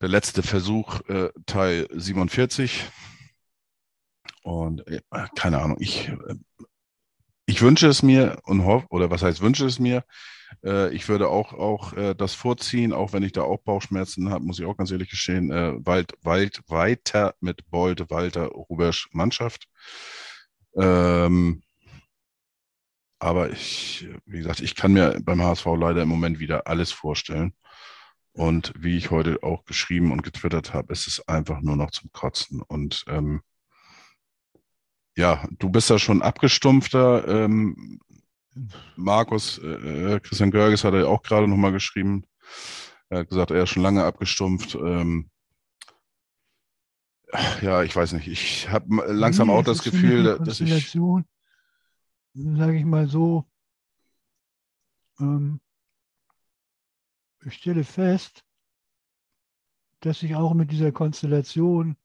[0.00, 2.84] Der letzte Versuch, äh, Teil 47.
[4.42, 5.02] Und äh,
[5.36, 6.34] keine Ahnung, ich, äh,
[7.44, 10.04] ich wünsche es mir und hoffe, oder was heißt wünsche es mir?
[10.64, 14.42] Äh, ich würde auch, auch äh, das vorziehen, auch wenn ich da auch Bauchschmerzen habe,
[14.42, 15.50] muss ich auch ganz ehrlich gestehen,
[15.84, 19.68] Wald, Wald, weiter mit Bolt, Walter, Rubesch Mannschaft.
[20.76, 21.62] Ähm,
[23.18, 27.52] aber ich, wie gesagt, ich kann mir beim HSV leider im Moment wieder alles vorstellen.
[28.32, 32.10] Und wie ich heute auch geschrieben und getwittert habe, ist es einfach nur noch zum
[32.12, 32.62] Kotzen.
[32.62, 33.42] Und ähm,
[35.16, 37.26] ja, du bist da schon abgestumpfter.
[37.26, 38.00] Ähm,
[38.96, 42.24] Markus, äh, Christian Görges hat er auch gerade nochmal geschrieben.
[43.08, 44.76] Er hat gesagt, er ist schon lange abgestumpft.
[44.76, 45.30] Ähm,
[47.62, 48.28] ja, ich weiß nicht.
[48.28, 50.92] Ich habe langsam Nee, auch das Gefühl, dass ich.
[52.32, 53.44] Sage ich mal so,
[55.18, 55.60] ähm,
[57.44, 58.44] ich stelle fest,
[60.00, 61.96] dass ich auch mit dieser Konstellation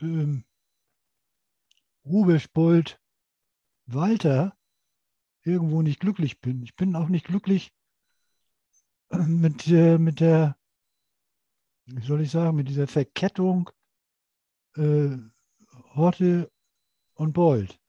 [0.00, 0.44] ähm,
[2.04, 3.00] Rubesch, Bolt,
[3.86, 4.56] Walter
[5.42, 6.62] irgendwo nicht glücklich bin.
[6.62, 7.72] Ich bin auch nicht glücklich
[9.10, 10.56] äh, mit, äh, mit der,
[11.86, 13.70] wie soll ich sagen, mit dieser Verkettung
[14.76, 15.16] äh,
[15.94, 16.50] Horte
[17.14, 17.80] und Bolt.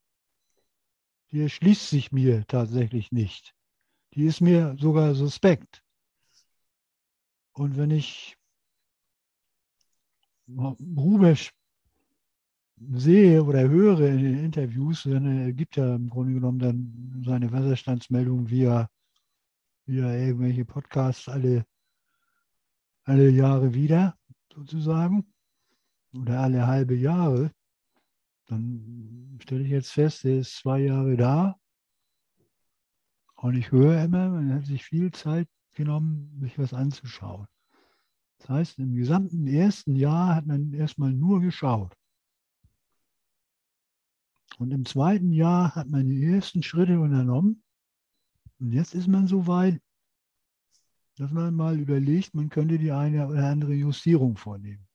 [1.32, 3.57] Die erschließt sich mir tatsächlich nicht.
[4.18, 5.84] Die ist mir sogar suspekt.
[7.54, 8.36] Und wenn ich
[10.50, 11.54] Rubesch
[12.96, 17.52] sehe oder höre in den Interviews, dann äh, gibt er im Grunde genommen dann seine
[17.52, 18.90] Wasserstandsmeldung via,
[19.86, 21.68] via irgendwelche Podcasts alle,
[23.04, 24.18] alle Jahre wieder,
[24.52, 25.32] sozusagen,
[26.16, 27.52] oder alle halbe Jahre.
[28.48, 31.60] Dann stelle ich jetzt fest, er ist zwei Jahre da
[33.38, 37.48] und ich höre immer, man hat sich viel Zeit genommen, sich was anzuschauen.
[38.40, 41.94] Das heißt, im gesamten ersten Jahr hat man erstmal nur geschaut.
[44.58, 47.64] Und im zweiten Jahr hat man die ersten Schritte unternommen.
[48.60, 49.80] Und jetzt ist man so weit,
[51.18, 54.88] dass man mal überlegt, man könnte die eine oder andere Justierung vornehmen.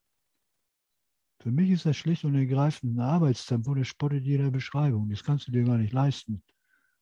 [1.40, 5.10] Für mich ist das schlicht und ergreifend ein Arbeitstempo, das spottet jeder Beschreibung.
[5.10, 6.42] Das kannst du dir gar nicht leisten,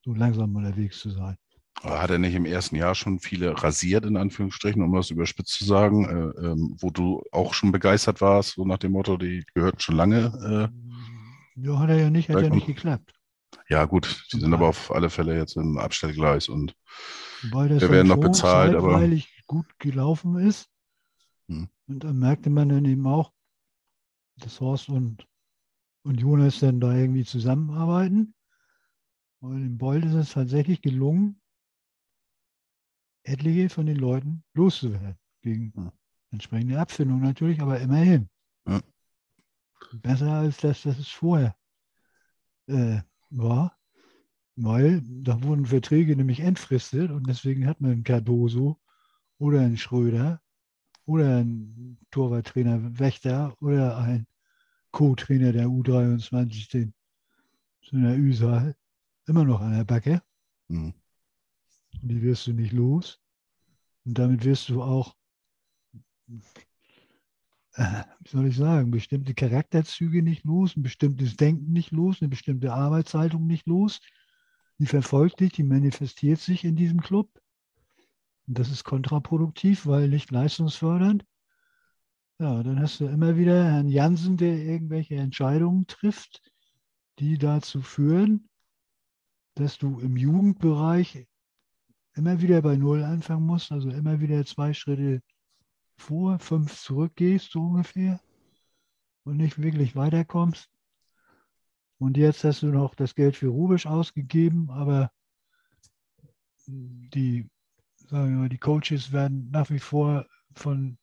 [0.05, 1.36] so langsam unterwegs zu sein.
[1.82, 5.64] Hat er nicht im ersten Jahr schon viele rasiert, in Anführungsstrichen, um das überspitzt zu
[5.64, 9.81] sagen, äh, ähm, wo du auch schon begeistert warst, so nach dem Motto, die gehörten
[9.81, 10.70] schon lange?
[11.56, 13.12] Ja, hat er ja nicht, hat ja nicht geklappt.
[13.12, 16.74] Äh, ja, gut, die sind aber auf alle Fälle jetzt im Abstellgleis und
[17.43, 20.68] Wir dann werden noch bezahlt, aber- zeitweilig gut gelaufen ist.
[21.48, 21.68] Hm.
[21.86, 23.32] Und da merkte man dann eben auch,
[24.36, 25.27] dass Horst und,
[26.05, 28.35] und Jonas dann da irgendwie zusammenarbeiten.
[29.41, 31.41] Und dem Bold ist es tatsächlich gelungen,
[33.23, 35.19] etliche von den Leuten loszuwerden.
[35.43, 35.93] Gegen Hm.
[36.31, 38.29] entsprechende Abfindung natürlich, aber immerhin.
[38.67, 38.83] Hm.
[39.93, 41.57] Besser als das, das es vorher
[42.67, 43.01] äh,
[43.31, 43.77] war.
[44.57, 48.79] Weil da wurden Verträge nämlich entfristet und deswegen hat man Cardoso
[49.39, 50.43] oder ein Schröder
[51.07, 54.27] oder ein Torwarttrainer Wächter oder ein
[54.91, 56.95] Co-Trainer der U23, den
[57.81, 58.77] so einer Üsal,
[59.31, 60.23] immer noch an der Backe.
[60.69, 60.93] Mhm.
[62.02, 63.20] Und die wirst du nicht los.
[64.05, 65.16] Und damit wirst du auch,
[67.74, 72.28] äh, wie soll ich sagen, bestimmte Charakterzüge nicht los, ein bestimmtes Denken nicht los, eine
[72.28, 74.01] bestimmte Arbeitshaltung nicht los.
[74.78, 77.31] Die verfolgt dich, die manifestiert sich in diesem Club.
[78.48, 81.24] Und das ist kontraproduktiv, weil nicht leistungsfördernd.
[82.40, 86.43] Ja, dann hast du immer wieder Herrn Jansen, der irgendwelche Entscheidungen trifft,
[87.19, 88.49] die dazu führen,
[89.55, 91.27] dass du im Jugendbereich
[92.14, 95.22] immer wieder bei Null anfangen musst, also immer wieder zwei Schritte
[95.97, 98.20] vor, fünf zurückgehst, so ungefähr,
[99.24, 100.68] und nicht wirklich weiterkommst.
[101.98, 105.12] Und jetzt hast du noch das Geld für Rubisch ausgegeben, aber
[106.66, 107.48] die,
[107.97, 110.98] sagen wir mal, die Coaches werden nach wie vor von,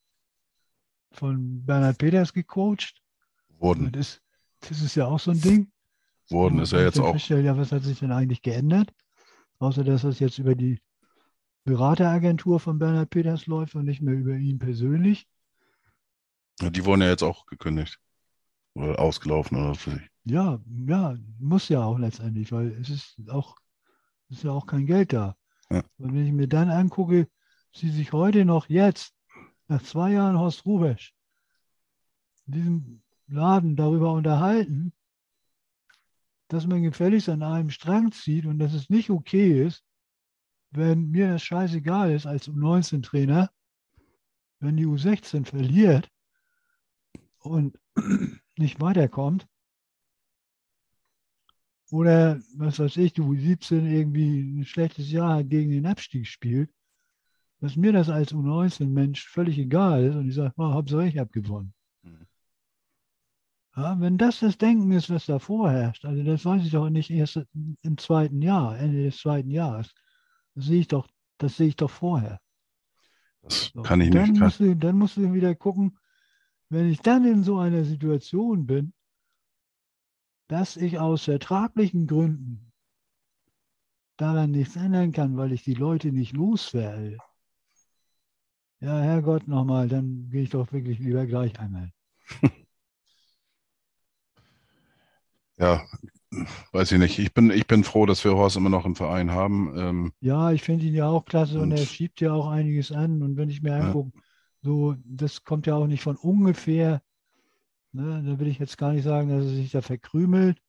[1.11, 3.01] von Bernhard Peters gecoacht.
[3.59, 3.91] Wurden.
[3.91, 4.21] Das,
[4.61, 5.71] das ist ja auch so ein Ding.
[6.29, 7.15] Wurden ist ja jetzt auch.
[7.15, 8.93] Ja, was hat sich denn eigentlich geändert?
[9.59, 10.81] Außer dass das jetzt über die
[11.63, 15.27] Berateragentur von Bernhard Peters läuft und nicht mehr über ihn persönlich.
[16.61, 17.99] Ja, die wurden ja jetzt auch gekündigt.
[18.73, 20.09] Oder ausgelaufen oder was weiß ich.
[20.25, 23.55] Ja, ja, muss ja auch letztendlich, weil es ist auch,
[24.29, 25.35] es ist ja auch kein Geld da.
[25.69, 25.83] Ja.
[25.97, 27.27] Und wenn ich mir dann angucke,
[27.73, 29.13] sie sich heute noch jetzt,
[29.67, 31.13] nach zwei Jahren Horst Rubesch,
[32.45, 34.93] in diesem Laden darüber unterhalten,
[36.47, 39.83] dass man gefälligst an einem Strang zieht und dass es nicht okay ist,
[40.71, 43.51] wenn mir das scheißegal ist als U19-Trainer,
[44.59, 46.09] wenn die U16 verliert
[47.39, 47.77] und
[48.57, 49.47] nicht weiterkommt,
[51.89, 56.69] oder was weiß ich, du U17 irgendwie ein schlechtes Jahr gegen den Abstieg spielt,
[57.59, 61.31] dass mir das als U19-Mensch völlig egal ist und ich sage, oh, Hauptsache ich habe
[61.31, 61.73] gewonnen.
[63.77, 67.11] Ja, wenn das das Denken ist, was da vorherrscht, also das weiß ich doch nicht
[67.11, 67.39] erst
[67.83, 69.93] im zweiten Jahr, Ende des zweiten Jahres,
[70.55, 72.39] das sehe ich doch, das sehe ich doch vorher.
[73.41, 74.39] Das So, kann ich dann nicht.
[74.39, 75.97] Musst du, dann musst du wieder gucken,
[76.69, 78.93] wenn ich dann in so einer Situation bin,
[80.49, 82.71] dass ich aus vertraglichen Gründen
[84.17, 87.17] daran nichts ändern kann, weil ich die Leute nicht loswerde.
[88.79, 91.91] Ja, Herrgott, nochmal, dann gehe ich doch wirklich lieber gleich einmal.
[95.59, 95.85] Ja,
[96.71, 97.19] weiß ich nicht.
[97.19, 99.73] Ich bin, ich bin froh, dass wir Horst immer noch im Verein haben.
[99.77, 102.91] Ähm, Ja, ich finde ihn ja auch klasse und, Und- er schiebt ja auch einiges
[102.91, 103.21] an.
[103.21, 103.79] Und wenn ich mir Ja.
[103.87, 104.11] angucke,
[104.61, 107.01] so, das kommt ja auch nicht von ungefähr.
[107.93, 110.61] Ne, da will ich jetzt gar nicht sagen, dass er sich da verkrümelt.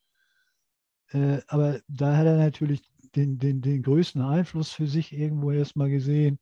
[1.10, 2.82] Äh, aber da hat er natürlich
[3.14, 6.38] den, den, den größten Einfluss für sich irgendwo erstmal gesehen,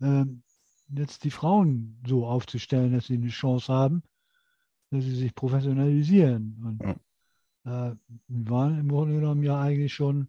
[0.00, 0.42] ähm,
[0.88, 4.02] jetzt die Frauen so aufzustellen, dass sie eine Chance haben,
[4.90, 6.62] dass sie sich professionalisieren.
[6.64, 6.94] Und äh,
[7.66, 7.98] wir
[8.28, 10.28] waren im Grunde genommen ja eigentlich schon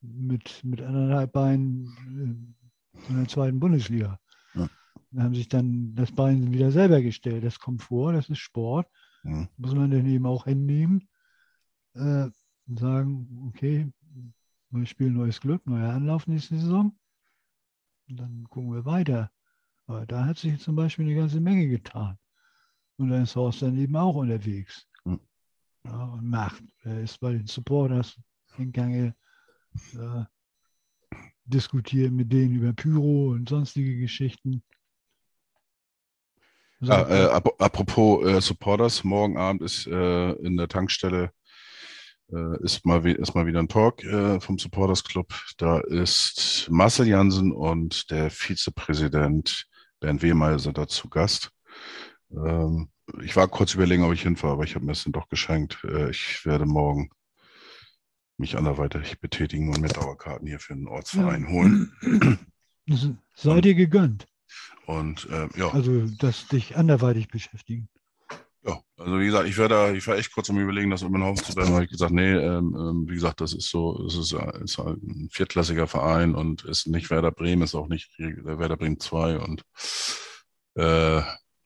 [0.00, 2.56] mit, mit anderthalb Beinen
[2.98, 4.18] äh, in der zweiten Bundesliga.
[4.54, 4.68] Ja.
[5.12, 7.44] Da haben sich dann das Bein wieder selber gestellt.
[7.44, 8.88] Das kommt vor, das ist Sport.
[9.22, 9.48] Mhm.
[9.56, 11.08] Muss man dann eben auch hinnehmen
[11.94, 12.28] äh,
[12.66, 13.92] und sagen, okay,
[14.70, 16.98] neues Spiel, neues Glück, neuer Anlauf nächste Saison.
[18.08, 19.30] Und dann gucken wir weiter.
[19.86, 22.18] Aber da hat sich zum Beispiel eine ganze Menge getan.
[22.96, 24.88] Und dann ist Horst dann eben auch unterwegs.
[25.84, 26.62] Ja, und macht.
[26.82, 28.16] Er ist bei den Supporters
[28.58, 29.14] in Gange,
[29.94, 30.24] äh,
[31.44, 34.62] diskutiert mit denen über Pyro und sonstige Geschichten.
[36.80, 41.32] Ja, Sagt, äh, ap apropos äh, Supporters, morgen Abend ist äh, in der Tankstelle
[42.32, 45.32] äh, ist, mal ist mal wieder ein Talk äh, vom Supporters Club.
[45.58, 49.66] Da ist Marcel Jansen und der Vizepräsident
[50.00, 51.52] Bernd Wehmeier sind da zu Gast.
[52.30, 52.88] Ähm,
[53.22, 55.78] ich war kurz überlegen, ob ich hinfahre, aber ich habe mir das dann doch geschenkt.
[55.84, 57.10] Äh, ich werde morgen
[58.38, 62.38] mich anderweitig betätigen und mir Dauerkarten hier für den Ortsverein holen.
[62.86, 64.26] das sei dir gegönnt.
[64.86, 65.70] Und äh, ja.
[65.72, 67.88] Also, dass dich anderweitig beschäftigen.
[68.64, 71.10] Ja, also wie gesagt, ich werde da, ich war echt kurz am überlegen, das in
[71.10, 74.04] mein Haus zu werden, habe ich gesagt, nee, ähm, ähm, wie gesagt, das ist so,
[74.06, 77.88] es ist, äh, ist halt ein viertklassiger Verein und ist nicht Werder Bremen, ist auch
[77.88, 79.64] nicht der Werder Bremen 2 und
[80.74, 81.22] äh,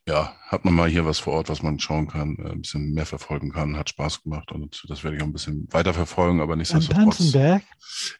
[0.09, 2.93] ja, hat man mal hier was vor Ort, was man schauen kann, äh, ein bisschen
[2.93, 6.41] mehr verfolgen kann, hat Spaß gemacht und das werde ich auch ein bisschen weiter verfolgen,
[6.41, 7.63] aber nichtsdestotrotz, Tanzenberg,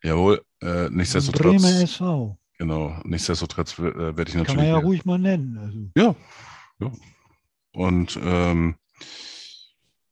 [0.03, 2.39] jawohl, äh, am Bremer nichtsdestotrotz, SV.
[2.59, 3.83] genau, nichtsdestotrotz äh,
[4.17, 5.59] werde ich Kann natürlich man ja ruhig mal nennen.
[5.59, 6.15] Also, ja,
[6.81, 6.93] ja.
[7.73, 8.75] Und ähm,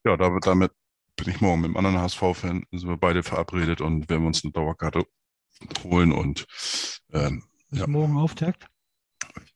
[0.05, 0.71] ja, da, damit
[1.17, 4.53] bin ich morgen mit einem anderen HSV-Fan, sind wir beide verabredet und werden uns eine
[4.53, 5.05] Dauerkarte
[5.83, 6.47] holen und
[7.13, 7.87] ähm, ist Ja.
[7.87, 8.69] morgen Auftakt.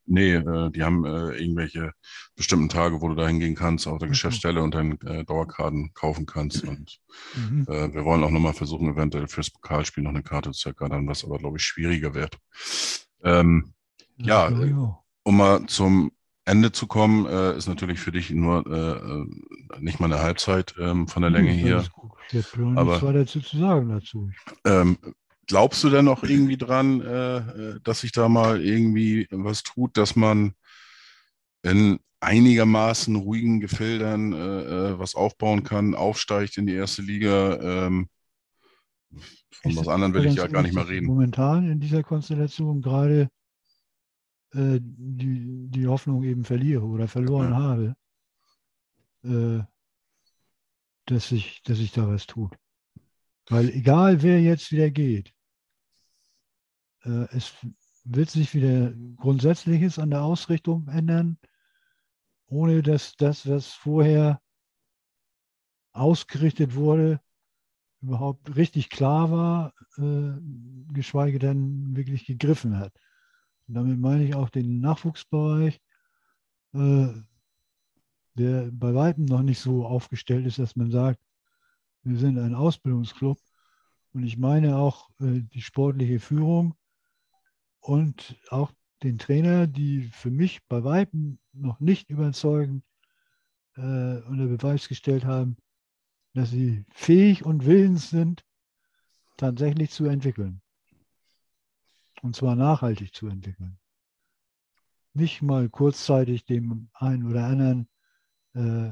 [0.06, 1.92] Nee, äh, die haben äh, irgendwelche
[2.34, 4.12] bestimmten Tage, wo du da hingehen kannst, auf der Okay.
[4.12, 6.64] Geschäftsstelle und dann äh, Dauerkarten kaufen kannst.
[6.64, 6.98] Und
[7.34, 7.66] Mhm.
[7.68, 11.24] äh, wir wollen auch nochmal versuchen, eventuell fürs Pokalspiel noch eine Karte zu ergattern, was
[11.24, 12.38] aber, glaube ich, schwieriger wird.
[13.22, 13.74] Ähm,
[14.16, 15.02] Ja, auch.
[15.24, 16.12] um mal zum
[16.44, 21.06] Ende zu kommen, äh, ist natürlich für dich nur äh, nicht mal eine Halbzeit ähm,
[21.06, 21.84] von der Länge ist hier.
[21.92, 22.12] gut.
[22.30, 24.30] Bloß Aber- nichts weiter zu sagen dazu.
[24.64, 24.96] Ähm,
[25.48, 29.96] glaubst du denn noch irgendwie dran, äh, äh, dass sich da mal irgendwie was tut,
[29.96, 30.52] dass man
[31.62, 37.86] in einigermaßen ruhigen Gefildern äh, äh, was aufbauen kann, aufsteigt in die erste Liga?
[37.86, 38.08] Ähm,
[39.62, 41.06] von was sag anderem will ich ja gar nicht ehrlich, reden.
[41.06, 43.28] Momentan in dieser Konstellation gerade
[44.52, 47.56] äh, die, die Hoffnung eben verliere oder verloren Ja.
[47.56, 47.96] habe,
[49.24, 49.64] äh,
[51.06, 52.52] dass, sich, dass sich da was tut.
[53.48, 55.32] Weil egal wer jetzt wieder geht,
[57.30, 57.54] es
[58.04, 61.38] wird sich wieder Grundsätzliches an der Ausrichtung ändern,
[62.46, 64.40] ohne dass das, was vorher
[65.92, 67.20] ausgerichtet wurde,
[68.00, 70.40] überhaupt richtig klar war, äh,
[70.92, 72.92] geschweige denn wirklich gegriffen hat.
[73.66, 75.80] Und damit meine ich auch den Nachwuchsbereich,
[76.74, 77.08] äh,
[78.34, 81.20] der bei weitem noch nicht so aufgestellt ist, dass man sagt,
[82.04, 83.38] wir sind ein Ausbildungsclub.
[84.12, 86.77] Und ich meine auch äh, die sportliche Führung
[87.80, 88.72] und auch
[89.02, 92.84] den Trainer, die für mich bei weitem noch nicht überzeugend
[93.76, 93.80] äh,
[94.22, 95.56] unter Beweis gestellt haben,
[96.34, 98.44] dass sie fähig und willens sind,
[99.36, 100.60] tatsächlich zu entwickeln.
[102.22, 103.78] Und zwar nachhaltig zu entwickeln.
[105.14, 107.88] Nicht mal kurzzeitig dem einen oder anderen
[108.54, 108.90] äh,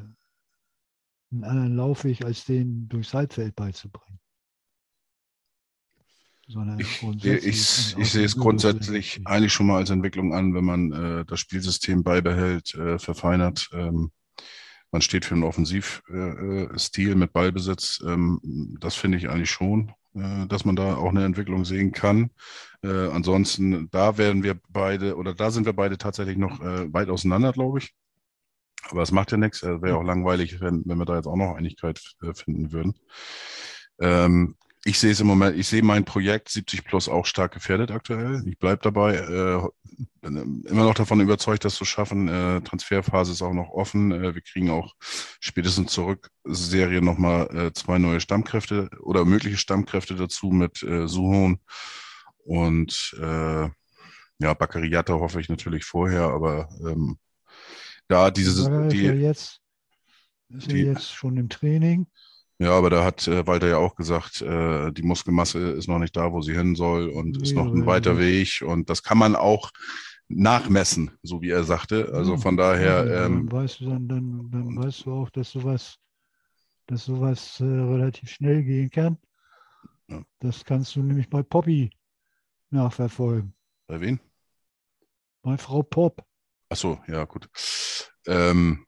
[1.31, 4.21] einen anderen Laufweg als den durchs Halbfeld beizubringen.
[6.49, 10.65] Sondern Ich, grundsätzlich ich, ich sehe es grundsätzlich eigentlich schon mal als Entwicklung an, wenn
[10.65, 13.69] man äh, das Spielsystem beibehält, äh, verfeinert.
[13.73, 14.13] Ähm,
[14.93, 18.01] man steht für einen Offensivstil äh, Stil mit Ballbesitz.
[18.07, 22.31] Ähm, das finde ich eigentlich schon, äh, dass man da auch eine Entwicklung sehen kann.
[22.83, 27.09] Äh, ansonsten, da werden wir beide, oder da sind wir beide tatsächlich noch äh, weit
[27.09, 27.93] auseinander, glaube ich.
[28.91, 29.65] Aber es macht ja nichts.
[29.65, 32.95] Äh, Wäre auch langweilig, wenn, wenn wir da jetzt auch noch Einigkeit äh, finden würden.
[33.99, 34.55] Ähm,
[34.87, 38.43] ich sehe es im Moment, ich sehe mein Projekt 70 Plus auch stark gefährdet aktuell.
[38.47, 39.69] Ich bleibe dabei, äh,
[40.21, 42.29] bin immer noch davon überzeugt, das zu schaffen.
[42.29, 44.13] Äh, Transferphase ist auch noch offen.
[44.13, 50.15] Äh, wir kriegen auch spätestens zurück Serie nochmal äh, zwei neue Stammkräfte oder mögliche Stammkräfte
[50.15, 51.59] dazu mit äh, Suhon
[52.45, 53.69] und äh,
[54.39, 57.19] ja, Baccariata hoffe ich natürlich vorher, aber ähm,
[58.07, 59.61] da diese, ja die, jetzt,
[60.51, 62.07] ist die- jetzt schon im Training.
[62.59, 66.17] Ja, aber da hat äh, Walter ja auch gesagt, äh, die Muskelmasse ist noch nicht
[66.17, 69.03] da, wo sie hin soll und ist Nee, noch ein weiter das- Weg und das
[69.03, 69.71] kann man auch
[70.29, 72.13] nachmessen, so wie er sagte.
[72.15, 75.31] Also Ja, von daher, ja, ähm, dann weißt du dann, dann, dann weißt du auch,
[75.31, 75.99] dass sowas,
[76.87, 79.19] dass sowas äh, relativ schnell gehen kann.
[80.09, 80.23] Ja.
[80.41, 81.91] Das kannst du nämlich bei Poppy
[82.71, 83.55] nachverfolgen.
[83.87, 84.19] bei wen?
[85.43, 86.25] Bei Frau Popp.
[86.71, 87.49] Ach so, ja, gut.
[88.27, 88.87] Ähm,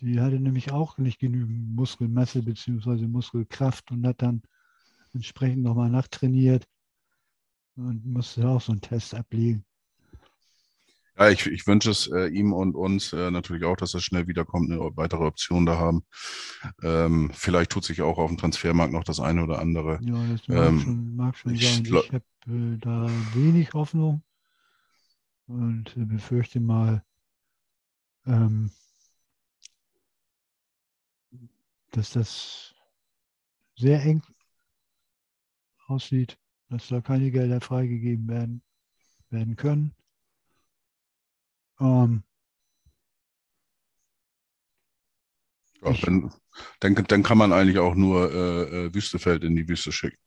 [0.00, 3.06] Die hatte nämlich auch nicht genügend Muskelmasse bzw.
[3.06, 4.42] Muskelkraft und hat dann
[5.12, 6.66] entsprechend nochmal nachtrainiert
[7.76, 9.64] und musste auch so einen Test ablegen.
[11.18, 14.28] ja, ich, ich wünsche es äh, ihm und uns äh, natürlich auch, dass er schnell
[14.28, 16.04] wiederkommt, eine weitere Option da haben.
[16.82, 19.98] Ähm, vielleicht tut sich auch auf dem Transfermarkt noch das eine oder andere.
[20.02, 21.84] Ja, das mag Ähm, schon, mag schon ich sein.
[21.84, 24.22] Ich habe äh, da wenig Hoffnung
[25.48, 27.02] und äh, befürchte mal,
[28.26, 28.70] ähm,
[31.90, 32.74] dass das
[33.76, 34.22] sehr eng
[35.88, 36.38] aussieht,
[36.68, 38.62] dass da keine Gelder freigegeben werden,
[39.30, 39.94] werden können.
[41.80, 42.22] Ähm,
[45.82, 46.30] Ja, wenn,
[46.80, 50.18] dann, dann kann man eigentlich auch nur äh, äh, Wüstefeld in die Wüste schicken.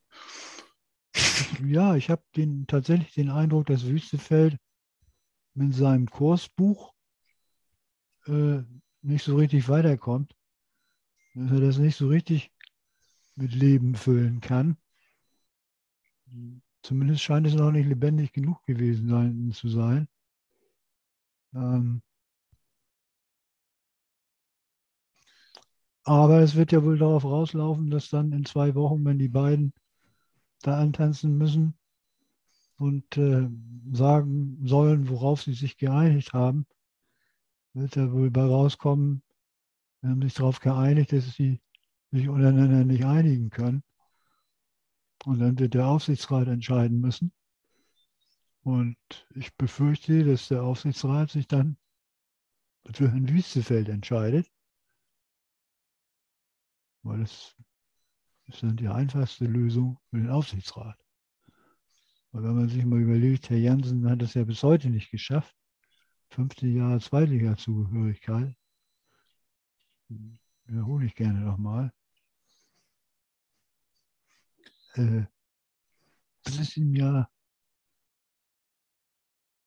[1.65, 4.57] Ja, ich habe den, tatsächlich den Eindruck, dass Wüstefeld
[5.55, 6.93] mit seinem Kursbuch
[8.27, 8.61] äh,
[9.01, 10.35] nicht so richtig weiterkommt.
[11.33, 12.51] Dass er das nicht so richtig
[13.35, 14.77] mit Leben füllen kann.
[16.83, 20.07] Zumindest scheint es noch nicht lebendig genug gewesen sein, zu sein.
[21.53, 22.01] Ähm,
[26.03, 29.73] aber es wird ja wohl darauf rauslaufen, dass dann in zwei Wochen, wenn die beiden
[30.61, 31.77] da antanzen müssen
[32.77, 33.49] und äh,
[33.93, 36.65] sagen sollen, worauf sie sich geeinigt haben,
[37.73, 39.23] wird da wohl bei rauskommen,
[40.01, 41.61] wir haben sich darauf geeinigt, dass sie
[42.11, 43.83] sich untereinander nicht einigen können.
[45.25, 47.31] Und dann wird der Aufsichtsrat entscheiden müssen.
[48.63, 48.97] Und
[49.35, 51.77] ich befürchte, dass der Aufsichtsrat sich dann
[52.93, 54.51] für Herrn Wüstefeld entscheidet,
[57.03, 57.55] weil das
[58.45, 60.97] ist dann die einfachste Lösung für den Aufsichtsrat.
[62.31, 65.55] Weil wenn man sich mal überlegt, Herr Jansen hat es ja bis heute nicht geschafft,
[66.29, 68.55] fünfte Jahr Zweitliga-Zugehörigkeit,
[70.65, 71.93] wiederhole ich gerne nochmal,
[74.95, 75.23] äh,
[76.43, 77.29] das ist ihm ja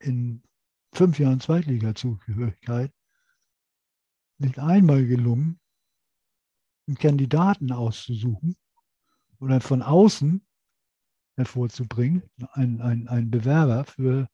[0.00, 0.42] in
[0.92, 2.92] fünf Jahren Zweitliga-Zugehörigkeit
[4.38, 5.60] nicht einmal gelungen,
[6.86, 8.56] einen Kandidaten auszusuchen
[9.38, 10.46] oder von außen
[11.36, 12.22] hervorzubringen,
[12.52, 14.28] einen, einen, einen Bewerber für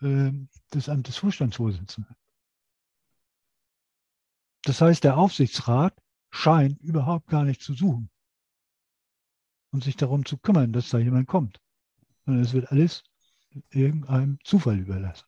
[0.00, 0.32] äh,
[0.70, 2.14] das Amt des Vorstandsvorsitzenden.
[4.64, 5.94] Das heißt, der Aufsichtsrat
[6.30, 8.10] scheint überhaupt gar nicht zu suchen
[9.72, 11.60] und sich darum zu kümmern, dass da jemand kommt.
[12.24, 13.02] Sondern es wird alles
[13.70, 15.26] irgendeinem Zufall überlassen.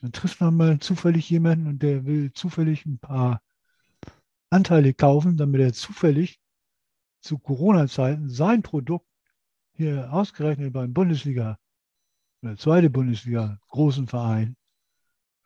[0.00, 3.42] Dann trifft man mal zufällig jemanden und der will zufällig ein paar
[4.50, 6.40] Anteile kaufen, damit er zufällig
[7.20, 9.08] zu Corona-Zeiten sein Produkt
[9.76, 11.58] hier ausgerechnet beim Bundesliga,
[12.42, 14.56] der zweite Bundesliga, großen Verein,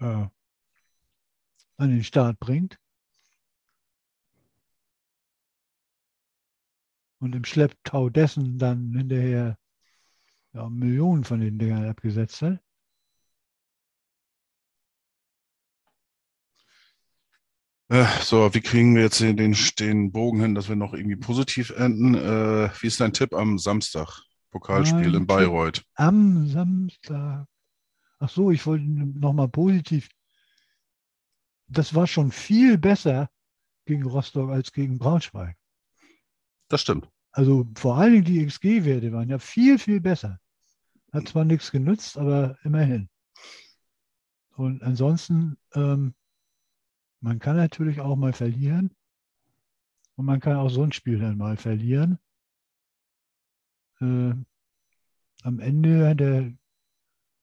[0.01, 0.27] äh,
[1.79, 2.79] an den Start bringt.
[7.21, 9.57] Und im Schlepptau dessen dann hinterher
[10.53, 12.61] ja, Millionen von den Dingern abgesetzt hat.
[17.91, 21.71] Äh, so, wie kriegen wir jetzt den, den Bogen hin, dass wir noch irgendwie positiv
[21.71, 22.15] enden?
[22.15, 24.21] Äh, wie ist dein Tipp am Samstag?
[24.51, 25.83] Pokalspiel Mein in Bayreuth.
[25.95, 27.47] Am Samstag.
[28.19, 30.09] Ach so, ich wollte nochmal positiv.
[31.69, 33.31] Das war schon viel besser
[33.85, 35.57] gegen Rostock als gegen Braunschweig.
[36.69, 37.09] Das stimmt.
[37.31, 40.41] Also vor allen Dingen die XG-Werte waren ja viel, viel besser.
[41.13, 43.09] Hat zwar nichts genutzt, aber immerhin.
[44.57, 46.15] Und ansonsten, ähm,
[47.21, 48.95] man kann natürlich auch mal verlieren.
[50.17, 52.19] Und man kann auch so ein Spiel dann mal verlieren.
[54.01, 54.35] Äh,
[55.43, 56.53] am Ende hat der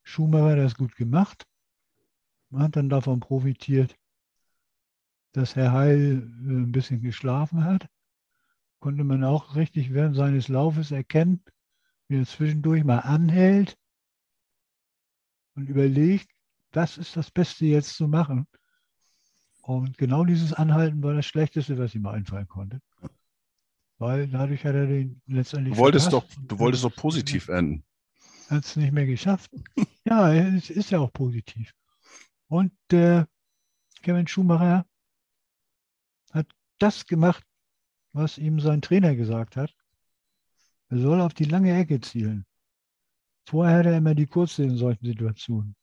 [0.03, 1.47] Schumacher das gut gemacht.
[2.49, 3.95] Man hat dann davon profitiert,
[5.35, 7.87] dass Herr Heil äh, ein bisschen geschlafen hat.
[8.79, 11.43] Konnte man auch richtig während seines Laufes erkennen,
[12.07, 13.77] wie er zwischendurch mal anhält
[15.55, 16.29] und überlegt,
[16.71, 18.47] was ist das Beste jetzt zu machen.
[19.61, 22.79] Und genau dieses Anhalten war das Schlechteste, was ihm einfallen konnte.
[23.97, 25.73] Weil dadurch hat er den letztendlich.
[25.73, 27.83] Du wolltest, doch, du wolltest doch positiv enden.
[28.49, 29.51] Hat es nicht mehr geschafft.
[30.05, 31.73] ja, es ist ja auch positiv.
[32.47, 33.27] Und der
[34.03, 34.85] Kevin Schumacher
[36.31, 36.47] hat
[36.79, 37.43] das gemacht,
[38.13, 39.73] was ihm sein Trainer gesagt hat.
[40.89, 42.45] Er soll auf die lange Ecke zielen.
[43.47, 45.75] Vorher hat er immer die kurze in solchen Situationen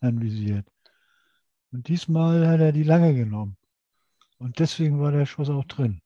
[0.00, 0.66] anvisiert.
[1.70, 3.56] Und diesmal hat er die lange genommen.
[4.38, 6.00] Und deswegen war der Schuss auch drin.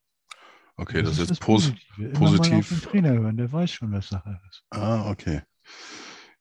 [0.76, 2.08] Okay, das, ist jetzt das pos Positive.
[2.08, 2.90] Immer Mal auf den positiv.
[2.90, 4.64] Trainer hören, der weiß schon, was Sache ist.
[4.70, 5.42] Ah, okay.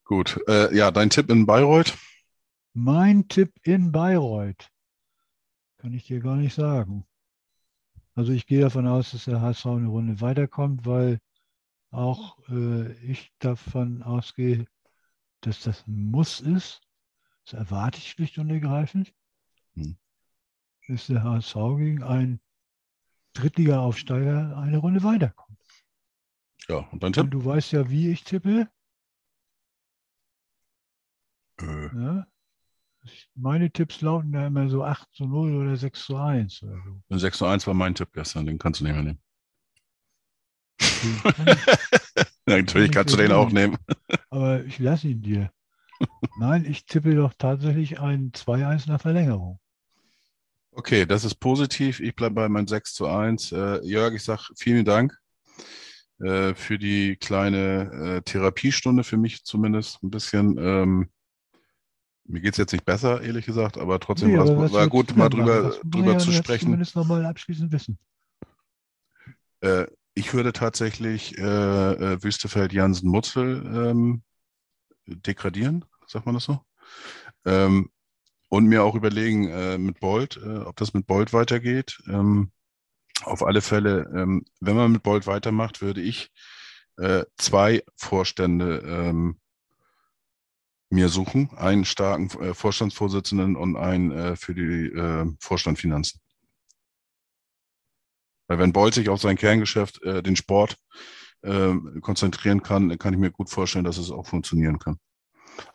[0.04, 0.40] Gut.
[0.48, 1.96] Äh, ja, dein Tipp in Bayreuth?
[2.72, 4.68] Mein Tipp in Bayreuth
[5.78, 7.04] kann ich dir gar nicht sagen.
[8.14, 11.20] Also ich gehe davon aus, dass der HSV eine Runde weiterkommt, weil
[11.90, 14.66] auch äh, ich davon ausgehe,
[15.42, 16.82] dass das ein Muss ist.
[17.44, 19.14] Das erwarte ich schlicht und ergreifend.
[19.76, 19.92] Hm.
[20.88, 22.40] Dass der HSV gegen einen
[23.34, 25.58] Drittliga-Aufsteiger eine Runde weiterkommt.
[26.68, 27.30] Ja, und dein Und Tipp?
[27.30, 28.68] du weißt ja, wie ich tippe.
[31.58, 32.26] Äh, Ja?
[33.34, 37.18] Meine Tipps lauten ja immer so 8 zu 0 oder 6 zu 1 oder so.
[37.18, 39.20] 6 zu 1 war mein Tipp gestern, den kannst du nicht mehr nehmen.
[42.46, 43.76] Kann natürlich ich kannst du den auch nehmen.
[44.30, 45.50] Aber ich lasse ihn dir.
[46.38, 49.60] Nein, ich tippe doch tatsächlich ein 2-1 nach Verlängerung.
[50.72, 52.00] Okay, das ist positiv.
[52.00, 53.52] Ich bleibe bei meinem 6 zu 1.
[53.52, 55.16] Äh, Jörg, ich sage vielen Dank
[56.20, 60.56] äh, für die kleine äh, Therapiestunde, für mich zumindest ein bisschen.
[60.58, 61.10] Ähm,
[62.24, 64.80] mir geht es jetzt nicht besser, ehrlich gesagt, aber trotzdem Nee, war aber es war
[64.82, 65.30] willst gut, mal machen?
[65.30, 66.66] drüber, drüber ja zu sprechen.
[66.66, 67.98] Zumindest nochmal abschließend wissen.
[69.60, 74.22] Äh, ich würde tatsächlich äh, äh, Wüstefeld Jansen Mutzel ähm,
[75.06, 76.60] degradieren, sagt man das so?
[77.44, 77.90] Ähm,
[78.48, 82.02] und mir auch überlegen äh, mit Bolt, äh, ob das mit Bolt weitergeht.
[82.06, 82.52] Ähm,
[83.24, 86.30] auf alle Fälle, ähm, wenn man mit Bolt weitermacht, würde ich
[86.98, 89.38] äh, zwei Vorstände ähm,
[90.92, 96.20] mir suchen, einen starken äh, Vorstandsvorsitzenden und einen äh, für die äh, Vorstand Finanzen.
[98.46, 100.76] Weil wenn Bolt sich auf sein Kerngeschäft, äh, den Sport,
[101.42, 104.98] äh, konzentrieren kann, kann ich mir gut vorstellen, dass es auch funktionieren kann.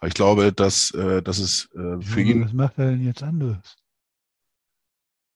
[0.05, 3.75] Ich glaube, dass, äh, dass es äh, für ihn, Was macht er denn jetzt anderes?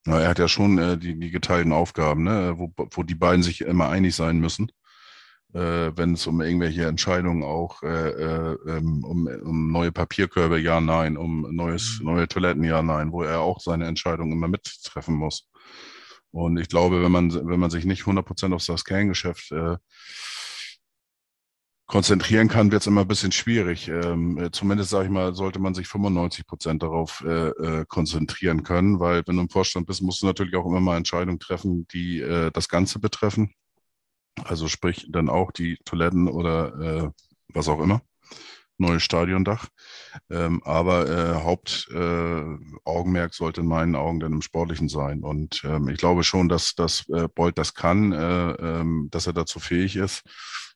[0.05, 2.55] na, er hat ja schon äh, die, die geteilten Aufgaben, ne?
[2.57, 4.71] wo, wo die beiden sich immer einig sein müssen,
[5.53, 10.79] äh, wenn es um irgendwelche Entscheidungen auch äh, äh, ähm, um, um neue Papierkörbe, ja,
[10.81, 12.05] nein, um neues, Mhm.
[12.05, 15.49] neue Toiletten, ja, nein, wo er auch seine Entscheidungen immer mittreffen muss.
[16.31, 19.77] Und ich glaube, wenn man, wenn man sich nicht 100% auf das Kerngeschäft äh,
[21.87, 23.89] konzentrieren kann, wird es immer ein bisschen schwierig.
[23.89, 28.63] Ähm, äh, zumindest, sage ich mal, sollte man sich 95 Prozent darauf äh, äh, konzentrieren
[28.63, 31.85] können, weil wenn du im Vorstand bist, musst du natürlich auch immer mal Entscheidungen treffen,
[31.89, 33.53] die äh, das Ganze betreffen.
[34.43, 37.09] Also sprich dann auch die Toiletten oder äh,
[37.49, 38.01] was auch immer.
[38.77, 39.67] Neues Stadiondach.
[40.29, 45.23] Ähm, aber äh, Hauptaugenmerk sollte in meinen Augen dann im Sportlichen sein.
[45.23, 49.33] Und ähm, ich glaube schon, dass, dass äh, Bolt das kann, äh, ähm, dass er
[49.33, 50.23] dazu fähig ist.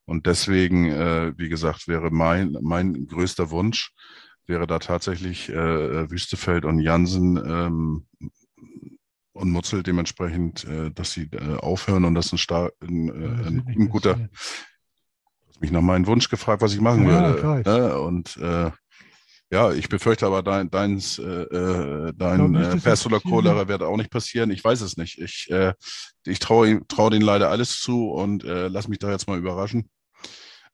[0.06, 3.92] Und deswegen, äh, wie gesagt, wäre mein, mein größter Wunsch,
[4.46, 8.06] wäre da tatsächlich äh, Wüstefeld und Jansen ähm,
[9.36, 13.38] und Mutzel dementsprechend, äh, dass sie äh, aufhören und das ein, star ein, Ja, äh,
[13.38, 14.30] das ein, ein guter, passieren.
[15.50, 17.70] hast mich nach meinem Wunsch gefragt, was ich machen Ja, würde.
[17.70, 18.00] Ne?
[18.00, 18.72] Und äh,
[19.52, 23.84] ja, ich befürchte aber, dein, deins, äh, äh, dein nicht, äh, Pest oder Cholera wird
[23.84, 24.52] auch nicht passieren.
[24.52, 25.20] Ich weiß es nicht.
[25.20, 25.74] Ich, äh,
[26.26, 29.90] ich traue traue denen leider alles zu und äh, lass mich da jetzt mal überraschen.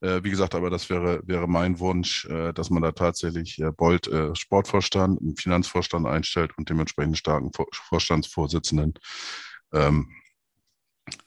[0.02, 3.70] Äh, wie gesagt, aber das wäre, wäre mein Wunsch, äh, dass man da tatsächlich äh,
[3.70, 8.94] Bolt äh, Sportvorstand, einen Finanzvorstand einstellt und dementsprechend starken Vor Vorstandsvorsitzenden.
[9.72, 10.10] Ähm,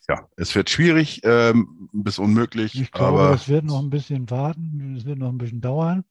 [0.10, 4.30] ja, es wird schwierig ähm, bis unmöglich, Ich glaube, aber das wird noch ein bisschen
[4.30, 6.04] warten, es wird noch ein bisschen dauern.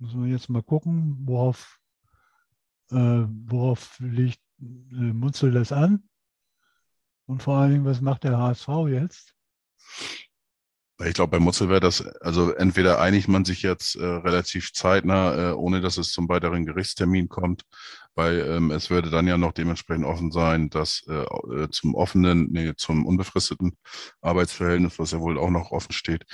[0.00, 1.78] Müssen wir jetzt mal gucken, worauf,
[2.90, 2.96] äh,
[3.46, 6.08] worauf legt äh, Munzel das an?
[7.26, 9.34] Und vor allen Dingen, was macht der HSV jetzt?
[11.04, 15.50] Ich glaube, bei Mutzel wäre das, also entweder einigt man sich jetzt äh, relativ zeitnah,
[15.50, 17.62] äh, ohne dass es zum weiteren Gerichtstermin kommt,
[18.14, 21.24] weil ähm, es würde dann ja noch dementsprechend offen sein, dass äh,
[21.62, 23.76] äh, zum offenen, nee, zum unbefristeten
[24.20, 26.26] Arbeitsverhältnis, was ja wohl auch noch offen steht,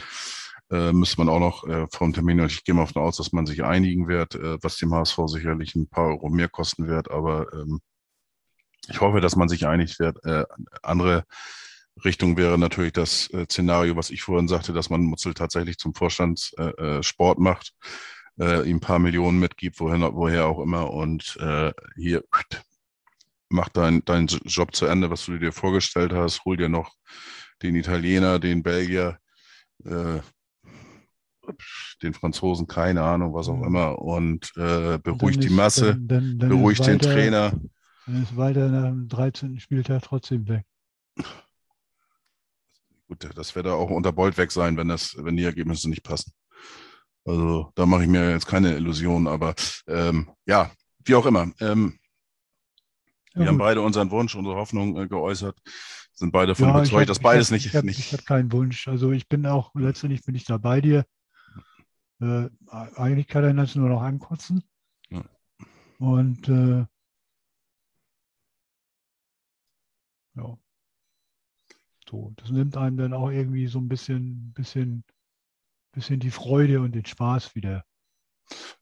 [0.71, 3.47] äh, müsste man auch noch äh, vom Termin, ich gehe mal davon aus, dass man
[3.47, 7.51] sich einigen wird, äh, was dem HSV sicherlich ein paar Euro mehr kosten wird, aber
[7.55, 7.81] ähm,
[8.89, 10.23] ich hoffe, dass man sich einig wird.
[10.25, 10.45] Äh,
[10.83, 11.25] andere
[12.05, 15.95] Richtung wäre natürlich das äh, Szenario, was ich vorhin sagte, dass man Mutzel tatsächlich zum
[15.95, 17.75] Vorstandssport äh, äh, macht,
[18.39, 21.39] ihm ein paar Millionen mitgibt, wohin, woher auch immer, und
[21.95, 22.25] hier
[23.51, 26.95] mach deinen dein Job zu Ende, was du dir vorgestellt hast, hol dir noch
[27.61, 29.19] den Italiener, den Belgier,
[32.03, 36.49] den Franzosen, keine Ahnung, was auch immer, und äh, beruhigt die Masse, Dann, dann, dann
[36.49, 37.53] beruhigt ist den Walter, Trainer.
[38.07, 39.61] Dann ist Walter nach dem 13.
[39.61, 40.65] Spieltag trotzdem weg.
[43.11, 46.33] Gut, das wird auch unter Bolt weg sein, wenn das, wenn die Ergebnisse nicht passen.
[47.25, 49.57] Also da mache ich mir jetzt keine Illusionen, aber
[49.89, 50.71] ähm, ja,
[51.05, 51.51] wie auch immer.
[51.59, 51.99] Ähm,
[53.35, 55.59] Ja, wir haben beide unseren Wunsch, unsere Hoffnung äh, geäußert,
[56.13, 58.13] sind beide davon Ja, ich überzeugt, hab- dass ich beides hab- nicht, Ich habe nicht
[58.13, 58.87] hab keinen Wunsch.
[58.87, 61.05] Also ich bin auch, letztendlich bin ich da bei dir.
[62.21, 64.63] Äh, eigentlich kann er das nur noch ankotzen.
[65.11, 65.25] Ja.
[65.99, 66.87] Und äh,
[70.37, 70.59] ja.
[72.11, 75.05] So, das nimmt einem dann auch irgendwie so ein bisschen, bisschen,
[75.93, 77.85] bisschen die Freude und den Spaß wieder.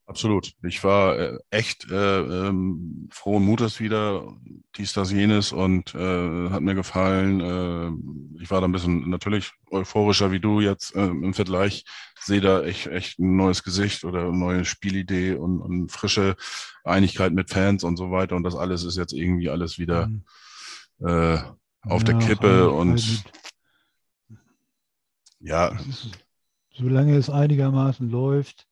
[0.06, 0.54] Absolut.
[0.62, 4.34] Ich war äh, echt äh, ähm, frohen Mutes wieder,
[4.76, 7.40] dies, das, jenes und äh, hat mir gefallen.
[7.40, 11.84] Äh, ich war da ein bisschen natürlich euphorischer wie du jetzt äh, im Vergleich.
[12.20, 16.36] Sehe da echt, echt ein neues Gesicht oder eine neue Spielidee und, und frische
[16.82, 18.36] Einigkeit mit Fans und so weiter.
[18.36, 20.24] Und das alles ist jetzt irgendwie alles wieder Mhm.
[21.84, 23.24] Äh, auf der Ja, Kippe Einigkeit und
[25.40, 26.10] ja, ist,
[26.70, 28.66] solange es einigermaßen läuft,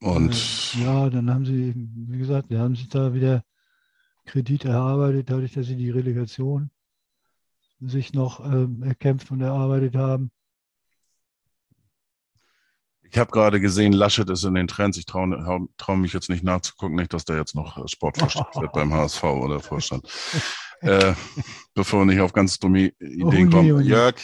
[0.00, 3.42] und Äh, ja, dann haben sie, wie gesagt, die haben sich da wieder
[4.26, 6.70] Kredit erarbeitet, dadurch, dass sie die Relegation
[7.80, 10.30] sich noch ähm, erkämpft und erarbeitet haben.
[13.02, 14.98] Ich habe gerade gesehen, Laschet ist in den Trends.
[14.98, 18.72] Ich traue trau mich jetzt nicht nachzugucken, nicht, dass der jetzt noch äh, Sportvorstand wird
[18.72, 20.08] beim HSV oder Vorstand.
[20.84, 21.14] Äh,
[21.74, 23.72] bevor wir nicht auf ganz dumme Ideen je, kommen.
[23.72, 23.80] oh.
[23.80, 24.16] Jörg,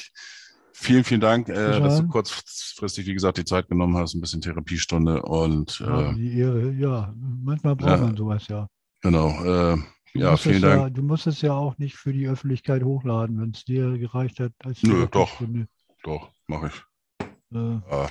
[0.72, 4.40] vielen, vielen Dank, äh, dass du kurzfristig, wie gesagt, die Zeit genommen hast, ein bisschen
[4.40, 7.96] Therapiestunde und Ja, äh, die Ehre, ja, manchmal braucht Ja.
[8.06, 8.66] man sowas ja.
[9.00, 9.74] genau.
[9.74, 9.78] Äh,
[10.12, 10.80] Du ja, vielen Dank.
[10.82, 14.40] Ja, du musst es ja auch nicht für die Öffentlichkeit hochladen, wenn es dir gereicht
[14.40, 14.50] hat.
[14.64, 15.40] Als Nö, doch.
[16.02, 17.26] Doch, mache ich.
[17.54, 18.08] Äh, Ja,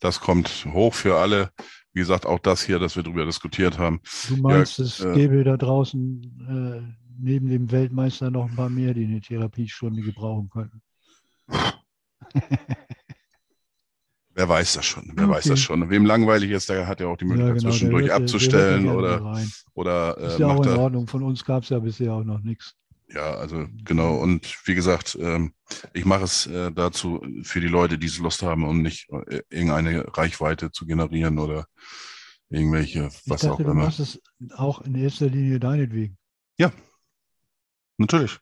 [0.00, 1.50] das kommt hoch für alle.
[1.92, 4.00] Wie gesagt, auch das hier, dass wir darüber diskutiert haben.
[4.28, 9.04] du meinst, es äh, gäbe da draußen neben dem Weltmeister noch ein paar mehr, die
[9.04, 10.82] eine Therapiestunde gebrauchen könnten.
[14.34, 15.12] Wer weiß das schon?
[15.14, 15.34] Wer Okay.
[15.36, 15.88] weiß das schon?
[15.88, 18.24] Wem langweilig ist, der hat ja auch die Ja, Möglichkeit, genau, zwischendurch der hört- der
[18.24, 20.76] abzustellen hört oder, oder Ist äh, ja auch in.
[20.78, 21.06] Ordnung.
[21.06, 22.74] Von uns gab es ja bisher auch noch nichts.
[23.08, 24.16] Ja, also genau.
[24.16, 25.52] Und wie gesagt, ähm,
[25.94, 29.40] ich mache es äh, dazu für die Leute, die es Lust haben, um nicht äh,
[29.48, 31.66] irgendeine Reichweite zu generieren oder
[32.50, 33.84] irgendwelche, Ich was dachte, auch du immer.
[33.84, 34.20] machst es
[34.56, 36.18] auch in erster Linie deinetwegen.
[37.98, 38.38] Natürlich.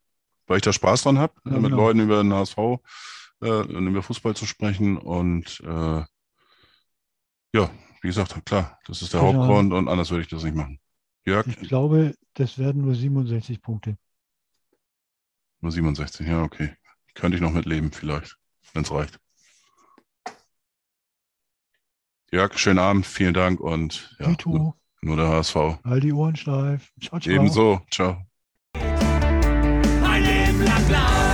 [0.46, 1.76] Weil ich da Spaß dran habe, Ja, mit genau.
[1.78, 2.58] Leuten über den HSV
[3.40, 4.98] äh, und über Fußball zu sprechen.
[4.98, 6.04] Und äh,
[7.54, 7.70] ja,
[8.02, 9.38] wie gesagt, klar, das ist der Genau.
[9.38, 10.78] Hauptgrund und anders würde ich das nicht machen.
[11.24, 13.96] Jörg, Ich glaube, das werden nur 67 Punkte.
[15.60, 16.74] nur 67, ja, okay.
[17.14, 18.36] Könnte ich noch mitleben, vielleicht,
[18.72, 19.20] wenn es reicht.
[22.30, 25.78] Jörg, schönen Abend, vielen Dank und ja, nur, nur der HSV.
[25.84, 26.92] all die Ohren steif.
[27.00, 27.30] Ciao, ciao.
[27.34, 28.26] Ebenso, ciao.
[30.66, 31.33] Ein Leben